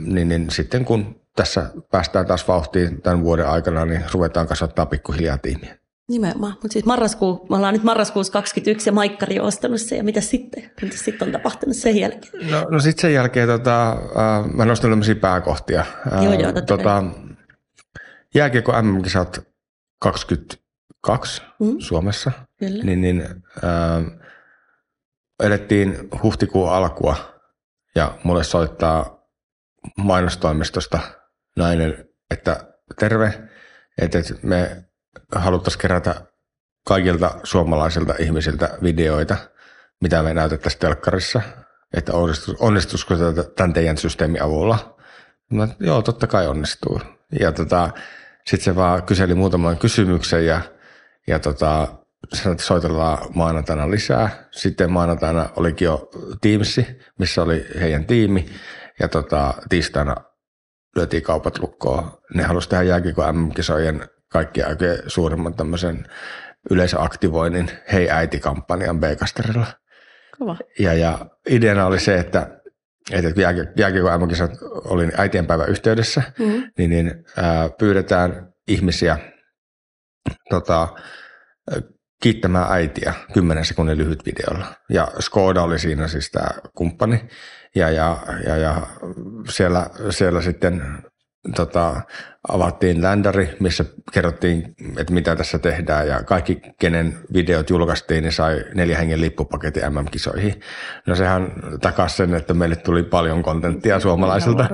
niin, 0.05 0.27
niin 0.27 0.49
sitten 0.51 0.85
kun 0.85 1.21
tässä 1.35 1.69
päästään 1.91 2.25
taas 2.25 2.47
vauhtiin 2.47 3.01
tämän 3.01 3.23
vuoden 3.23 3.47
aikana, 3.47 3.85
niin 3.85 4.03
ruvetaan 4.13 4.47
kasvattaa 4.47 4.85
pikkuhiljaa 4.85 5.37
tiimiä. 5.37 5.77
Nimenomaan, 6.13 6.53
mutta 6.61 6.73
siis 6.73 6.85
marraskuu, 6.85 7.45
me 7.49 7.55
ollaan 7.55 7.73
nyt 7.73 7.83
marraskuussa 7.83 8.33
21 8.33 8.89
ja 8.89 8.93
Maikkari 8.93 9.39
on 9.39 9.45
ostanut 9.45 9.81
se 9.81 9.95
ja 9.95 10.03
mitä 10.03 10.21
sitten? 10.21 10.71
Mitä 10.81 10.97
sitten 10.97 11.27
on 11.27 11.31
tapahtunut 11.31 11.75
sen 11.75 11.97
jälkeen? 11.97 12.51
No, 12.51 12.67
no 12.69 12.79
sitten 12.79 13.01
sen 13.01 13.13
jälkeen 13.13 13.47
tota, 13.47 13.91
äh, 13.91 14.53
mä 14.53 14.65
nostan 14.65 14.89
tämmöisiä 14.91 15.15
pääkohtia. 15.15 15.85
Äh, 16.13 16.23
joo, 16.23 16.33
joo, 16.33 16.51
tota, 16.51 17.03
jääkiekko 18.35 18.81
MM-kisat 18.81 19.47
22 19.99 21.41
mm. 21.59 21.75
Suomessa, 21.79 22.31
Kyllä. 22.59 22.83
niin, 22.83 23.01
niin 23.01 23.21
äh, 23.21 24.19
elettiin 25.43 25.97
huhtikuun 26.23 26.71
alkua 26.71 27.15
ja 27.95 28.17
mulle 28.23 28.43
soittaa 28.43 29.27
mainostoimistosta 29.97 30.99
nainen, 31.57 32.05
että 32.31 32.73
terve, 32.99 33.49
että 34.01 34.19
me 34.41 34.85
haluttaisiin 35.35 35.81
kerätä 35.81 36.25
kaikilta 36.87 37.39
suomalaisilta 37.43 38.15
ihmisiltä 38.19 38.77
videoita, 38.83 39.37
mitä 40.01 40.23
me 40.23 40.33
näytettäisiin 40.33 40.79
telkkarissa, 40.79 41.41
että 41.93 42.11
onnistuisiko 42.59 43.15
tämän 43.55 43.73
teidän 43.73 43.97
systeemin 43.97 44.43
avulla. 44.43 44.97
Mä, 45.51 45.67
joo, 45.79 46.01
totta 46.01 46.27
kai 46.27 46.47
onnistuu. 46.47 47.01
Ja 47.39 47.51
tota, 47.51 47.89
sitten 48.47 48.65
se 48.65 48.75
vaan 48.75 49.03
kyseli 49.03 49.35
muutaman 49.35 49.77
kysymyksen 49.77 50.45
ja, 50.45 50.61
ja 51.27 51.39
tota, 51.39 51.87
sanoi, 52.33 52.51
että 52.53 52.65
soitellaan 52.65 53.17
maanantaina 53.35 53.91
lisää. 53.91 54.47
Sitten 54.51 54.91
maanantaina 54.91 55.49
olikin 55.55 55.85
jo 55.85 56.09
Teamsi, 56.41 56.87
missä 57.19 57.41
oli 57.41 57.65
heidän 57.79 58.05
tiimi. 58.05 58.45
Ja 58.99 59.07
tota, 59.07 59.53
tiistaina 59.69 60.15
lyötiin 60.95 61.23
kaupat 61.23 61.59
lukkoon. 61.59 62.11
Ne 62.33 62.43
halusivat 62.43 62.69
tehdä 62.69 62.83
jääkiekko 62.83 63.31
MM-kisojen 63.31 64.07
kaikki 64.33 64.63
aikojen 64.63 64.97
suurimman 65.07 65.53
tämmöisen 65.53 66.05
yleisöaktivoinnin 66.69 67.71
Hei 67.91 68.09
äiti-kampanjan 68.09 68.99
B-kastarilla. 68.99 69.65
Kova. 70.37 70.57
Ja, 70.79 70.93
ja 70.93 71.25
ideana 71.49 71.85
oli 71.85 71.99
se, 71.99 72.19
että, 72.19 72.61
että 73.11 73.41
jääkiekko 73.77 74.17
MM-kisat 74.17 74.51
oli 74.85 75.09
äitienpäivän 75.17 75.69
yhteydessä, 75.69 76.23
mm-hmm. 76.39 76.71
niin, 76.77 76.89
niin 76.89 77.25
ää, 77.37 77.69
pyydetään 77.79 78.53
ihmisiä 78.67 79.17
tota, 80.49 80.87
kiittämään 82.23 82.71
äitiä 82.71 83.13
10 83.33 83.65
sekunnin 83.65 83.97
lyhyt 83.97 84.25
videolla. 84.25 84.65
Ja 84.89 85.07
Skoda 85.19 85.61
oli 85.61 85.79
siinä 85.79 86.07
siis 86.07 86.31
tämä 86.31 86.49
kumppani. 86.75 87.29
Ja, 87.75 87.89
ja, 87.89 88.17
ja, 88.47 88.57
ja 88.57 88.87
siellä, 89.49 89.89
siellä 90.09 90.41
sitten 90.41 90.81
tota, 91.55 92.01
avattiin 92.47 93.01
ländäri, 93.01 93.49
missä 93.59 93.85
kerrottiin, 94.13 94.75
että 94.97 95.13
mitä 95.13 95.35
tässä 95.35 95.59
tehdään 95.59 96.07
ja 96.07 96.23
kaikki, 96.23 96.61
kenen 96.79 97.19
videot 97.33 97.69
julkaistiin, 97.69 98.23
niin 98.23 98.31
sai 98.31 98.63
neljä 98.75 98.97
hengen 98.97 99.21
lippupaketin 99.21 99.83
MM-kisoihin. 99.93 100.59
No 101.07 101.15
sehän 101.15 101.53
takasi 101.81 102.15
sen, 102.15 102.33
että 102.33 102.53
meille 102.53 102.75
tuli 102.75 103.03
paljon 103.03 103.43
kontenttia 103.43 103.99
suomalaisilta. 103.99 104.69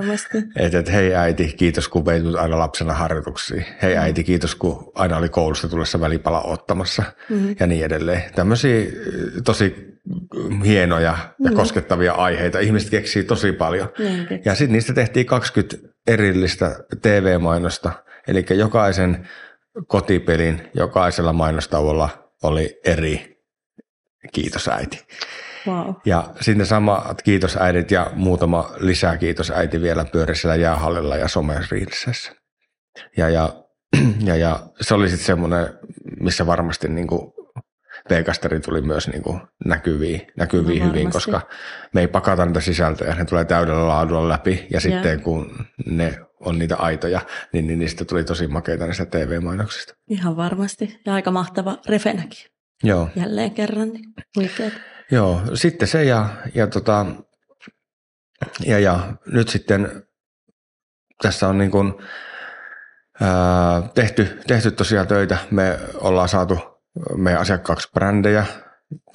Että 0.56 0.78
et, 0.78 0.92
hei 0.92 1.14
äiti, 1.14 1.54
kiitos 1.56 1.88
kun 1.88 2.06
veit 2.06 2.34
aina 2.38 2.58
lapsena 2.58 2.92
harjoituksiin. 2.92 3.66
Hei 3.82 3.94
mm. 3.94 4.00
äiti, 4.00 4.24
kiitos 4.24 4.54
kun 4.54 4.92
aina 4.94 5.16
oli 5.16 5.28
koulusta 5.28 5.68
tullessa 5.68 6.00
välipala 6.00 6.42
ottamassa 6.42 7.02
mm. 7.28 7.56
ja 7.60 7.66
niin 7.66 7.84
edelleen. 7.84 8.22
Tämmöisiä 8.34 8.86
tosi 9.44 9.90
hienoja 10.64 11.18
ja 11.44 11.50
mm. 11.50 11.56
koskettavia 11.56 12.12
aiheita. 12.12 12.58
Ihmiset 12.58 12.90
keksii 12.90 13.24
tosi 13.24 13.52
paljon. 13.52 13.88
Mm. 13.98 14.38
Ja 14.44 14.54
sitten 14.54 14.72
niistä 14.72 14.92
tehtiin 14.92 15.26
20 15.26 15.89
erillistä 16.06 16.76
TV-mainosta. 17.02 17.92
Eli 18.28 18.46
jokaisen 18.50 19.28
kotipelin, 19.86 20.70
jokaisella 20.74 21.32
mainostauolla 21.32 22.08
oli 22.42 22.80
eri 22.84 23.42
kiitos 24.32 24.68
äiti. 24.68 25.06
Wow. 25.66 25.94
Ja 26.04 26.30
sinne 26.40 26.64
samat 26.64 27.22
kiitosäidit 27.22 27.90
ja 27.90 28.10
muutama 28.14 28.70
lisää 28.76 29.16
kiitosäiti 29.16 29.80
vielä 29.80 30.04
pyörisellä 30.04 30.56
jäähallilla 30.56 31.16
ja 31.16 31.28
someriilsessä. 31.28 32.32
Ja, 33.16 33.28
ja, 33.28 33.64
ja, 34.24 34.36
ja 34.36 34.60
se 34.80 34.94
oli 34.94 35.08
sitten 35.08 35.26
semmoinen, 35.26 35.78
missä 36.20 36.46
varmasti 36.46 36.88
niin 36.88 37.06
kuin 37.06 37.32
V-kasteri 38.10 38.60
tuli 38.60 38.80
myös 38.80 39.08
niin 39.08 39.22
kuin 39.22 39.40
näkyviin, 39.64 40.26
näkyviin 40.36 40.82
no, 40.82 40.88
hyvin, 40.88 41.10
koska 41.10 41.40
me 41.94 42.00
ei 42.00 42.08
pakata 42.08 42.46
niitä 42.46 42.60
sisältöjä, 42.60 43.14
ne 43.14 43.24
tulee 43.24 43.44
täydellä 43.44 43.88
laadulla 43.88 44.28
läpi 44.28 44.50
ja 44.50 44.58
yeah. 44.70 44.82
sitten 44.82 45.20
kun 45.20 45.66
ne 45.86 46.20
on 46.40 46.58
niitä 46.58 46.76
aitoja, 46.76 47.20
niin, 47.52 47.66
niin 47.66 47.78
niistä 47.78 48.04
tuli 48.04 48.24
tosi 48.24 48.46
makeita 48.46 48.86
niistä 48.86 49.06
TV-mainoksista. 49.06 49.94
Ihan 50.08 50.36
varmasti 50.36 51.00
ja 51.06 51.14
aika 51.14 51.30
mahtava 51.30 51.78
refenäkin. 51.88 52.50
Joo. 52.82 53.08
Jälleen 53.16 53.50
kerran, 53.50 53.88
niin 53.88 54.50
Joo, 55.10 55.42
sitten 55.54 55.88
se 55.88 56.04
ja, 56.04 56.28
ja, 56.54 56.66
tota, 56.66 57.06
ja, 58.66 58.78
ja 58.78 59.12
nyt 59.26 59.48
sitten 59.48 60.02
tässä 61.22 61.48
on 61.48 61.58
niin 61.58 61.70
kuin, 61.70 61.94
ää, 63.20 63.82
tehty, 63.94 64.40
tehty 64.46 64.70
tosiaan 64.70 65.06
töitä. 65.06 65.38
Me 65.50 65.78
ollaan 65.94 66.28
saatu 66.28 66.79
meidän 67.16 67.40
asiakkaaksi 67.40 67.88
brändejä. 67.94 68.46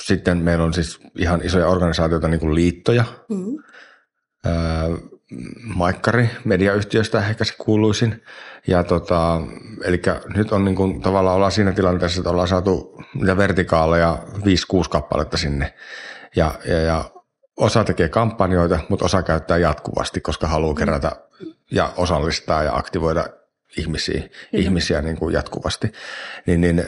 Sitten 0.04 0.38
meillä 0.38 0.64
on 0.64 0.74
siis 0.74 1.00
ihan 1.18 1.42
isoja 1.44 1.68
organisaatioita, 1.68 2.28
niin 2.28 2.40
kuin 2.40 2.56
liittoja. 2.56 3.04
Mm. 3.30 3.58
Öö, 4.46 4.98
Maikkari 5.64 6.30
mediayhtiöstä 6.46 7.20
ehkä 7.28 7.44
se 7.44 7.54
kuuluisin. 7.58 8.24
Ja 8.68 8.84
tota, 8.84 9.42
eli 9.84 10.02
nyt 10.36 10.52
on 10.52 10.66
niin 10.66 10.76
kuin, 10.76 11.02
tavallaan 11.02 11.36
ollaan 11.36 11.52
siinä 11.52 11.72
tilanteessa, 11.72 12.20
että 12.20 12.30
ollaan 12.30 12.48
saatu 12.48 13.04
niitä 13.14 13.38
vertikaaleja 13.38 14.24
5-6 14.34 14.40
kappaletta 14.90 15.38
sinne. 15.38 15.74
Ja, 16.36 16.54
ja, 16.66 16.82
ja 16.82 17.12
osa 17.58 17.84
tekee 17.84 18.10
kampanjoita, 18.10 18.80
mutta 18.90 19.06
osa 19.06 19.24
käyttää 19.24 19.58
jatkuvasti, 19.58 20.22
koska 20.22 20.48
haluaa 20.48 20.74
mm. 20.74 20.78
kerätä 20.78 21.12
ja 21.72 21.94
osallistaa 21.98 22.64
ja 22.64 22.76
aktivoida 22.76 23.26
ihmisiä, 23.78 24.30
ihmisiä 24.54 25.02
niin 25.02 25.18
kuin 25.18 25.34
jatkuvasti. 25.34 25.92
Niin, 26.46 26.62
niin 26.62 26.84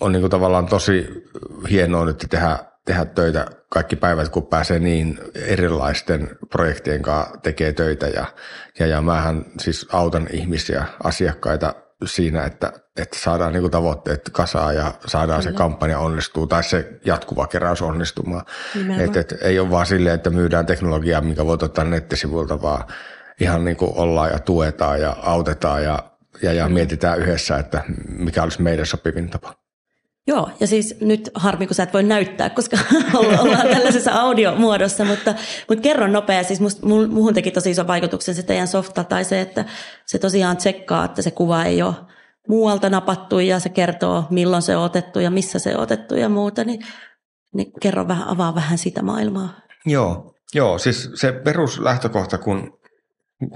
on 0.00 0.12
niin 0.12 0.20
kuin 0.20 0.30
tavallaan 0.30 0.66
tosi 0.66 1.24
hienoa 1.70 2.04
nyt 2.04 2.26
tehdä, 2.30 2.58
tehdä 2.84 3.04
töitä 3.04 3.46
kaikki 3.70 3.96
päivät, 3.96 4.28
kun 4.28 4.46
pääsee 4.46 4.78
niin 4.78 5.18
erilaisten 5.34 6.30
projektien 6.50 7.02
kanssa 7.02 7.36
tekee 7.42 7.72
töitä. 7.72 8.06
Ja, 8.06 8.26
ja, 8.78 8.86
ja 8.86 9.02
mähän 9.02 9.44
siis 9.60 9.86
autan 9.92 10.26
ihmisiä, 10.32 10.84
asiakkaita 11.04 11.74
siinä, 12.04 12.44
että, 12.44 12.72
että 12.96 13.18
saadaan 13.18 13.52
niin 13.52 13.60
kuin 13.60 13.70
tavoitteet 13.70 14.30
kasaan 14.32 14.74
ja 14.74 14.94
saadaan 15.06 15.40
Kyllä. 15.40 15.52
se 15.52 15.58
kampanja 15.58 15.98
onnistuu 15.98 16.46
tai 16.46 16.64
se 16.64 16.98
jatkuva 17.04 17.46
keräys 17.46 17.82
onnistumaan. 17.82 18.44
että 18.98 19.20
et, 19.20 19.34
ei 19.42 19.58
ole 19.58 19.70
vaan 19.70 19.86
silleen, 19.86 20.14
että 20.14 20.30
myydään 20.30 20.66
teknologiaa, 20.66 21.20
mikä 21.20 21.46
voit 21.46 21.62
ottaa 21.62 21.84
nettisivuilta, 21.84 22.62
vaan 22.62 22.84
ihan 23.40 23.64
niin 23.64 23.76
kuin 23.76 23.92
ollaan 23.94 24.30
ja 24.30 24.38
tuetaan 24.38 25.00
ja 25.00 25.16
autetaan 25.22 25.84
ja, 25.84 25.98
ja, 26.42 26.52
ja 26.52 26.68
mietitään 26.68 27.18
yhdessä, 27.18 27.58
että 27.58 27.82
mikä 28.08 28.42
olisi 28.42 28.62
meidän 28.62 28.86
sopivin 28.86 29.30
tapa. 29.30 29.67
Joo, 30.28 30.50
ja 30.60 30.66
siis 30.66 30.96
nyt 31.00 31.30
harmi, 31.34 31.66
kun 31.66 31.74
sä 31.74 31.82
et 31.82 31.92
voi 31.92 32.02
näyttää, 32.02 32.50
koska 32.50 32.78
ollaan 33.14 33.68
tällaisessa 33.68 34.12
audiomuodossa, 34.12 35.04
mutta, 35.04 35.34
mutta 35.68 35.82
kerro 35.82 36.06
nopea, 36.06 36.42
siis 36.44 36.60
must, 36.60 36.82
muuhun 36.82 37.34
teki 37.34 37.50
tosi 37.50 37.70
iso 37.70 37.86
vaikutuksen 37.86 38.34
se 38.34 38.42
teidän 38.42 38.68
softa 38.68 39.04
tai 39.04 39.24
se, 39.24 39.40
että 39.40 39.64
se 40.06 40.18
tosiaan 40.18 40.56
tsekkaa, 40.56 41.04
että 41.04 41.22
se 41.22 41.30
kuva 41.30 41.64
ei 41.64 41.82
ole 41.82 41.94
muualta 42.48 42.90
napattu 42.90 43.38
ja 43.38 43.58
se 43.58 43.68
kertoo, 43.68 44.24
milloin 44.30 44.62
se 44.62 44.76
on 44.76 44.84
otettu 44.84 45.20
ja 45.20 45.30
missä 45.30 45.58
se 45.58 45.76
on 45.76 45.82
otettu 45.82 46.14
ja 46.14 46.28
muuta, 46.28 46.64
niin, 46.64 46.80
niin 47.54 47.72
kerro 47.80 48.08
vähän, 48.08 48.28
avaa 48.28 48.54
vähän 48.54 48.78
sitä 48.78 49.02
maailmaa. 49.02 49.60
Joo, 49.86 50.34
joo 50.54 50.78
siis 50.78 51.10
se 51.14 51.32
peruslähtökohta, 51.32 52.38
kun 52.38 52.78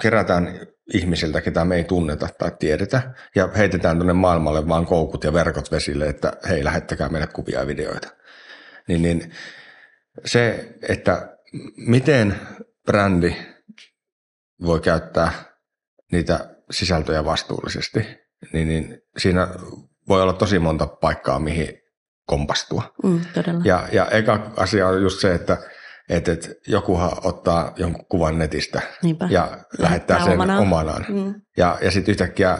kerätään 0.02 0.66
ihmisiltä, 0.94 1.40
ketä 1.40 1.64
me 1.64 1.76
ei 1.76 1.84
tunneta 1.84 2.28
tai 2.38 2.52
tiedetä, 2.58 3.14
ja 3.34 3.48
heitetään 3.56 3.96
tuonne 3.96 4.12
maailmalle 4.12 4.68
vaan 4.68 4.86
koukut 4.86 5.24
ja 5.24 5.32
verkot 5.32 5.70
vesille, 5.70 6.08
että 6.08 6.32
hei, 6.48 6.64
lähettäkää 6.64 7.08
meille 7.08 7.26
kuvia 7.26 7.60
ja 7.60 7.66
videoita. 7.66 8.08
Niin, 8.88 9.02
niin 9.02 9.32
se, 10.24 10.68
että 10.88 11.36
miten 11.76 12.40
brändi 12.86 13.36
voi 14.62 14.80
käyttää 14.80 15.32
niitä 16.12 16.56
sisältöjä 16.70 17.24
vastuullisesti, 17.24 18.06
niin, 18.52 18.68
niin 18.68 19.02
siinä 19.18 19.48
voi 20.08 20.22
olla 20.22 20.32
tosi 20.32 20.58
monta 20.58 20.86
paikkaa, 20.86 21.38
mihin 21.38 21.82
kompastua. 22.26 22.94
Mm, 23.04 23.20
ja, 23.64 23.88
ja 23.92 24.06
eka 24.10 24.52
asia 24.56 24.88
on 24.88 25.02
just 25.02 25.20
se, 25.20 25.34
että 25.34 25.58
että 26.08 26.32
et 26.32 26.50
jokuhan 26.66 27.10
ottaa 27.24 27.72
jonkun 27.76 28.06
kuvan 28.08 28.38
netistä 28.38 28.82
Niinpä. 29.02 29.28
ja 29.30 29.58
lähettää 29.78 30.24
sen 30.24 30.32
omanaan. 30.32 30.60
omanaan. 30.60 31.06
Mm. 31.08 31.34
Ja, 31.56 31.78
ja 31.82 31.90
sitten 31.90 32.12
yhtäkkiä 32.12 32.58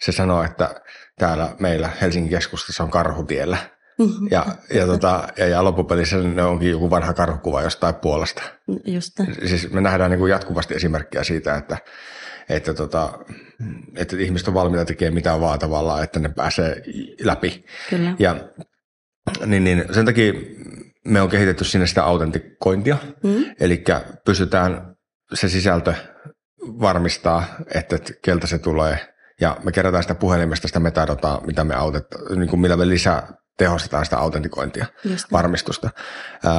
se 0.00 0.12
sanoo, 0.12 0.42
että 0.42 0.80
täällä 1.18 1.56
meillä 1.58 1.90
Helsingin 2.00 2.30
keskustassa 2.30 2.84
on 2.84 2.90
karhutiellä. 2.90 3.56
Mm-hmm. 3.98 4.28
Ja, 4.30 4.46
ja, 4.70 4.86
tota, 4.86 5.28
ja, 5.36 5.46
ja 5.46 5.64
loppupelissä 5.64 6.16
ne 6.16 6.42
onkin 6.42 6.70
joku 6.70 6.90
vanha 6.90 7.14
karhukuva 7.14 7.62
jostain 7.62 7.94
puolesta. 7.94 8.42
Just. 8.84 9.12
Siis 9.46 9.72
me 9.72 9.80
nähdään 9.80 10.10
niin 10.10 10.18
kuin 10.18 10.30
jatkuvasti 10.30 10.74
esimerkkejä 10.74 11.24
siitä, 11.24 11.56
että, 11.56 11.78
että, 12.48 12.74
tota, 12.74 13.18
että 13.96 14.16
ihmiset 14.16 14.48
on 14.48 14.54
valmiita 14.54 14.84
tekemään 14.84 15.14
mitä 15.14 15.40
vaan 15.40 15.58
tavallaan, 15.58 16.04
että 16.04 16.20
ne 16.20 16.28
pääsee 16.28 16.82
läpi. 17.20 17.64
Kyllä. 17.90 18.14
Ja 18.18 18.36
niin, 19.46 19.64
niin 19.64 19.84
sen 19.90 20.06
takia 20.06 20.32
me 21.04 21.20
on 21.20 21.28
kehitetty 21.28 21.64
sinne 21.64 21.86
sitä 21.86 22.04
autentikointia, 22.04 22.96
mm. 23.24 23.44
eli 23.60 23.84
pystytään 24.26 24.96
se 25.34 25.48
sisältö 25.48 25.94
varmistaa, 26.60 27.44
että, 27.74 27.98
keltä 28.24 28.46
se 28.46 28.58
tulee, 28.58 29.14
ja 29.40 29.56
me 29.64 29.72
kerätään 29.72 30.02
sitä 30.02 30.14
puhelimesta 30.14 30.68
sitä 30.68 30.80
metadataa, 30.80 31.40
mitä 31.46 31.64
me 31.64 31.74
autetaan, 31.74 32.38
niin 32.38 32.48
kuin 32.48 32.60
mitä 32.60 32.76
me 32.76 32.88
lisää 32.88 33.32
tehostetaan 33.58 34.04
sitä 34.04 34.18
autentikointia, 34.18 34.86
varmistusta. 35.32 35.90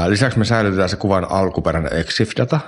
Lisäksi 0.07 0.39
me 0.39 0.45
säilytetään 0.45 0.89
se 0.89 0.95
kuvan 0.95 1.31
alkuperäinen 1.31 1.93
EXIF-data, 1.93 2.59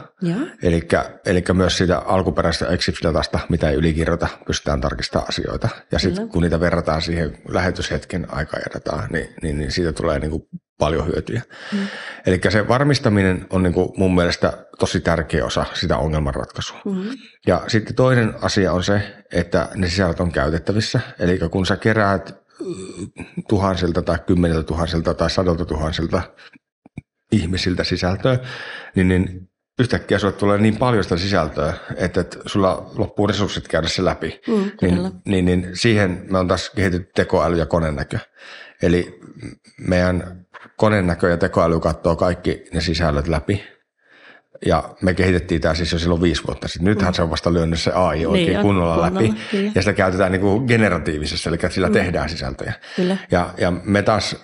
eli 1.25 1.43
myös 1.53 1.77
siitä 1.77 1.97
alkuperäisestä 1.99 2.65
EXIF-datasta, 2.65 3.39
mitä 3.49 3.69
ei 3.69 3.75
ylikirjoita, 3.75 4.27
pystytään 4.47 4.81
tarkistamaan 4.81 5.29
asioita. 5.29 5.69
Ja 5.91 5.99
sitten 5.99 6.29
kun 6.29 6.43
niitä 6.43 6.59
verrataan 6.59 7.01
siihen 7.01 7.37
lähetyshetken 7.47 8.27
dataa, 8.73 9.07
niin, 9.07 9.29
niin, 9.41 9.57
niin 9.57 9.71
siitä 9.71 9.93
tulee 9.93 10.19
niin 10.19 10.31
kuin 10.31 10.43
paljon 10.77 11.07
hyötyjä. 11.07 11.41
Mm. 11.73 11.87
Eli 12.25 12.41
se 12.49 12.67
varmistaminen 12.67 13.45
on 13.49 13.63
niin 13.63 13.73
kuin 13.73 13.89
mun 13.97 14.15
mielestä 14.15 14.65
tosi 14.79 14.99
tärkeä 14.99 15.45
osa 15.45 15.65
sitä 15.73 15.97
ongelmanratkaisua. 15.97 16.81
Mm. 16.85 17.09
Ja 17.47 17.63
sitten 17.67 17.95
toinen 17.95 18.33
asia 18.41 18.73
on 18.73 18.83
se, 18.83 19.23
että 19.31 19.69
ne 19.75 19.89
sisällöt 19.89 20.19
on 20.19 20.31
käytettävissä. 20.31 20.99
Eli 21.19 21.39
kun 21.51 21.65
sä 21.65 21.75
keräät 21.77 22.47
tuhansilta 23.49 24.01
tai 24.01 24.19
kymmeniltä 24.27 24.63
tuhansilta 24.63 25.13
tai 25.13 25.29
sadolta 25.29 25.65
tuhansilta 25.65 26.21
ihmisiltä 27.31 27.83
sisältöä, 27.83 28.39
niin, 28.95 29.07
niin 29.07 29.49
yhtäkkiä 29.79 30.19
sulle 30.19 30.33
tulee 30.33 30.57
niin 30.57 30.77
paljon 30.77 31.03
sitä 31.03 31.17
sisältöä, 31.17 31.73
että, 31.95 32.21
että 32.21 32.37
sulla 32.45 32.91
loppuu 32.97 33.27
resurssit 33.27 33.67
käydä 33.67 33.87
se 33.87 34.05
läpi. 34.05 34.41
Mm, 34.47 34.71
niin, 34.81 35.11
niin, 35.25 35.45
niin 35.45 35.69
siihen 35.73 36.25
me 36.31 36.37
on 36.37 36.47
taas 36.47 36.69
kehitetty 36.69 37.11
tekoäly 37.15 37.57
ja 37.57 37.65
konenäkö. 37.65 38.19
Eli 38.81 39.19
meidän 39.77 40.46
konenäkö 40.77 41.29
ja 41.29 41.37
tekoäly 41.37 41.79
katsoo 41.79 42.15
kaikki 42.15 42.63
ne 42.73 42.81
sisällöt 42.81 43.27
läpi 43.27 43.76
ja 44.65 44.89
me 45.01 45.13
kehitettiin 45.13 45.61
tämä 45.61 45.73
siis 45.73 45.91
jo 45.91 45.99
silloin 45.99 46.21
viisi 46.21 46.43
vuotta 46.47 46.67
sitten. 46.67 46.85
Nythän 46.85 47.11
mm. 47.11 47.13
se 47.13 47.21
on 47.21 47.29
vasta 47.29 47.53
lyönyt 47.53 47.79
se 47.79 47.91
AI 47.91 48.25
oikein 48.25 48.47
niin 48.47 48.61
kunnolla, 48.61 48.95
kunnolla 48.95 49.29
läpi. 49.29 49.41
Kyllä. 49.51 49.71
Ja 49.75 49.81
sitä 49.81 49.93
käytetään 49.93 50.31
niin 50.31 50.41
kuin 50.41 50.65
generatiivisessa, 50.65 51.49
eli 51.49 51.57
sillä 51.69 51.87
mm. 51.87 51.93
tehdään 51.93 52.29
sisältöjä. 52.29 52.73
Kyllä. 52.95 53.17
Ja, 53.31 53.53
ja 53.57 53.71
me 53.71 54.01
taas 54.01 54.35
äh, 54.35 54.39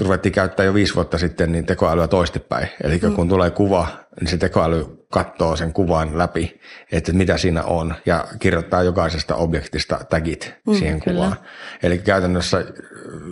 ruvettiin 0.00 0.32
käyttää 0.32 0.66
jo 0.66 0.74
viisi 0.74 0.94
vuotta 0.94 1.18
sitten 1.18 1.52
niin 1.52 1.66
tekoälyä 1.66 2.08
toistepäin. 2.08 2.68
Eli 2.84 2.98
mm. 3.02 3.12
kun 3.12 3.28
tulee 3.28 3.50
kuva, 3.50 3.86
niin 4.20 4.28
se 4.28 4.36
tekoäly 4.36 5.04
katsoo 5.10 5.56
sen 5.56 5.72
kuvan 5.72 6.18
läpi, 6.18 6.60
että 6.92 7.12
mitä 7.12 7.38
siinä 7.38 7.62
on, 7.62 7.94
ja 8.06 8.24
kirjoittaa 8.38 8.82
jokaisesta 8.82 9.34
objektista 9.34 10.00
tagit 10.10 10.54
mm, 10.66 10.74
siihen 10.74 11.00
kyllä. 11.00 11.16
kuvaan. 11.16 11.36
Eli 11.82 11.98
käytännössä 11.98 12.58
äh, 12.58 12.64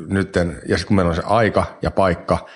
nytten, 0.08 0.48
ja 0.48 0.78
sitten 0.78 0.86
kun 0.86 0.96
meillä 0.96 1.10
on 1.10 1.16
se 1.16 1.22
aika 1.24 1.78
ja 1.82 1.90
paikka, 1.90 2.46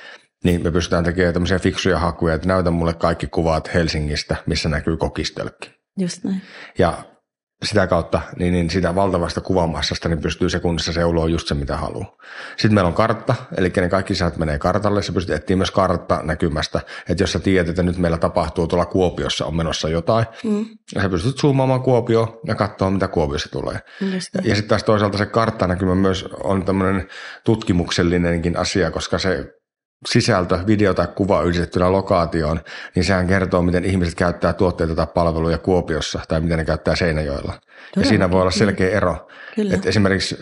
niin 0.47 0.62
me 0.62 0.70
pystytään 0.70 1.05
tekemään 1.05 1.34
tämmöisiä 1.34 1.59
fiksuja 1.59 1.99
hakuja, 1.99 2.34
että 2.34 2.49
näytä 2.49 2.70
mulle 2.70 2.94
kaikki 2.94 3.26
kuvat 3.26 3.74
Helsingistä, 3.74 4.36
missä 4.47 4.68
näkyy 4.68 4.97
kokistölkki. 4.97 5.70
Just 5.99 6.24
näin. 6.24 6.42
Ja 6.78 7.03
sitä 7.64 7.86
kautta, 7.86 8.20
niin, 8.38 8.53
niin 8.53 8.70
sitä 8.70 8.94
valtavasta 8.94 9.40
kuvamassasta, 9.40 10.09
niin 10.09 10.20
pystyy 10.20 10.51
sekunnissa 10.51 10.92
seuloa 10.92 11.28
just 11.28 11.49
se, 11.49 11.55
mitä 11.55 11.76
haluaa. 11.76 12.16
Sitten 12.57 12.74
meillä 12.74 12.88
on 12.88 12.94
kartta, 12.94 13.34
eli 13.57 13.72
ne 13.76 13.88
kaikki 13.88 14.14
sieltä 14.14 14.38
menee 14.38 14.59
kartalle. 14.59 15.03
Se 15.03 15.12
pystyy 15.12 15.34
etsiä 15.34 15.57
myös 15.57 15.70
kartta 15.70 16.20
näkymästä, 16.22 16.80
että 17.09 17.22
jos 17.22 17.32
sä 17.32 17.38
tiedät, 17.38 17.68
että 17.68 17.82
nyt 17.82 17.99
meillä 17.99 18.18
tapahtuu 18.18 18.66
tuolla 18.66 18.86
Kuopiossa 18.86 19.47
on 19.47 19.57
menossa 19.57 19.88
jotain, 19.88 20.26
mm. 20.44 20.66
ja 20.94 21.03
sä 21.03 21.09
pystyt 21.09 21.38
zoomaamaan 21.38 21.82
Kuopio 21.82 22.40
ja 22.47 22.55
katsoa, 22.55 22.90
mitä 22.90 23.09
Kuopiossa 23.09 23.49
tulee. 23.49 23.78
Just 24.01 24.34
ja, 24.34 24.40
ja 24.44 24.55
sitten 24.55 24.68
taas 24.68 24.84
toisaalta 24.84 25.18
se 25.18 25.26
karttanäkymä 25.26 25.94
myös 25.94 26.24
on 26.24 26.64
tämmöinen 26.64 27.09
tutkimuksellinenkin 27.44 28.57
asia, 28.57 28.90
koska 28.90 29.18
se 29.18 29.55
sisältö, 30.07 30.59
video 30.66 30.94
tai 30.94 31.07
kuva 31.14 31.42
yhdistettynä 31.42 31.92
lokaatioon, 31.92 32.61
niin 32.94 33.05
sehän 33.05 33.26
kertoo, 33.26 33.62
miten 33.62 33.84
ihmiset 33.84 34.14
käyttää 34.14 34.53
tuotteita 34.53 34.94
tai 34.94 35.07
palveluja 35.14 35.59
Kuopiossa 35.59 36.20
tai 36.28 36.40
miten 36.40 36.59
ne 36.59 36.64
käyttää 36.64 36.97
Seinäjoella. 36.97 37.53
Todella. 37.53 37.61
Ja 37.97 38.05
siinä 38.05 38.30
voi 38.30 38.40
olla 38.40 38.51
selkeä 38.51 38.90
ero. 38.90 39.28
Kyllä. 39.55 39.74
Että 39.74 39.88
esimerkiksi 39.88 40.38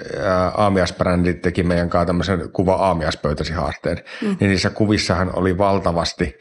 Aamias-brändi 0.55 1.35
teki 1.35 1.63
meidän 1.63 1.91
kanssa 1.91 2.07
tämmöisen 2.07 2.51
kuva 2.53 2.75
Aamiaspöytäsi 2.75 3.53
haasteen, 3.53 3.99
mm. 4.23 4.37
niin 4.41 4.51
niissä 4.51 4.71
kuvissahan 4.71 5.39
oli 5.39 5.59
valtavasti 5.59 6.39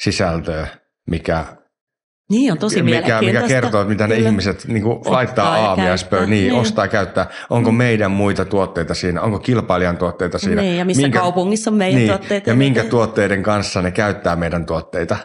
sisältöä, 0.00 0.66
mikä 1.06 1.44
niin 2.30 2.52
on 2.52 2.58
tosi 2.58 2.82
mikä, 2.82 3.20
mikä 3.20 3.42
kertoo, 3.42 3.80
että 3.80 3.92
mitä 3.92 4.04
Kyllä. 4.04 4.20
ne 4.20 4.26
ihmiset 4.28 4.64
niin 4.68 4.82
kuin 4.82 4.98
laittaa 5.04 5.54
aamiaispöön, 5.54 6.30
niin, 6.30 6.48
niin, 6.48 6.60
ostaa 6.60 6.88
käyttää. 6.88 7.26
Onko 7.50 7.72
mm. 7.72 7.78
meidän 7.78 8.10
muita 8.10 8.44
tuotteita 8.44 8.94
siinä, 8.94 9.22
onko 9.22 9.38
kilpailijan 9.38 9.96
tuotteita 9.96 10.38
siinä. 10.38 10.62
Niin, 10.62 10.76
ja 10.76 10.84
missä 10.84 11.02
minkä, 11.02 11.18
kaupungissa 11.18 11.70
on 11.70 11.76
meidän 11.76 11.98
niin, 11.98 12.08
tuotteita. 12.08 12.50
Ja 12.50 12.56
minkä 12.56 12.84
tuotteiden 12.84 13.42
kanssa 13.42 13.82
ne 13.82 13.90
käyttää 13.90 14.36
meidän 14.36 14.66
tuotteita. 14.66 15.16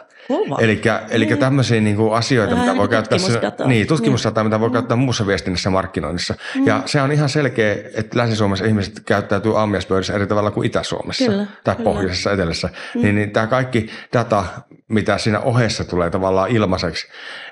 Eli 1.10 1.26
niin. 1.26 1.38
tämmöisiä 1.38 1.80
niin 1.80 1.96
kuin 1.96 2.14
asioita, 2.14 2.56
mitä 2.56 2.76
voi 2.76 2.88
käyttää, 2.88 3.18
niin, 3.66 3.86
tutkimusdataa, 3.86 4.44
mitä 4.44 4.60
voi 4.60 4.68
mm. 4.68 4.72
käyttää 4.72 4.96
muussa 4.96 5.26
viestinnässä 5.26 5.70
markkinoinnissa. 5.70 6.34
Mm. 6.54 6.66
Ja 6.66 6.82
se 6.86 7.02
on 7.02 7.12
ihan 7.12 7.28
selkeä, 7.28 7.76
että 7.94 8.18
Länsi-Suomessa 8.18 8.64
ihmiset 8.64 9.00
käyttäytyy 9.06 9.58
aamiaspöydissä 9.58 10.14
eri 10.14 10.26
tavalla 10.26 10.50
kuin 10.50 10.66
Itä-Suomessa 10.66 11.24
kyllä, 11.24 11.46
tai 11.64 11.76
kyllä. 11.76 11.90
pohjoisessa, 11.90 12.32
etelässä. 12.32 12.68
Mm. 12.94 13.02
Niin, 13.02 13.14
niin 13.14 13.30
tämä 13.30 13.46
kaikki 13.46 13.90
data, 14.12 14.44
mitä 14.88 15.18
siinä 15.18 15.40
ohessa 15.40 15.84
tulee 15.84 16.10
tavallaan 16.10 16.50
ilmaiseksi, 16.50 17.06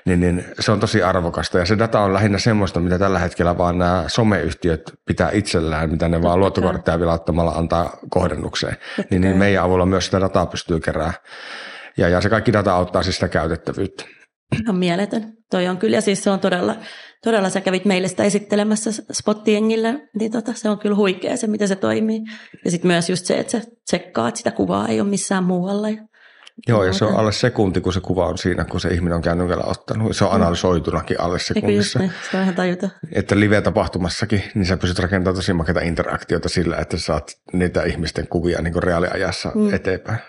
niin, 0.05 0.19
niin 0.19 0.45
se 0.59 0.71
on 0.71 0.79
tosi 0.79 1.03
arvokasta. 1.03 1.59
Ja 1.59 1.65
se 1.65 1.77
data 1.77 1.99
on 1.99 2.13
lähinnä 2.13 2.37
semmoista, 2.37 2.79
mitä 2.79 2.99
tällä 2.99 3.19
hetkellä 3.19 3.57
vaan 3.57 3.77
nämä 3.77 4.03
someyhtiöt 4.07 4.93
pitää 5.05 5.29
itsellään, 5.33 5.91
mitä 5.91 6.07
ne 6.07 6.21
vaan 6.21 6.39
luottokortteja 6.39 6.99
vilauttamalla 6.99 7.51
antaa 7.51 7.97
kohdennukseen. 8.09 8.77
Niin, 9.09 9.21
niin 9.21 9.37
meidän 9.37 9.63
avulla 9.63 9.85
myös 9.85 10.05
sitä 10.05 10.21
dataa 10.21 10.45
pystyy 10.45 10.79
keräämään. 10.79 11.13
Ja, 11.97 12.09
ja 12.09 12.21
se 12.21 12.29
kaikki 12.29 12.53
data 12.53 12.73
auttaa 12.73 13.03
siis 13.03 13.15
sitä 13.15 13.27
käytettävyyttä. 13.27 14.05
Ihan 14.61 14.75
mieletön. 14.75 15.33
Toi 15.51 15.67
on 15.67 15.77
kyllä, 15.77 15.97
ja 15.97 16.01
siis 16.01 16.23
se 16.23 16.29
on 16.29 16.39
todella, 16.39 16.75
todella 17.23 17.49
sä 17.49 17.61
kävit 17.61 17.85
meille 17.85 18.07
sitä 18.07 18.23
esittelemässä 18.23 18.91
spottiengillä, 19.11 19.99
niin 20.19 20.31
tota, 20.31 20.53
se 20.53 20.69
on 20.69 20.79
kyllä 20.79 20.95
huikea 20.95 21.37
se, 21.37 21.47
miten 21.47 21.67
se 21.67 21.75
toimii. 21.75 22.21
Ja 22.65 22.71
sitten 22.71 22.87
myös 22.87 23.09
just 23.09 23.25
se, 23.25 23.39
että 23.39 23.51
sä 23.51 23.61
tsekkaat 23.85 24.35
sitä 24.35 24.51
kuvaa, 24.51 24.87
ei 24.87 25.01
ole 25.01 25.09
missään 25.09 25.43
muualla. 25.43 25.87
Joo, 26.67 26.83
ja 26.83 26.93
se 26.93 27.05
on 27.05 27.15
alle 27.15 27.31
sekunti, 27.31 27.81
kun 27.81 27.93
se 27.93 27.99
kuva 27.99 28.27
on 28.27 28.37
siinä, 28.37 28.65
kun 28.65 28.79
se 28.79 28.89
ihminen 28.89 29.15
on 29.15 29.21
käynyt 29.21 29.47
vielä 29.47 29.63
ottanut. 29.63 30.15
Se 30.15 30.25
on 30.25 30.31
mm. 30.31 30.35
analysoitunakin 30.35 31.21
alle 31.21 31.39
sekunnissa. 31.39 31.99
Niin, 31.99 32.11
se 32.31 32.37
on 32.37 32.43
ihan 32.43 32.55
tajuta. 32.55 32.89
Että 33.11 33.39
live-tapahtumassakin, 33.39 34.43
niin 34.55 34.65
sä 34.65 34.77
pystyt 34.77 34.99
rakentamaan 34.99 35.35
tosi 35.35 35.53
makeita 35.53 35.81
interaktiota 35.81 36.49
sillä, 36.49 36.77
että 36.77 36.97
saat 36.97 37.31
niitä 37.53 37.83
ihmisten 37.83 38.27
kuvia 38.27 38.61
niin 38.61 38.73
kuin 38.73 38.83
reaaliajassa 38.83 39.51
mm. 39.55 39.73
eteenpäin. 39.73 40.19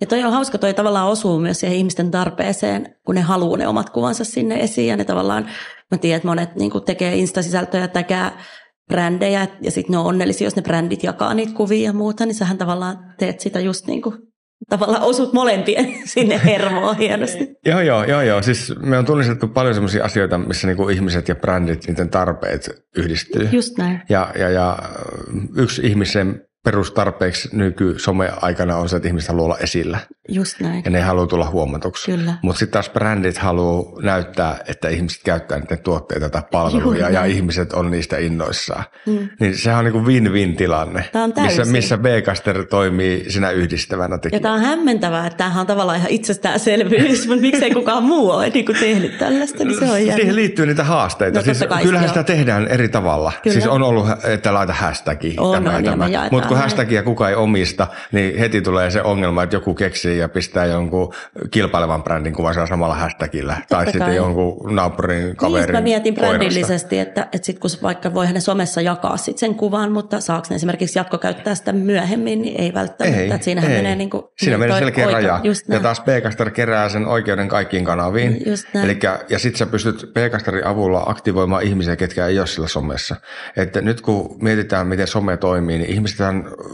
Ja 0.00 0.06
toi 0.06 0.24
on 0.24 0.32
hauska, 0.32 0.58
toi 0.58 0.74
tavallaan 0.74 1.08
osuu 1.08 1.38
myös 1.38 1.60
siihen 1.60 1.76
ihmisten 1.76 2.10
tarpeeseen, 2.10 2.94
kun 3.04 3.14
ne 3.14 3.20
haluaa 3.20 3.58
ne 3.58 3.68
omat 3.68 3.90
kuvansa 3.90 4.24
sinne 4.24 4.60
esiin. 4.60 4.88
Ja 4.88 4.96
ne 4.96 5.04
tavallaan, 5.04 5.46
mä 5.90 5.98
tiedän, 5.98 6.16
että 6.16 6.28
monet 6.28 6.56
niin 6.56 6.70
tekee 6.86 7.16
instasisältöjä, 7.16 7.88
täkää 7.88 8.38
brändejä, 8.88 9.46
ja 9.62 9.70
sitten 9.70 9.92
ne 9.92 9.98
on 9.98 10.06
onnellisia, 10.06 10.46
jos 10.46 10.56
ne 10.56 10.62
brändit 10.62 11.02
jakaa 11.02 11.34
niitä 11.34 11.54
kuvia 11.54 11.84
ja 11.84 11.92
muuta, 11.92 12.26
niin 12.26 12.34
sähän 12.34 12.58
tavallaan 12.58 13.14
teet 13.18 13.40
sitä 13.40 13.60
just 13.60 13.86
niin 13.86 14.02
kuin 14.02 14.14
tavallaan 14.68 15.02
osut 15.02 15.32
molempien 15.32 15.94
sinne 16.04 16.40
hermoon 16.44 16.96
hienosti. 16.96 17.48
joo, 17.66 17.80
joo, 17.80 18.04
joo, 18.04 18.22
joo. 18.22 18.42
Siis 18.42 18.74
me 18.80 18.98
on 18.98 19.04
tunnistettu 19.04 19.48
paljon 19.48 19.74
sellaisia 19.74 20.04
asioita, 20.04 20.38
missä 20.38 20.66
niinku 20.66 20.88
ihmiset 20.88 21.28
ja 21.28 21.34
brändit, 21.34 21.86
niiden 21.86 22.10
tarpeet 22.10 22.70
yhdistyy. 22.96 23.48
Just 23.52 23.78
näin. 23.78 24.02
Ja, 24.08 24.32
ja, 24.38 24.50
ja 24.50 24.78
yksi 25.56 25.86
ihmisen 25.86 26.47
perustarpeeksi 26.64 27.48
nyky-some-aikana 27.52 28.76
on 28.76 28.88
se, 28.88 28.96
että 28.96 29.08
ihmiset 29.08 29.28
haluaa 29.28 29.44
olla 29.44 29.58
esillä. 29.58 29.98
Just 30.28 30.60
näin. 30.60 30.82
Ja 30.84 30.90
ne 30.90 31.00
haluaa 31.00 31.26
tulla 31.26 31.50
huomatuksi. 31.50 32.12
Mutta 32.42 32.58
sitten 32.58 32.72
taas 32.72 32.90
brändit 32.90 33.38
haluaa 33.38 34.02
näyttää, 34.02 34.58
että 34.68 34.88
ihmiset 34.88 35.22
käyttää 35.24 35.58
niiden 35.58 35.78
tuotteita 35.78 36.30
tai 36.30 36.42
palveluja 36.52 37.04
Juh, 37.04 37.12
ja 37.12 37.20
näin. 37.20 37.32
ihmiset 37.32 37.72
on 37.72 37.90
niistä 37.90 38.18
innoissaan. 38.18 38.84
Mm. 39.06 39.28
Niin 39.40 39.58
sehän 39.58 39.78
on 39.78 39.84
niin 39.84 39.92
kuin 39.92 40.06
win-win 40.06 40.56
tilanne, 40.56 41.04
missä, 41.42 41.64
missä 41.64 41.98
B-caster 41.98 42.64
toimii 42.64 43.24
sinä 43.28 43.50
yhdistävänä 43.50 44.18
tekijänä. 44.18 44.38
Ja 44.38 44.42
tämä 44.42 44.54
on 44.54 44.60
hämmentävää, 44.60 45.26
että 45.26 45.36
tämähän 45.36 45.60
on 45.60 45.66
tavallaan 45.66 45.98
ihan 45.98 46.10
itsestäänselvyys, 46.10 47.28
mutta 47.28 47.42
miksei 47.42 47.70
kukaan 47.70 48.02
muu 48.02 48.30
ole 48.30 48.50
niin 48.50 48.66
kuin 48.66 48.78
tehnyt 48.78 49.18
tällaista, 49.18 49.64
niin 49.64 49.78
se 49.78 49.84
on 49.84 50.00
jännä. 50.00 50.14
Siihen 50.14 50.36
liittyy 50.36 50.66
niitä 50.66 50.84
haasteita. 50.84 51.38
No, 51.38 51.44
siis, 51.44 51.64
kyllähän 51.82 52.08
sitä 52.08 52.22
tehdään 52.22 52.68
eri 52.68 52.88
tavalla. 52.88 53.32
Kyllä. 53.42 53.54
Siis 53.54 53.66
on 53.66 53.82
ollut, 53.82 54.06
että 54.24 54.54
laita 54.54 54.72
hashtagi. 54.72 55.34
On, 55.38 55.54
tämä, 55.54 55.76
on, 55.76 55.84
tämä. 55.84 56.08
Mutta 56.30 56.47
kun 56.48 56.56
hashtagia 56.56 57.02
kukaan 57.02 57.30
ei 57.30 57.36
omista, 57.36 57.86
niin 58.12 58.38
heti 58.38 58.62
tulee 58.62 58.90
se 58.90 59.02
ongelma, 59.02 59.42
että 59.42 59.56
joku 59.56 59.74
keksii 59.74 60.18
ja 60.18 60.28
pistää 60.28 60.64
jonkun 60.64 61.14
kilpailevan 61.50 62.02
brändin 62.02 62.32
kuvan 62.32 62.68
samalla 62.68 62.94
hashtagillä. 62.94 63.54
Totta 63.54 63.74
tai 63.76 63.84
kai. 63.84 63.92
sitten 63.92 64.16
jonkun 64.16 64.74
naapurin 64.76 65.24
niin, 65.24 65.36
kaverin 65.36 65.66
niin, 65.66 65.72
mä 65.72 65.80
mietin 65.80 66.14
brändillisesti, 66.14 66.98
että, 66.98 67.28
että 67.32 67.46
sit 67.46 67.58
kun 67.58 67.70
vaikka 67.82 68.14
voi 68.14 68.32
ne 68.32 68.40
somessa 68.40 68.80
jakaa 68.80 69.16
sit 69.16 69.38
sen 69.38 69.54
kuvan, 69.54 69.92
mutta 69.92 70.20
saako 70.20 70.46
ne 70.50 70.56
esimerkiksi 70.56 70.98
jatkokäyttää 70.98 71.54
sitä 71.54 71.72
myöhemmin, 71.72 72.42
niin 72.42 72.60
ei 72.60 72.74
välttämättä. 72.74 73.20
Ei, 73.20 73.30
että 73.30 73.44
siinähän 73.44 73.70
ei. 73.70 73.76
menee 73.76 73.96
niin 73.96 74.10
kuin, 74.10 74.22
Siinä 74.38 74.56
niin 74.56 74.60
menee 74.60 74.78
selkeä 74.78 75.06
oikein, 75.06 75.22
raja. 75.22 75.40
Ja 75.68 75.80
taas 75.80 76.00
Pcaster 76.00 76.50
kerää 76.50 76.88
sen 76.88 77.06
oikeuden 77.06 77.48
kaikkiin 77.48 77.84
kanaviin. 77.84 78.42
Elikkä, 78.84 79.20
ja 79.28 79.38
sitten 79.38 79.58
sä 79.58 79.66
pystyt 79.66 80.10
Pcasterin 80.14 80.66
avulla 80.66 81.02
aktivoimaan 81.06 81.62
ihmisiä, 81.62 81.96
ketkä 81.96 82.26
ei 82.26 82.38
ole 82.38 82.46
sillä 82.46 82.68
somessa. 82.68 83.16
Että 83.56 83.80
nyt 83.80 84.00
kun 84.00 84.36
mietitään, 84.42 84.86
miten 84.86 85.06
some 85.06 85.36
toimii, 85.36 85.78
niin 85.78 85.90
ihmiset 85.90 86.20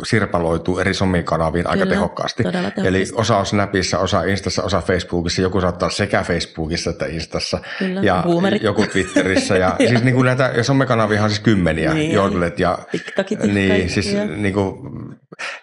sirpaloituu 0.04 0.78
eri 0.78 0.94
somekanaviin 0.94 1.66
aika 1.66 1.86
tehokkaasti. 1.86 2.42
Eli 2.84 3.04
osa 3.14 3.36
on 3.36 3.46
Snapissa, 3.46 3.98
osa 3.98 4.22
Instassa, 4.22 4.62
osa 4.62 4.80
Facebookissa, 4.80 5.42
joku 5.42 5.60
saattaa 5.60 5.90
sekä 5.90 6.22
Facebookissa 6.22 6.90
että 6.90 7.06
Instassa 7.06 7.58
Kyllä. 7.78 8.00
ja 8.02 8.22
Boomerit. 8.26 8.62
joku 8.62 8.86
Twitterissä. 8.86 9.56
Ja, 9.56 9.76
siis 9.88 10.04
niin 10.04 10.14
kuin 10.14 10.26
näitä 10.26 10.52
ja 10.56 10.64
somekanavia 10.64 11.22
on 11.22 11.30
siis 11.30 11.40
kymmeniä, 11.40 11.94
niin, 11.94 12.12
Jodlet 12.12 12.58
ja 12.58 12.78
TikTokit, 12.90 13.42
niin, 13.42 13.90
siis 13.90 14.14
niin 14.36 14.54
kuin, 14.54 14.74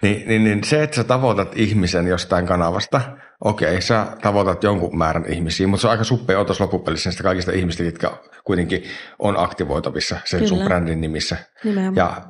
Niin, 0.02 0.28
niin, 0.28 0.44
niin 0.44 0.64
se, 0.64 0.84
että 0.84 0.96
sä 0.96 1.04
tavoitat 1.04 1.52
ihmisen 1.56 2.08
jostain 2.08 2.46
kanavasta, 2.46 3.02
okei, 3.44 3.82
sä 3.82 4.08
tavoitat 4.22 4.64
jonkun 4.64 4.98
määrän 4.98 5.26
ihmisiä, 5.30 5.68
mutta 5.68 5.82
se 5.82 5.88
on 5.88 5.92
aika 5.92 6.04
suppea 6.04 6.40
otos 6.40 6.60
loppupelissä 6.60 7.10
niistä 7.10 7.24
kaikista 7.24 7.52
ihmistä, 7.52 7.84
jotka 7.84 8.24
kuitenkin 8.44 8.84
on 9.20 9.40
aktivoitavissa 9.40 10.18
sen 10.26 10.40
Kyllä. 10.40 10.50
sun 10.50 10.66
brändin 10.66 11.02
nimissä. 11.02 11.38
Nimenomaan. 11.64 11.96
Ja 11.96 12.22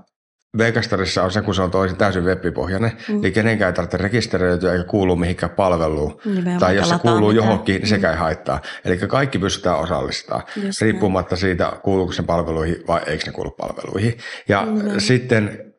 Vegastarissa 0.58 1.24
on 1.24 1.32
se, 1.32 1.42
kun 1.42 1.56
se 1.56 1.62
on 1.62 1.72
toisin 1.72 1.98
täysin 1.98 2.24
webbipohjainen, 2.24 2.92
mm. 3.08 3.20
eli 3.20 3.32
kenenkään 3.32 3.70
ei 3.70 3.74
tarvitse 3.74 3.98
rekisteröityä 3.98 4.74
eikä 4.74 4.84
kuulu 4.84 5.16
mihinkään 5.16 5.50
palveluun. 5.50 6.22
Nimenomaan 6.26 6.60
tai 6.60 6.76
jos 6.76 6.90
se 6.90 6.98
kuuluu 6.98 7.30
mitään. 7.30 7.36
johonkin, 7.36 7.76
niin 7.76 7.88
sekään 7.88 8.14
mm. 8.14 8.18
ei 8.18 8.20
haittaa. 8.20 8.62
Eli 8.86 8.98
kaikki 8.98 9.40
pystytään 9.40 9.80
osallistamaan, 9.80 10.48
Just 10.64 10.82
riippumatta 10.82 11.36
näin. 11.36 11.42
siitä, 11.42 11.74
kuuluuko 11.84 12.14
se 12.14 12.24
palveluihin 12.24 12.84
vai 12.88 13.02
eikö 13.06 13.26
ne 13.26 13.32
kuulu 13.32 13.52
palveluihin. 13.52 14.18
Ja 14.50 14.66
mm. 14.66 15.00
sitten 15.00 15.71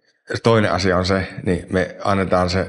toinen 0.43 0.73
asia 0.73 0.99
on 0.99 1.07
se, 1.07 1.29
niin 1.47 1.66
me 1.70 1.97
annetaan 2.05 2.51
se 2.51 2.66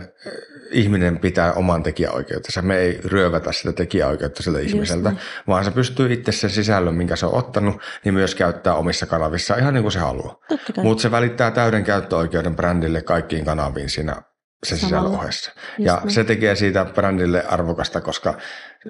ihminen 0.71 1.19
pitää 1.19 1.53
oman 1.53 1.83
tekijäoikeutensa. 1.83 2.61
Me 2.61 2.77
ei 2.77 2.99
ryövätä 3.05 3.51
sitä 3.51 3.73
tekijäoikeutta 3.73 4.43
siltä 4.43 4.59
ihmiseltä, 4.59 5.09
niin. 5.09 5.19
vaan 5.47 5.65
se 5.65 5.71
pystyy 5.71 6.13
itse 6.13 6.31
sen 6.31 6.49
sisällön, 6.49 6.95
minkä 6.95 7.15
se 7.15 7.25
on 7.25 7.35
ottanut, 7.35 7.81
niin 8.03 8.13
myös 8.13 8.35
käyttää 8.35 8.75
omissa 8.75 9.05
kanavissa 9.05 9.55
ihan 9.55 9.73
niin 9.73 9.83
kuin 9.83 9.91
se 9.91 9.99
haluaa. 9.99 10.35
Mutta 10.83 11.01
se 11.01 11.11
välittää 11.11 11.51
täyden 11.51 11.83
käyttöoikeuden 11.83 12.55
brändille 12.55 13.01
kaikkiin 13.01 13.45
kanaviin 13.45 13.89
siinä 13.89 14.15
sen 14.63 14.77
sisällön 14.77 15.11
ohessa. 15.11 15.51
Ja 15.77 15.99
niin. 16.03 16.11
se 16.11 16.23
tekee 16.23 16.55
siitä 16.55 16.85
brändille 16.85 17.43
arvokasta, 17.43 18.01
koska 18.01 18.37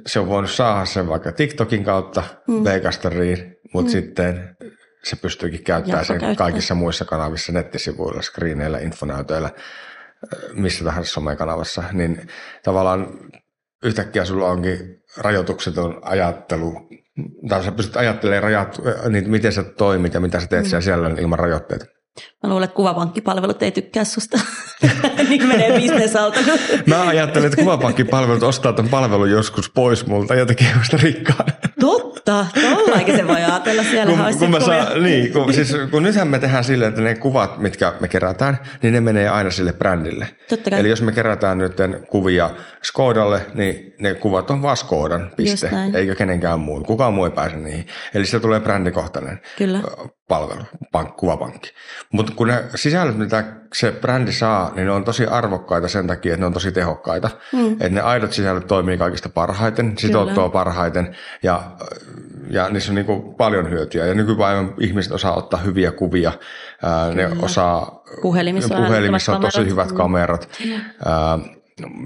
se 0.08 0.20
on 0.20 0.28
voinut 0.28 0.52
saada 0.52 0.86
sen 0.86 1.10
vaikka 1.10 1.32
TikTokin 1.32 1.84
kautta 1.84 2.24
mm. 2.48 2.64
Vegasteriin, 2.64 3.56
mutta 3.74 3.90
mm. 3.90 3.92
sitten 3.92 4.56
se 5.04 5.16
pystyykin 5.16 5.64
käyttämään 5.64 6.06
sen 6.06 6.36
kaikissa 6.36 6.76
muissa 6.76 7.06
kanavissa, 7.06 7.52
nettisivuilla, 7.52 8.22
screeneillä, 8.22 8.80
infonäytöillä 8.80 9.50
missä 10.54 10.84
tahansa 10.84 11.14
somekanavassa, 11.14 11.84
niin 11.92 12.28
tavallaan 12.64 13.08
yhtäkkiä 13.84 14.26
sulla 14.26 14.48
onkin 14.48 14.78
rajoitukseton 15.18 16.02
ajattelu, 16.02 16.74
tai 17.50 17.64
sä 17.64 17.72
pystyt 17.72 17.98
ajattelemaan 17.98 18.44
rajat, 18.44 18.80
niin 19.10 19.30
miten 19.30 19.54
sä 19.54 19.64
toimit 19.64 20.14
ja 20.14 20.20
mitä 20.20 20.40
sä 20.40 20.48
teet 20.48 20.72
mm. 20.72 20.82
siellä 20.82 21.10
ilman 21.10 21.40
rajoitteita. 21.40 21.86
Mä 22.44 22.50
luulen, 22.50 22.64
että 22.64 22.76
kuvapankkipalvelut 22.76 23.64
ei 23.64 23.72
tykkää 23.72 24.04
susta. 24.04 24.40
niin 25.30 25.48
menee 25.48 25.80
bisnesalta. 25.80 26.40
Mä 26.86 27.08
ajattelen, 27.08 27.46
että 27.48 27.62
kuvapankkipalvelut 27.62 28.44
ostaa 28.44 28.74
tämän 28.74 28.90
palvelun 28.90 29.32
joskus 29.32 29.70
pois 29.70 30.08
multa 30.08 30.36
ja 30.36 30.46
tekee 30.46 30.74
musta 30.78 30.98
rikkaan. 30.98 31.46
Totta, 31.84 32.46
tollainkin 32.62 33.16
se 33.16 33.28
voi 33.28 33.36
ajatella. 33.36 33.84
Siellä 33.84 34.16
kun, 34.16 34.40
kun, 34.40 34.50
mä 34.50 34.60
saa, 34.60 34.98
niin, 35.00 35.34
kun, 35.34 35.54
siis, 35.54 35.76
kun 35.92 36.04
nythän 36.04 36.28
me 36.28 36.40
tehdään 36.40 36.64
silleen, 36.64 36.90
että 36.90 37.02
ne 37.02 37.16
kuvat, 37.16 37.58
mitkä 37.58 37.94
me 38.00 38.08
kerätään, 38.08 38.58
niin 38.82 38.94
ne 38.94 39.02
menee 39.02 39.30
aina 39.30 39.52
sille 39.52 39.74
brändille. 39.74 40.28
Totta 40.50 40.70
kai. 40.70 40.80
Eli 40.80 40.90
jos 40.90 41.02
me 41.02 41.12
kerätään 41.12 41.58
nyt 41.58 41.78
kuvia 42.10 42.50
Skodalle, 42.84 43.42
niin 43.54 43.94
ne 44.00 44.14
kuvat 44.14 44.52
on 44.52 44.62
vaan 44.62 44.78
Skodan, 44.78 45.32
piste, 45.38 45.72
eikä 45.94 46.16
kenenkään 46.16 46.60
muun. 46.60 46.86
Kukaan 46.86 47.14
muu 47.14 47.26
ei 47.26 47.32
pääse 47.32 47.56
niihin. 47.56 47.88
Eli 48.14 48.26
se 48.26 48.40
tulee 48.40 48.60
brändikohtainen 48.60 49.42
Kyllä. 49.58 49.82
Palvelu, 50.34 50.64
pank, 50.92 51.16
kuvapankki. 51.16 51.70
Mutta 52.12 52.34
kun 52.36 52.48
ne 52.48 52.64
sisällöt, 52.76 53.18
mitä 53.18 53.44
se 53.74 53.92
brändi 53.92 54.32
saa, 54.32 54.72
niin 54.76 54.86
ne 54.86 54.92
on 54.92 55.04
tosi 55.04 55.26
arvokkaita 55.26 55.88
sen 55.88 56.08
takia, 56.08 56.34
että 56.34 56.42
ne 56.42 56.46
on 56.46 56.54
tosi 56.54 56.72
tehokkaita. 56.72 57.30
Mm. 57.54 57.72
Että 57.72 57.90
ne 57.90 58.02
aidot 58.02 58.34
sisällöt 58.34 58.68
toimii 58.68 58.98
kaikista 58.98 59.30
parhaiten, 59.30 59.98
sitoutuu 59.98 60.50
parhaiten 60.50 61.16
ja, 61.44 61.62
ja 62.50 62.70
niissä 62.70 62.92
on 62.92 62.96
niin 62.96 63.06
kuin 63.06 63.36
paljon 63.36 63.70
hyötyä. 63.70 64.06
Ja 64.06 64.14
nykypäivän 64.14 64.74
ihmiset 64.80 65.12
osaa 65.12 65.36
ottaa 65.36 65.60
hyviä 65.60 65.92
kuvia, 65.92 66.32
ää, 66.84 67.14
ne 67.14 67.30
osaa, 67.42 68.04
puhelimissa, 68.22 68.76
puhelimissa 68.76 69.36
on 69.36 69.42
tosi 69.42 69.66
hyvät 69.66 69.92
kamerat. 69.92 70.50
Mm. 70.66 70.82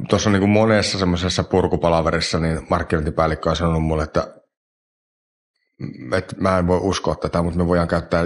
Tuossa 0.09 0.30
on 0.30 0.34
niin 0.34 0.41
kuin 0.41 0.49
monessa 0.49 0.99
semmoisessa 0.99 1.43
purkupalaverissa, 1.43 2.39
niin 2.39 2.67
markkinointipäällikkö 2.69 3.49
on 3.49 3.55
sanonut 3.55 3.84
mulle, 3.84 4.03
että, 4.03 4.28
että 6.17 6.36
mä 6.39 6.57
en 6.57 6.67
voi 6.67 6.80
uskoa 6.82 7.15
tätä, 7.15 7.41
mutta 7.41 7.57
me 7.57 7.67
voidaan 7.67 7.88
käyttää 7.88 8.25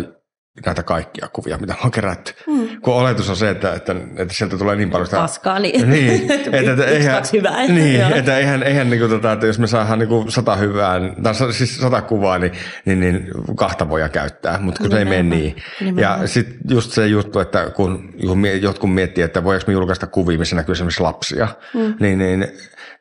näitä 0.66 0.84
kaikkia 0.84 1.28
kuvia, 1.34 1.58
mitä 1.58 1.76
on 1.84 1.92
kerätty. 1.92 2.34
Mm. 2.48 2.82
Kun 2.82 2.94
oletus 2.94 3.30
on 3.30 3.36
se, 3.36 3.50
että, 3.50 3.74
että, 3.74 3.96
että 4.16 4.34
sieltä 4.34 4.58
tulee 4.58 4.76
niin 4.76 4.90
paljon 4.90 5.08
sitä... 5.08 5.18
Paskaa, 5.18 5.60
niin. 5.60 5.90
niin 5.90 6.22
että, 6.32 6.58
että, 6.58 6.86
eihän, 6.86 7.24
hyvää. 7.34 7.68
Niin, 7.68 8.02
että 8.02 8.38
eihän, 8.38 8.64
eihän 8.64 8.90
niin 8.90 9.00
kuin, 9.00 9.12
tota, 9.12 9.32
että 9.32 9.48
jos 9.48 9.60
me 9.60 9.68
saadaan 9.68 10.00
niin 10.00 10.10
kuin 10.10 10.32
sata 10.32 10.56
hyvää, 10.56 11.00
tai 11.24 11.54
siis 11.54 11.78
sata 11.78 12.02
kuvaa, 12.02 12.40
niin, 12.40 12.52
niin, 12.86 13.00
niin 13.00 13.28
kahta 13.56 13.90
voidaan 13.90 14.12
käyttää, 14.12 14.58
mutta 14.58 14.82
kun 14.82 14.92
se 14.92 15.00
ei 15.00 15.06
mene 15.06 15.24
niin. 15.24 15.56
Nimenomaan. 15.80 16.22
Ja 16.22 16.28
sitten 16.28 16.58
just 16.70 16.92
se 16.92 17.08
juttu, 17.08 17.40
että 17.40 17.70
kun 17.76 18.14
jotkut 18.62 18.94
miettii, 18.94 19.24
että 19.24 19.44
voiko 19.44 19.64
me 19.68 19.74
julkaista 19.74 20.08
kuvia, 20.08 20.40
missä 20.40 20.56
näkyy 20.56 20.74
esimerkiksi 20.74 21.04
lapsia, 21.04 21.48
mm. 21.74 21.94
niin, 22.00 22.18
niin 22.18 22.48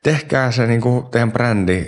tehkää 0.03 0.51
se 0.51 0.67
niin 0.67 0.81
kuin 0.81 1.07
teidän 1.07 1.33
brändi 1.33 1.87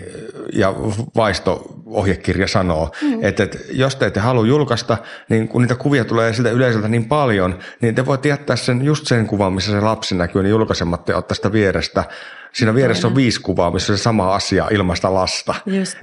ja 0.52 0.74
vaisto-ohjekirja 1.16 2.48
sanoo, 2.48 2.90
mm. 3.02 3.24
että, 3.24 3.42
että 3.42 3.58
jos 3.70 3.96
te 3.96 4.06
ette 4.06 4.20
halua 4.20 4.46
julkaista, 4.46 4.98
niin 5.28 5.48
kun 5.48 5.62
niitä 5.62 5.74
kuvia 5.74 6.04
tulee 6.04 6.32
siltä 6.32 6.50
yleisöltä 6.50 6.88
niin 6.88 7.04
paljon, 7.04 7.58
niin 7.80 7.94
te 7.94 8.06
voitte 8.06 8.28
jättää 8.28 8.56
sen 8.56 8.84
just 8.84 9.06
sen 9.06 9.26
kuvan, 9.26 9.52
missä 9.52 9.72
se 9.72 9.80
lapsi 9.80 10.14
näkyy, 10.14 10.42
niin 10.42 10.50
julkaisematta 10.50 11.12
ja 11.12 11.18
ottaa 11.18 11.34
sitä 11.34 11.52
vierestä. 11.52 12.04
Siinä 12.52 12.74
vieressä 12.74 13.08
on 13.08 13.16
viisi 13.16 13.40
kuvaa, 13.40 13.70
missä 13.70 13.92
on 13.92 13.98
se 13.98 14.02
sama 14.02 14.34
asia 14.34 14.68
ilmasta 14.70 15.14
lasta. 15.14 15.54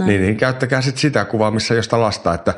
Niin, 0.06 0.22
niin 0.22 0.38
käyttäkää 0.38 0.82
sitten 0.82 1.02
sitä 1.02 1.26
kuvaa, 1.26 1.52
missä 1.52 1.74
josta 1.74 2.02
lasta, 2.02 2.34
että 2.34 2.54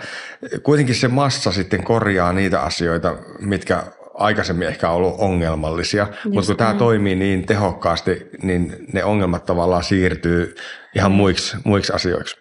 kuitenkin 0.64 0.96
se 0.96 1.08
massa 1.08 1.52
sitten 1.52 1.84
korjaa 1.84 2.34
niitä 2.34 2.62
asioita, 2.62 3.16
mitkä 3.40 3.84
aikaisemmin 4.14 4.68
ehkä 4.68 4.90
ollut 4.90 5.16
ongelmallisia, 5.18 6.08
Just 6.10 6.36
mutta 6.36 6.48
kun 6.48 6.58
tämä 6.58 6.74
toimii 6.74 7.16
niin 7.16 7.46
tehokkaasti, 7.46 8.30
niin 8.44 8.76
ne 8.94 9.04
ongelmat 9.04 9.46
tavallaan 9.46 9.84
siirtyy 9.84 10.56
ihan 10.96 11.12
muiksi, 11.12 11.58
muiksi 11.64 11.94
asioiksi. 11.94 12.36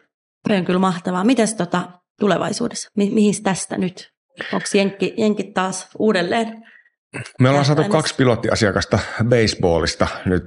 Se 0.48 0.56
on 0.56 0.64
kyllä 0.64 0.78
mahtavaa. 0.78 1.24
Mites 1.24 1.54
tota 1.54 1.82
tulevaisuudessa? 2.20 2.88
Mi- 2.96 3.10
mihin 3.10 3.42
tästä 3.42 3.78
nyt? 3.78 4.10
Onko 4.52 4.66
jenkki, 4.74 5.14
jenkit 5.16 5.54
taas 5.54 5.88
uudelleen? 5.98 6.62
Me 7.40 7.48
ollaan 7.48 7.64
saatu 7.64 7.84
kaksi 7.84 8.14
pilottiasiakasta 8.14 8.98
baseballista 9.24 10.06
nyt 10.24 10.44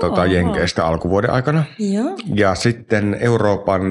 tota, 0.00 0.26
Jenkeistä 0.26 0.86
alkuvuoden 0.86 1.30
aikana. 1.30 1.64
Joo. 1.78 2.16
Ja 2.34 2.54
sitten 2.54 3.16
Euroopan 3.20 3.82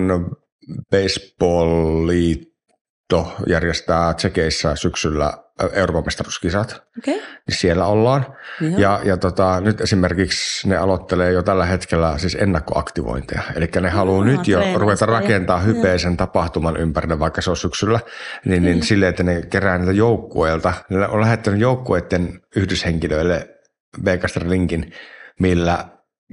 baseball-liitto 0.92 3.32
järjestää 3.48 4.14
Tsekeissä 4.14 4.76
syksyllä 4.76 5.45
Euroopan 5.74 6.04
mestaruuskisat. 6.06 6.84
Okay. 6.98 7.14
Niin 7.14 7.58
siellä 7.58 7.86
ollaan. 7.86 8.26
Joo. 8.62 8.80
Ja, 8.80 9.00
ja 9.04 9.18
tota, 9.18 9.62
nyt 9.62 9.82
esimerkiksi 9.82 10.70
ne 10.70 10.78
aloittelee 10.78 11.32
jo 11.32 11.44
tällä 11.44 11.66
hetkellä 11.66 12.18
siis 12.18 12.36
ennakkoaktivointeja. 12.36 13.42
Eli 13.56 13.70
ne 13.82 13.90
haluaa 13.90 14.26
nyt 14.26 14.48
jo 14.48 14.62
ruveta 14.76 15.06
rakentaa 15.06 15.60
hypeisen 15.60 16.18
tapahtuman 16.18 16.78
ympärille, 16.78 17.20
vaikka 17.20 17.42
se 17.42 17.50
on 17.50 17.58
syksyllä, 17.58 18.00
niin, 18.46 18.64
niin 18.64 18.84
silleen, 18.84 19.10
että 19.10 19.24
ne 19.24 19.42
kerää 19.42 19.78
niitä 19.78 19.92
joukkueilta. 19.92 20.74
Ne 20.90 21.08
on 21.08 21.22
lähettänyt 21.22 21.60
joukkueiden 21.60 22.42
yhdyshenkilöille 22.56 23.50
linkin, 24.46 24.94
millä 25.40 25.86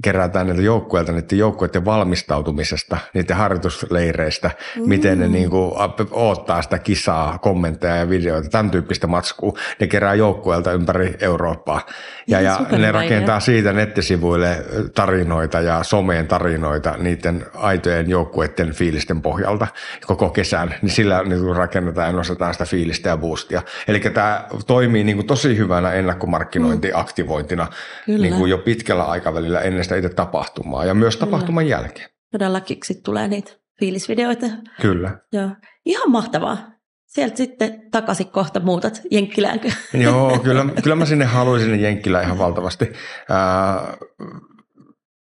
kerätään 0.03 0.47
niitä 0.47 0.61
joukkueilta, 0.61 1.11
niiden 1.11 1.37
joukkueiden 1.37 1.85
valmistautumisesta, 1.85 2.97
niiden 3.13 3.35
harjoitusleireistä, 3.35 4.51
mm. 4.75 4.89
miten 4.89 5.19
ne 5.19 5.27
niin 5.27 5.49
kuin, 5.49 5.71
odottaa 6.11 6.61
sitä 6.61 6.79
kisaa, 6.79 7.37
kommentteja 7.37 7.95
ja 7.95 8.09
videoita, 8.09 8.49
tämän 8.49 8.71
tyyppistä 8.71 9.07
matskua. 9.07 9.53
Ne 9.79 9.87
kerää 9.87 10.13
joukkueilta 10.13 10.71
ympäri 10.71 11.15
Eurooppaa. 11.19 11.81
Ja, 12.27 12.41
ja, 12.41 12.59
ja 12.71 12.77
ne 12.77 12.91
rakentaa 12.91 13.39
siitä 13.39 13.73
nettisivuille 13.73 14.65
tarinoita 14.95 15.61
ja 15.61 15.83
someen 15.83 16.27
tarinoita 16.27 16.95
niiden 16.97 17.45
aitojen 17.53 18.09
joukkueiden 18.09 18.73
fiilisten 18.73 19.21
pohjalta 19.21 19.67
koko 20.05 20.29
kesän. 20.29 20.75
Niin 20.81 20.91
sillä 20.91 21.23
niin 21.23 21.55
rakennetaan 21.55 22.07
ja 22.07 22.13
nostetaan 22.13 22.53
sitä 22.53 22.65
fiilistä 22.65 23.09
ja 23.09 23.17
boostia. 23.17 23.61
Eli 23.87 23.99
tämä 23.99 24.45
toimii 24.67 25.03
niin 25.03 25.17
kuin 25.17 25.27
tosi 25.27 25.57
hyvänä 25.57 25.91
ennakkomarkkinointiaktivointina 25.91 27.67
mm. 28.07 28.21
niin 28.21 28.33
kuin 28.33 28.49
jo 28.49 28.57
pitkällä 28.57 29.03
aikavälillä 29.03 29.61
ennen 29.61 29.82
ennen 29.83 30.01
sitä 30.01 30.07
itse 30.07 30.15
tapahtumaa 30.15 30.85
ja 30.85 30.93
myös 30.93 31.17
tapahtuman 31.17 31.63
Kyllä. 31.63 31.75
jälkeen. 31.75 32.09
Todellakin 32.31 32.77
sitten 32.83 33.03
tulee 33.03 33.27
niitä 33.27 33.51
fiilisvideoita. 33.79 34.45
Kyllä. 34.81 35.17
Joo. 35.33 35.49
Ihan 35.85 36.11
mahtavaa. 36.11 36.73
Sieltä 37.05 37.37
sitten 37.37 37.91
takaisin 37.91 38.27
kohta 38.27 38.59
muutat 38.59 39.01
Jenkkiläänkö? 39.11 39.71
Joo, 39.93 40.39
kyllä, 40.43 40.65
kyllä 40.83 40.95
mä 40.95 41.05
sinne 41.05 41.25
haluaisin 41.25 41.69
sinne 41.69 41.87
Jenkkilään 41.87 42.25
ihan 42.25 42.37
valtavasti. 42.37 42.93
Ää, 43.29 43.97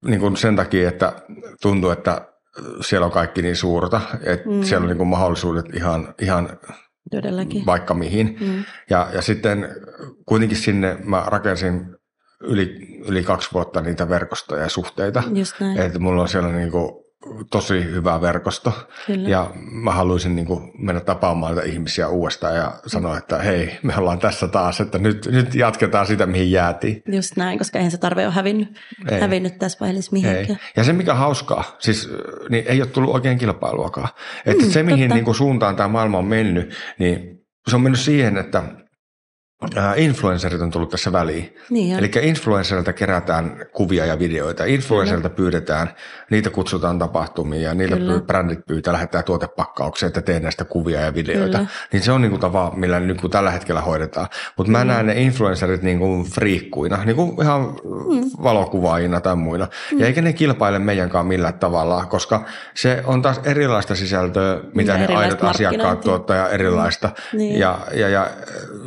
niin 0.06 0.20
kuin 0.20 0.36
sen 0.36 0.56
takia, 0.56 0.88
että 0.88 1.12
tuntuu, 1.62 1.90
että 1.90 2.28
siellä 2.80 3.04
on 3.04 3.12
kaikki 3.12 3.42
niin 3.42 3.56
suurta, 3.56 4.00
että 4.22 4.48
mm. 4.48 4.62
siellä 4.62 4.84
on 4.84 4.88
niin 4.88 4.98
kuin 4.98 5.08
mahdollisuudet 5.08 5.74
ihan, 5.74 6.14
ihan 6.22 6.58
Todellakin. 7.10 7.66
vaikka 7.66 7.94
mihin. 7.94 8.36
Mm. 8.40 8.64
Ja, 8.90 9.08
ja 9.12 9.22
sitten 9.22 9.68
kuitenkin 10.26 10.58
sinne 10.58 10.96
mä 11.04 11.22
rakensin 11.26 11.96
yli, 12.40 12.76
yli 13.08 13.22
kaksi 13.22 13.48
vuotta 13.52 13.80
niitä 13.80 14.08
verkostoja 14.08 14.62
ja 14.62 14.68
suhteita. 14.68 15.22
Että 15.76 15.98
mulla 15.98 16.22
on 16.22 16.28
siellä 16.28 16.48
niin 16.52 16.70
kuin 16.70 16.92
tosi 17.50 17.84
hyvä 17.84 18.20
verkosto. 18.20 18.72
Kyllä. 19.06 19.28
Ja 19.28 19.50
mä 19.72 19.92
haluaisin 19.92 20.36
niin 20.36 20.46
kuin 20.46 20.72
mennä 20.78 21.00
tapaamaan 21.00 21.54
näitä 21.54 21.70
ihmisiä 21.70 22.08
uudestaan 22.08 22.56
ja 22.56 22.72
sanoa, 22.86 23.18
että 23.18 23.38
hei, 23.38 23.78
me 23.82 23.96
ollaan 23.96 24.18
tässä 24.18 24.48
taas, 24.48 24.80
että 24.80 24.98
nyt, 24.98 25.26
nyt 25.32 25.54
jatketaan 25.54 26.06
sitä, 26.06 26.26
mihin 26.26 26.50
jäätiin. 26.50 27.02
Just 27.12 27.36
näin, 27.36 27.58
koska 27.58 27.78
eihän 27.78 27.90
se 27.90 27.98
tarve 27.98 28.26
ole 28.26 28.34
hävinnyt, 28.34 28.68
Ei. 29.10 29.20
hävinnyt 29.20 29.58
tässä 29.58 29.78
vaiheessa 29.80 30.16
Ei. 30.16 30.22
mihinkään. 30.22 30.58
Ja 30.76 30.84
se, 30.84 30.92
mikä 30.92 31.14
hauskaa, 31.14 31.76
siis 31.78 32.10
niin 32.50 32.64
ei 32.66 32.80
ole 32.82 32.90
tullut 32.90 33.14
oikein 33.14 33.38
kilpailuakaan. 33.38 34.08
Että 34.46 34.64
Mm, 34.64 34.70
se, 34.70 34.82
mihin 34.82 35.00
totta. 35.00 35.14
niin 35.14 35.24
kuin 35.24 35.34
suuntaan 35.34 35.76
tämä 35.76 35.88
maailma 35.88 36.18
on 36.18 36.24
mennyt, 36.26 36.74
niin 36.98 37.40
se 37.68 37.76
on 37.76 37.82
mennyt 37.82 38.00
siihen, 38.00 38.36
että 38.36 38.62
influencerit 39.96 40.60
on 40.60 40.70
tullut 40.70 40.90
tässä 40.90 41.12
väliin. 41.12 41.56
Niin. 41.70 41.98
Eli 41.98 42.10
influencerilta 42.22 42.92
kerätään 42.92 43.66
kuvia 43.72 44.06
ja 44.06 44.18
videoita. 44.18 44.64
Influencerilta 44.64 45.30
pyydetään, 45.30 45.90
niitä 46.30 46.50
kutsutaan 46.50 46.98
tapahtumiin 46.98 47.62
ja 47.62 47.74
niillä 47.74 47.96
Kyllä. 47.96 48.20
brändit 48.20 48.66
pyytää, 48.66 48.92
lähettää 48.92 49.22
tuotepakkauksia, 49.22 50.06
että 50.06 50.22
tee 50.22 50.40
näistä 50.40 50.64
kuvia 50.64 51.00
ja 51.00 51.14
videoita. 51.14 51.58
Kyllä. 51.58 51.70
Niin 51.92 52.02
se 52.02 52.12
on 52.12 52.22
niin 52.22 52.30
kuin 52.30 52.40
tapa, 52.40 52.72
millä 52.76 53.00
kun 53.20 53.30
tällä 53.30 53.50
hetkellä 53.50 53.80
hoidetaan. 53.80 54.26
Mutta 54.56 54.72
mä 54.72 54.84
näen 54.84 55.06
ne 55.06 55.20
influencerit 55.20 55.82
niin 55.82 55.98
kuin 55.98 56.24
friikkuina, 56.24 57.04
niin 57.04 57.16
kuin 57.16 57.42
ihan 57.42 57.76
Mm. 57.84 58.30
valokuvaajina 58.42 59.20
tai 59.20 59.36
muina. 59.36 59.68
Ja 59.96 60.06
eikä 60.06 60.22
ne 60.22 60.32
kilpaile 60.32 60.78
meidänkaan 60.78 61.26
millään 61.26 61.58
tavalla, 61.58 62.06
koska 62.06 62.44
se 62.74 63.02
on 63.06 63.22
taas 63.22 63.40
erilaista 63.44 63.94
sisältöä, 63.94 64.60
mitä 64.74 64.92
Ja 64.92 64.98
ne 64.98 65.04
erilaista 65.04 65.24
aidot 65.24 65.44
asiakkaat 65.44 66.00
tuottaa 66.00 66.36
ja 66.36 66.48
erilaista. 66.48 67.10
Niin. 67.32 67.58
Ja, 67.58 67.78
ja, 67.94 68.08
ja 68.08 68.30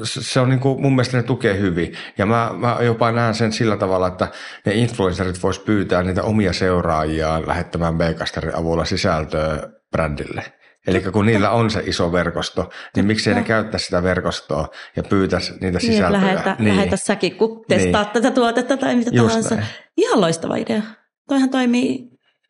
se 0.03 0.39
on 0.39 0.49
niin 0.49 0.59
kuin, 0.64 0.82
mun 0.82 0.95
mielestä 0.95 1.18
ne 1.18 1.24
tukee 1.24 1.57
hyvin. 1.59 1.93
Ja 2.18 2.26
mä, 2.26 2.51
mä 2.57 2.78
jopa 2.82 3.11
näen 3.11 3.36
sen 3.36 3.53
sillä 3.53 3.78
tavalla, 3.78 4.07
että 4.07 4.28
ne 4.66 4.74
influencerit 4.74 5.43
vois 5.43 5.59
pyytää 5.59 6.03
niitä 6.03 6.24
omia 6.24 6.53
seuraajiaan 6.53 7.47
lähettämään 7.47 7.97
B-kasterin 7.97 8.55
avulla 8.55 8.86
sisältöä 8.86 9.70
brändille. 9.91 10.43
Eli 10.88 11.01
kun 11.01 11.26
niillä 11.26 11.49
on 11.49 11.70
se 11.72 11.84
iso 11.86 12.11
verkosto, 12.11 12.70
niin 12.95 13.05
miksi 13.05 13.34
ne 13.34 13.43
käyttää 13.43 13.80
sitä 13.80 14.03
verkostoa 14.03 14.68
ja 14.95 15.03
pyytäisi 15.03 15.53
niitä 15.53 15.78
Niin, 15.78 15.91
sisältöjä? 15.91 16.22
lähetä, 16.22 16.55
niin. 16.59 16.76
lähetä 16.76 16.97
säkin, 16.97 17.36
kun 17.36 17.66
testaat 17.68 18.14
Niin. 18.14 18.24
tätä 18.24 18.36
tuotetta 18.36 18.78
tai 18.78 18.95
mitä 18.95 19.11
Just 19.14 19.28
tahansa. 19.28 19.55
näin. 19.55 19.68
Ihan 19.97 20.22
loistava 20.22 20.55
idea. 20.55 20.82
Toihan 21.30 21.49
toimii, 21.49 21.99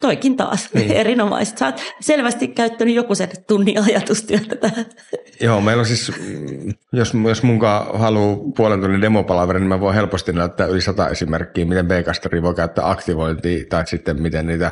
toikin 0.04 0.38
taas 0.38 0.70
Niin. 0.74 0.92
erinomaisesti. 1.02 1.60
Sä 1.60 1.66
oot 1.66 1.82
selvästi 2.00 2.48
käyttänyt 2.48 2.96
joku 2.96 3.16
sen 3.16 3.30
tunnin 3.48 3.84
ajatustyötä 3.84 4.56
tähän. 4.56 4.86
Joo, 5.42 5.62
meillä 5.62 5.82
on 5.82 5.86
siis, 5.86 6.12
jos, 6.92 7.14
jos 7.28 7.44
munkaan 7.44 8.00
haluaa 8.00 8.38
puolen 8.58 8.82
tunnin 8.82 9.02
demopalaveri, 9.02 9.60
niin 9.60 9.70
mä 9.70 9.80
voin 9.80 9.96
helposti 9.96 10.34
näyttää 10.34 10.68
yli 10.68 10.82
sata 10.82 11.10
esimerkkiä, 11.10 11.66
miten 11.66 11.88
B-kasteri 11.88 12.42
voi 12.42 12.56
käyttää 12.56 12.90
aktivointia 12.90 13.66
tai 13.70 13.88
sitten 13.88 14.22
miten 14.22 14.48
niitä 14.48 14.72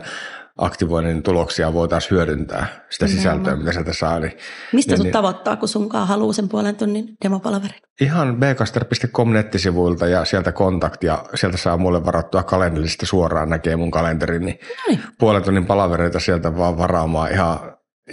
aktivoinnin 0.61 1.23
tuloksia 1.23 1.73
voitaisiin 1.73 2.11
hyödyntää, 2.11 2.65
sitä 2.89 3.07
sisältöä, 3.07 3.55
mitä 3.55 3.71
sieltä 3.71 3.93
saa. 3.93 4.19
Niin, 4.19 4.37
Mistä 4.73 4.91
niin, 4.91 4.97
sut 4.97 5.03
niin, 5.03 5.13
tavoittaa, 5.13 5.55
kun 5.55 5.67
sunkaan 5.67 6.07
haluaa 6.07 6.33
sen 6.33 6.49
puolen 6.49 6.75
tunnin 6.75 7.15
demopalaverin? 7.23 7.79
Ihan 8.01 8.37
bcaster.com 8.37 9.33
nettisivuilta 9.33 10.07
ja 10.07 10.25
sieltä 10.25 10.51
kontakt 10.51 11.03
ja 11.03 11.25
sieltä 11.35 11.57
saa 11.57 11.77
mulle 11.77 12.05
varattua 12.05 12.43
kalenterista 12.43 13.05
suoraan 13.05 13.49
näkee 13.49 13.75
mun 13.75 13.91
kalenterin, 13.91 14.45
niin 14.45 14.59
Noin. 14.87 14.99
puolen 15.19 15.43
tunnin 15.43 15.65
palavereita 15.65 16.19
sieltä 16.19 16.57
vaan 16.57 16.77
varaamaan 16.77 17.31
ihan, 17.31 17.59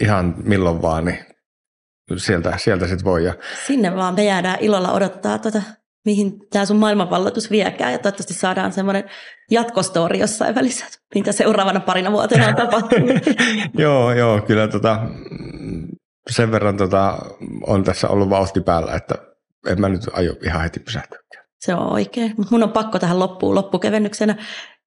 ihan 0.00 0.34
milloin 0.44 0.82
vaan, 0.82 1.04
niin 1.04 1.18
sieltä, 2.16 2.54
sieltä 2.56 2.86
sitten 2.86 3.04
voi. 3.04 3.24
Ja 3.24 3.34
Sinne 3.66 3.96
vaan 3.96 4.14
me 4.14 4.24
jäädään 4.24 4.58
ilolla 4.60 4.92
odottaa, 4.92 5.38
tota, 5.38 5.62
mihin 6.04 6.32
tämä 6.50 6.64
sun 6.64 6.76
maailmanvalloitus 6.76 7.50
viekään. 7.50 7.92
Ja 7.92 7.98
toivottavasti 7.98 8.34
saadaan 8.34 8.72
semmoinen 8.72 9.04
jatkostori 9.50 10.18
jossain 10.18 10.54
välissä, 10.54 10.86
mitä 11.14 11.32
seuraavana 11.32 11.80
parina 11.80 12.12
vuotena 12.12 12.48
on 12.48 12.56
tapahtunut. 12.56 13.10
joo, 13.78 14.12
joo, 14.12 14.40
kyllä 14.40 14.68
tota, 14.68 15.00
sen 16.30 16.50
verran 16.50 16.76
tota, 16.76 17.18
on 17.66 17.84
tässä 17.84 18.08
ollut 18.08 18.30
vauhti 18.30 18.60
päällä, 18.60 18.94
että 18.94 19.14
en 19.66 19.80
mä 19.80 19.88
nyt 19.88 20.00
aio 20.12 20.34
ihan 20.42 20.62
heti 20.62 20.80
pysähtyä. 20.80 21.18
Se 21.60 21.74
on 21.74 21.92
oikein. 21.92 22.34
Mutta 22.36 22.54
mun 22.54 22.62
on 22.62 22.72
pakko 22.72 22.98
tähän 22.98 23.18
loppuun 23.18 23.54
loppukevennyksenä 23.54 24.36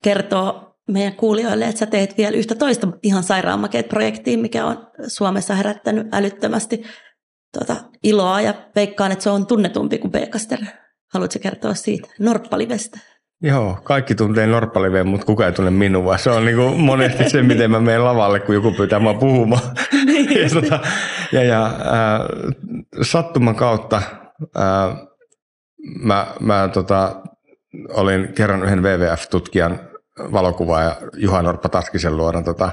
kertoa 0.03 0.75
meidän 0.87 1.15
kuulijoille, 1.15 1.65
että 1.65 1.79
sä 1.79 1.85
teet 1.85 2.17
vielä 2.17 2.37
yhtä 2.37 2.55
toista 2.55 2.87
ihan 3.03 3.23
sairaanmakeet 3.23 3.89
projektia, 3.89 4.37
mikä 4.37 4.65
on 4.65 4.87
Suomessa 5.07 5.55
herättänyt 5.55 6.07
älyttömästi 6.13 6.83
tuota, 7.53 7.75
iloa 8.03 8.41
ja 8.41 8.53
veikkaan, 8.75 9.11
että 9.11 9.23
se 9.23 9.29
on 9.29 9.47
tunnetumpi 9.47 9.97
kuin 9.97 10.11
B-kaster. 10.11 10.59
Haluatko 11.13 11.39
kertoa 11.41 11.73
siitä 11.73 12.09
Norppalivestä? 12.19 12.99
Joo, 13.41 13.77
kaikki 13.83 14.15
tuntee 14.15 14.47
Norppaliveen, 14.47 15.07
mutta 15.07 15.25
kukaan 15.25 15.49
ei 15.49 15.53
tunne 15.55 15.71
minua. 15.71 16.17
Se 16.17 16.29
on 16.29 16.45
niinku 16.45 16.69
monesti 16.77 17.29
se, 17.29 17.41
miten 17.41 17.71
mä 17.71 17.79
menen 17.79 18.05
lavalle, 18.05 18.39
kun 18.39 18.55
joku 18.55 18.71
pyytää 18.71 18.99
mua 18.99 19.13
puhumaan. 19.13 19.61
ja 20.43 20.49
tota, 20.61 20.79
ja, 21.31 21.43
ja 21.43 21.65
äh, 21.65 21.73
sattuman 23.01 23.55
kautta 23.55 24.01
äh, 24.57 24.97
mä, 26.03 26.27
mä 26.39 26.69
tota, 26.73 27.21
olin 27.89 28.33
kerran 28.33 28.63
yhden 28.63 28.83
WWF-tutkijan 28.83 29.79
valokuvaaja 30.31 30.95
Juha 31.15 31.41
Norppa 31.41 31.69
Taskisen 31.69 32.17
luona 32.17 32.41
tota, 32.41 32.71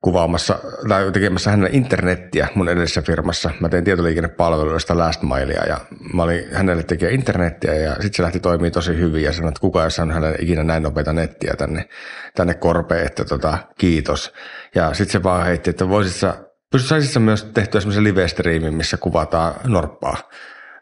kuvaamassa 0.00 0.58
tai 0.88 1.12
tekemässä 1.12 1.50
hänelle 1.50 1.70
internettiä 1.72 2.48
mun 2.54 2.68
edellisessä 2.68 3.02
firmassa. 3.02 3.50
Mä 3.60 3.68
tein 3.68 3.84
tietoliikennepalveluista 3.84 4.98
last 4.98 5.22
milea 5.22 5.64
ja 5.64 5.80
mä 6.14 6.22
olin 6.22 6.44
hänelle 6.52 6.82
tekee 6.82 7.10
internettiä 7.10 7.74
ja 7.74 7.92
sitten 7.92 8.14
se 8.14 8.22
lähti 8.22 8.40
toimii 8.40 8.70
tosi 8.70 8.96
hyvin 8.96 9.22
ja 9.22 9.32
sanoi, 9.32 9.48
että 9.48 9.60
kukaan 9.60 9.84
ei 9.84 9.90
saanut 9.90 10.14
hänelle 10.14 10.36
ikinä 10.40 10.64
näin 10.64 10.82
nopeita 10.82 11.12
nettiä 11.12 11.54
tänne, 11.58 11.88
tänne 12.34 12.54
korpeen, 12.54 13.06
että 13.06 13.24
tota, 13.24 13.58
kiitos. 13.78 14.32
Ja 14.74 14.94
sitten 14.94 15.12
se 15.12 15.22
vaan 15.22 15.46
heitti, 15.46 15.70
että 15.70 15.88
voisit 15.88 16.16
sä, 16.16 16.34
saisit 16.76 17.10
sä 17.10 17.20
myös 17.20 17.44
tehtyä 17.44 17.80
semmoisen 17.80 18.04
live-striimin, 18.04 18.74
missä 18.74 18.96
kuvataan 18.96 19.54
norppaa 19.64 20.16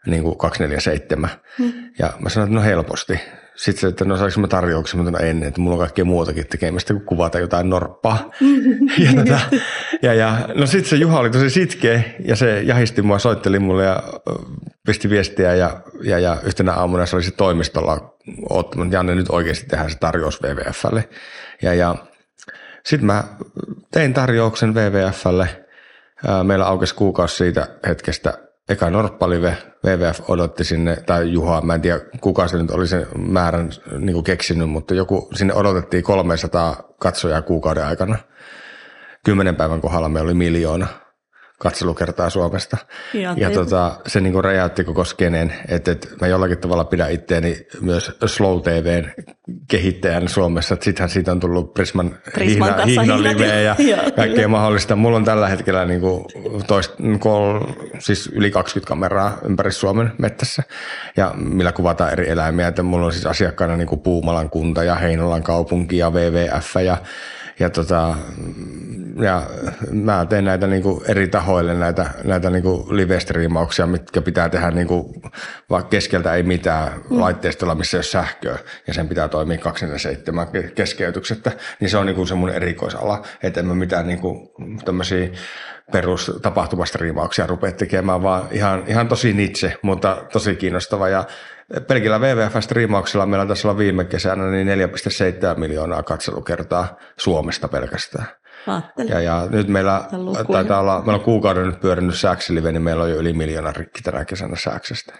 niin 0.05 0.23
kuin 0.23 0.37
247. 0.37 1.29
Hmm. 1.57 1.73
Ja 1.99 2.13
mä 2.19 2.29
sanoin, 2.29 2.47
että 2.47 2.55
no 2.55 2.65
helposti. 2.65 3.19
Sitten 3.55 3.81
se, 3.81 3.87
että 3.87 4.05
no 4.05 4.17
saanko 4.17 4.39
mä 4.39 4.47
tarjouksen, 4.47 4.99
mutta 4.99 5.11
no 5.11 5.25
en, 5.25 5.43
että 5.43 5.61
mulla 5.61 5.75
on 5.75 5.79
kaikkea 5.79 6.05
muutakin 6.05 6.47
tekemistä 6.47 6.93
kuin 6.93 7.05
kuvata 7.05 7.39
jotain 7.39 7.69
norppaa. 7.69 8.31
ja, 9.05 9.13
tota, 9.15 9.39
ja, 10.01 10.13
ja, 10.13 10.49
no 10.55 10.65
sitten 10.65 10.89
se 10.89 10.95
Juha 10.95 11.19
oli 11.19 11.29
tosi 11.29 11.49
sitkeä 11.49 12.03
ja 12.25 12.35
se 12.35 12.61
jahisti 12.61 13.01
mua, 13.01 13.19
soitteli 13.19 13.59
mulle 13.59 13.83
ja 13.83 14.03
pisti 14.85 15.09
viestiä 15.09 15.55
ja, 15.55 15.81
ja, 16.03 16.19
ja 16.19 16.37
yhtenä 16.43 16.73
aamuna 16.73 17.05
se 17.05 17.15
oli 17.15 17.23
se 17.23 17.31
toimistolla 17.31 18.15
ottanut, 18.49 18.93
Janne 18.93 19.15
nyt 19.15 19.29
oikeasti 19.29 19.65
tehdään 19.65 19.89
se 19.89 19.97
tarjous 19.97 20.43
WWFlle. 20.43 21.09
Ja, 21.61 21.73
ja 21.73 21.95
sitten 22.85 23.05
mä 23.05 23.23
tein 23.91 24.13
tarjouksen 24.13 24.73
WWFlle. 24.73 25.65
Meillä 26.43 26.65
aukesi 26.65 26.95
kuukausi 26.95 27.35
siitä 27.35 27.67
hetkestä 27.87 28.44
eka 28.69 28.89
Norppalive, 28.89 29.57
WWF 29.85 30.29
odotti 30.29 30.63
sinne, 30.63 30.95
tai 31.05 31.31
Juha, 31.31 31.61
mä 31.61 31.75
en 31.75 31.81
tiedä 31.81 31.99
kuka 32.21 32.47
se 32.47 32.57
nyt 32.57 32.71
oli 32.71 32.87
sen 32.87 33.07
määrän 33.17 33.69
niin 33.99 34.13
kuin 34.13 34.23
keksinyt, 34.23 34.69
mutta 34.69 34.93
joku, 34.93 35.29
sinne 35.33 35.53
odotettiin 35.53 36.03
300 36.03 36.93
katsojaa 36.99 37.41
kuukauden 37.41 37.85
aikana. 37.85 38.17
Kymmenen 39.25 39.55
päivän 39.55 39.81
kohdalla 39.81 40.09
meillä 40.09 40.27
oli 40.27 40.33
miljoona 40.33 40.87
katselukertaa 41.65 42.29
Suomesta. 42.29 42.77
Ihan 43.13 43.37
Ja 43.37 43.47
teitä. 43.47 43.63
tota, 43.63 43.95
se 44.07 44.21
niin 44.21 44.33
kuin 44.33 44.43
räjäytti 44.43 44.83
koko 44.83 45.05
skeneen, 45.05 45.53
että, 45.67 45.91
että 45.91 46.07
mä 46.21 46.27
jollakin 46.27 46.57
tavalla 46.57 46.83
pidän 46.83 47.11
itteeni 47.11 47.67
myös 47.81 48.11
Slow 48.25 48.61
TVn 48.61 49.11
kehittäjän 49.67 50.27
Suomessa. 50.27 50.73
Että 50.73 50.83
sittenhän 50.83 51.09
siitä 51.09 51.31
on 51.31 51.39
tullut 51.39 51.73
Prisman, 51.73 52.15
Prisman 52.33 52.75
hihna, 52.77 52.85
hihnoliveä 52.85 53.61
ja 53.61 53.75
kaikkea 54.15 54.47
mahdollista. 54.47 54.95
Mulla 54.95 55.17
on 55.17 55.25
tällä 55.25 55.47
hetkellä 55.47 55.85
niin 55.85 56.01
kuin 56.01 56.25
toist, 56.67 56.91
kol, 57.19 57.59
siis 57.99 58.29
yli 58.33 58.51
20 58.51 58.87
kameraa 58.87 59.37
ympäri 59.45 59.71
Suomen 59.71 60.11
mettässä, 60.17 60.63
ja 61.17 61.33
millä 61.37 61.71
kuvataan 61.71 62.11
eri 62.11 62.29
eläimiä. 62.29 62.67
Että 62.67 62.83
mulla 62.83 63.05
on 63.05 63.13
siis 63.13 63.25
asiakkaana 63.25 63.77
niin 63.77 63.87
kuin 63.87 64.01
Puumalan 64.01 64.49
kunta 64.49 64.83
ja 64.83 64.95
Heinolan 64.95 65.43
kaupunki 65.43 65.97
ja 65.97 66.09
WWF 66.09 66.75
ja 66.85 66.97
ja, 67.59 67.69
tota, 67.69 68.15
ja 69.21 69.49
mä 69.91 70.25
teen 70.25 70.45
näitä 70.45 70.67
niinku 70.67 71.03
eri 71.07 71.27
tahoille 71.27 71.73
näitä, 71.73 72.05
näitä 72.23 72.49
niinku 72.49 72.87
live-striimauksia, 72.91 73.87
mitkä 73.87 74.21
pitää 74.21 74.49
tehdä 74.49 74.71
niinku, 74.71 75.21
vaikka 75.69 75.89
keskeltä 75.89 76.33
ei 76.33 76.43
mitään 76.43 76.91
mm. 76.93 77.19
laitteistolla, 77.19 77.75
missä 77.75 77.97
ei 77.97 77.99
ole 77.99 78.03
sähköä, 78.03 78.59
ja 78.87 78.93
sen 78.93 79.09
pitää 79.09 79.27
toimia 79.27 79.57
27 79.57 80.47
ke- 80.47 80.71
keskeytyksettä, 80.71 81.51
niin 81.79 81.89
se 81.89 81.97
on 81.97 82.05
niinku 82.05 82.25
se 82.25 82.35
mun 82.35 82.49
erikoisala, 82.49 83.25
että 83.43 83.59
en 83.59 83.65
mä 83.65 83.75
mitään 83.75 84.07
niinku 84.07 84.53
tämmöisiä 84.85 85.29
perus 85.91 86.31
tapahtumastriimauksia 86.41 87.47
rupea 87.47 87.71
tekemään, 87.71 88.23
vaan 88.23 88.47
ihan, 88.51 88.83
ihan 88.87 89.07
tosi 89.07 89.33
nitse, 89.33 89.77
mutta 89.81 90.25
tosi 90.33 90.55
kiinnostava. 90.55 91.09
Ja 91.09 91.23
pelkillä 91.87 92.19
WWF-striimauksilla 92.19 93.25
meillä 93.25 93.45
taisi 93.45 93.67
olla 93.67 93.77
viime 93.77 94.05
kesänä 94.05 94.51
niin 94.51 94.67
4,7 94.67 95.59
miljoonaa 95.59 96.03
katselukertaa 96.03 96.97
Suomesta 97.17 97.67
pelkästään. 97.67 98.27
Ja, 99.09 99.21
ja 99.21 99.47
nyt 99.49 99.67
meillä 99.67 100.03
taitaa 100.51 100.79
olla, 100.79 100.97
meillä 100.97 101.13
on 101.13 101.25
kuukauden 101.25 101.67
nyt 101.67 101.79
pyörinyt 101.79 102.15
sääksilive, 102.15 102.71
niin 102.71 102.81
meillä 102.81 103.03
on 103.03 103.09
jo 103.09 103.15
yli 103.15 103.33
miljoona 103.33 103.71
rikki 103.71 104.01
tänä 104.01 104.25
kesänä 104.25 104.55
sääksestä. 104.55 105.13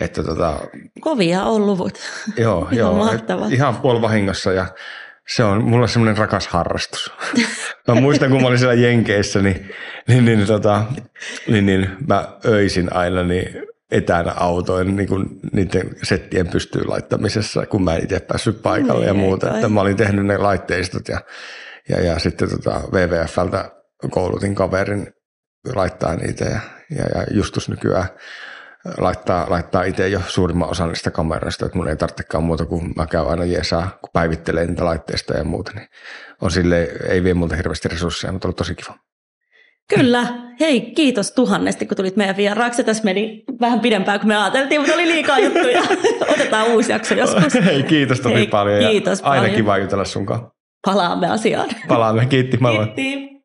Että 0.00 0.24
tota, 0.24 0.54
Kovia 1.00 1.42
on 1.42 1.66
luvut. 1.66 1.98
joo, 2.36 2.68
Ihan 2.70 2.76
joo 2.76 3.10
ihan 3.50 3.76
puolivahingossa 3.76 4.52
ja 4.52 4.66
se 5.28 5.44
on 5.44 5.64
mulle 5.64 5.88
semmoinen 5.88 6.16
rakas 6.16 6.48
harrastus. 6.48 7.12
Mä 7.88 7.94
muistan, 7.94 8.30
kun 8.30 8.40
mä 8.40 8.48
olin 8.48 8.58
siellä 8.58 8.74
Jenkeissä, 8.74 9.42
niin, 9.42 9.70
niin, 10.08 10.24
niin, 10.24 10.46
tota, 10.46 10.84
niin, 11.48 11.66
niin 11.66 11.90
mä 12.06 12.28
öisin 12.44 12.92
aina 12.92 13.22
niin 13.22 13.62
etänä 13.90 14.32
autoin 14.32 14.96
niin 14.96 15.08
kuin 15.08 15.26
niiden 15.52 15.96
settien 16.02 16.48
pystyyn 16.48 16.90
laittamisessa, 16.90 17.66
kun 17.66 17.84
mä 17.84 17.94
en 17.94 18.02
itse 18.02 18.20
päässyt 18.20 18.62
paikalle 18.62 19.06
ja 19.06 19.14
muuta. 19.14 19.54
Että 19.54 19.68
mä 19.68 19.80
olin 19.80 19.96
tehnyt 19.96 20.26
ne 20.26 20.36
laitteistot 20.36 21.08
ja, 21.08 21.20
ja, 21.88 22.00
ja 22.00 22.18
sitten 22.18 22.50
tota 22.50 22.80
WWFltä 22.92 23.70
koulutin 24.10 24.54
kaverin 24.54 25.12
laittaa 25.74 26.16
niitä 26.16 26.44
ja, 26.44 26.60
ja, 26.90 27.04
ja 27.04 27.26
Justus 27.30 27.68
nykyään 27.68 28.08
laittaa, 28.98 29.46
laittaa 29.50 29.82
itse 29.82 30.08
jo 30.08 30.20
suurimman 30.26 30.68
osan 30.68 30.88
niistä 30.88 31.10
kameroista, 31.10 31.66
että 31.66 31.78
mun 31.78 31.88
ei 31.88 31.96
tarvitsekaan 31.96 32.44
muuta 32.44 32.66
kuin 32.66 32.92
mä 32.96 33.06
käyn 33.06 33.26
aina 33.26 33.44
jeesaa, 33.44 33.98
kun 34.00 34.10
päivittelee 34.12 34.66
niitä 34.66 34.84
laitteista 34.84 35.34
ja 35.34 35.44
muuta, 35.44 35.72
niin 35.74 35.88
on 36.40 36.50
sille 36.50 36.88
ei 37.08 37.24
vie 37.24 37.34
multa 37.34 37.56
hirveästi 37.56 37.88
resursseja, 37.88 38.32
mutta 38.32 38.48
on 38.48 38.54
tosi 38.54 38.74
kiva. 38.74 38.94
Kyllä. 39.94 40.26
Hei, 40.60 40.80
kiitos 40.80 41.32
tuhannesti, 41.32 41.86
kun 41.86 41.96
tulit 41.96 42.16
meidän 42.16 42.36
vieraaksi. 42.36 42.84
Tässä 42.84 43.04
meni 43.04 43.44
vähän 43.60 43.80
pidempään 43.80 44.20
kuin 44.20 44.28
me 44.28 44.36
ajateltiin, 44.36 44.80
mutta 44.80 44.94
oli 44.94 45.06
liikaa 45.06 45.38
juttuja. 45.38 45.82
Otetaan 46.32 46.68
uusi 46.68 46.92
jakso 46.92 47.14
joskus. 47.14 47.54
Hei, 47.64 47.82
kiitos 47.82 48.20
tosi 48.20 48.34
Hei, 48.34 48.46
paljon. 48.46 48.90
Kiitos 48.90 49.20
ja 49.20 49.26
aina 49.26 49.40
paljon. 49.42 49.56
kiva 49.56 49.78
jutella 49.78 50.04
sunkaan. 50.04 50.50
Palaamme 50.86 51.30
asiaan. 51.30 51.68
Palaamme. 51.88 52.26
Kiitti. 52.26 52.56
Moi. 52.60 52.76
Kiitti. 52.76 53.37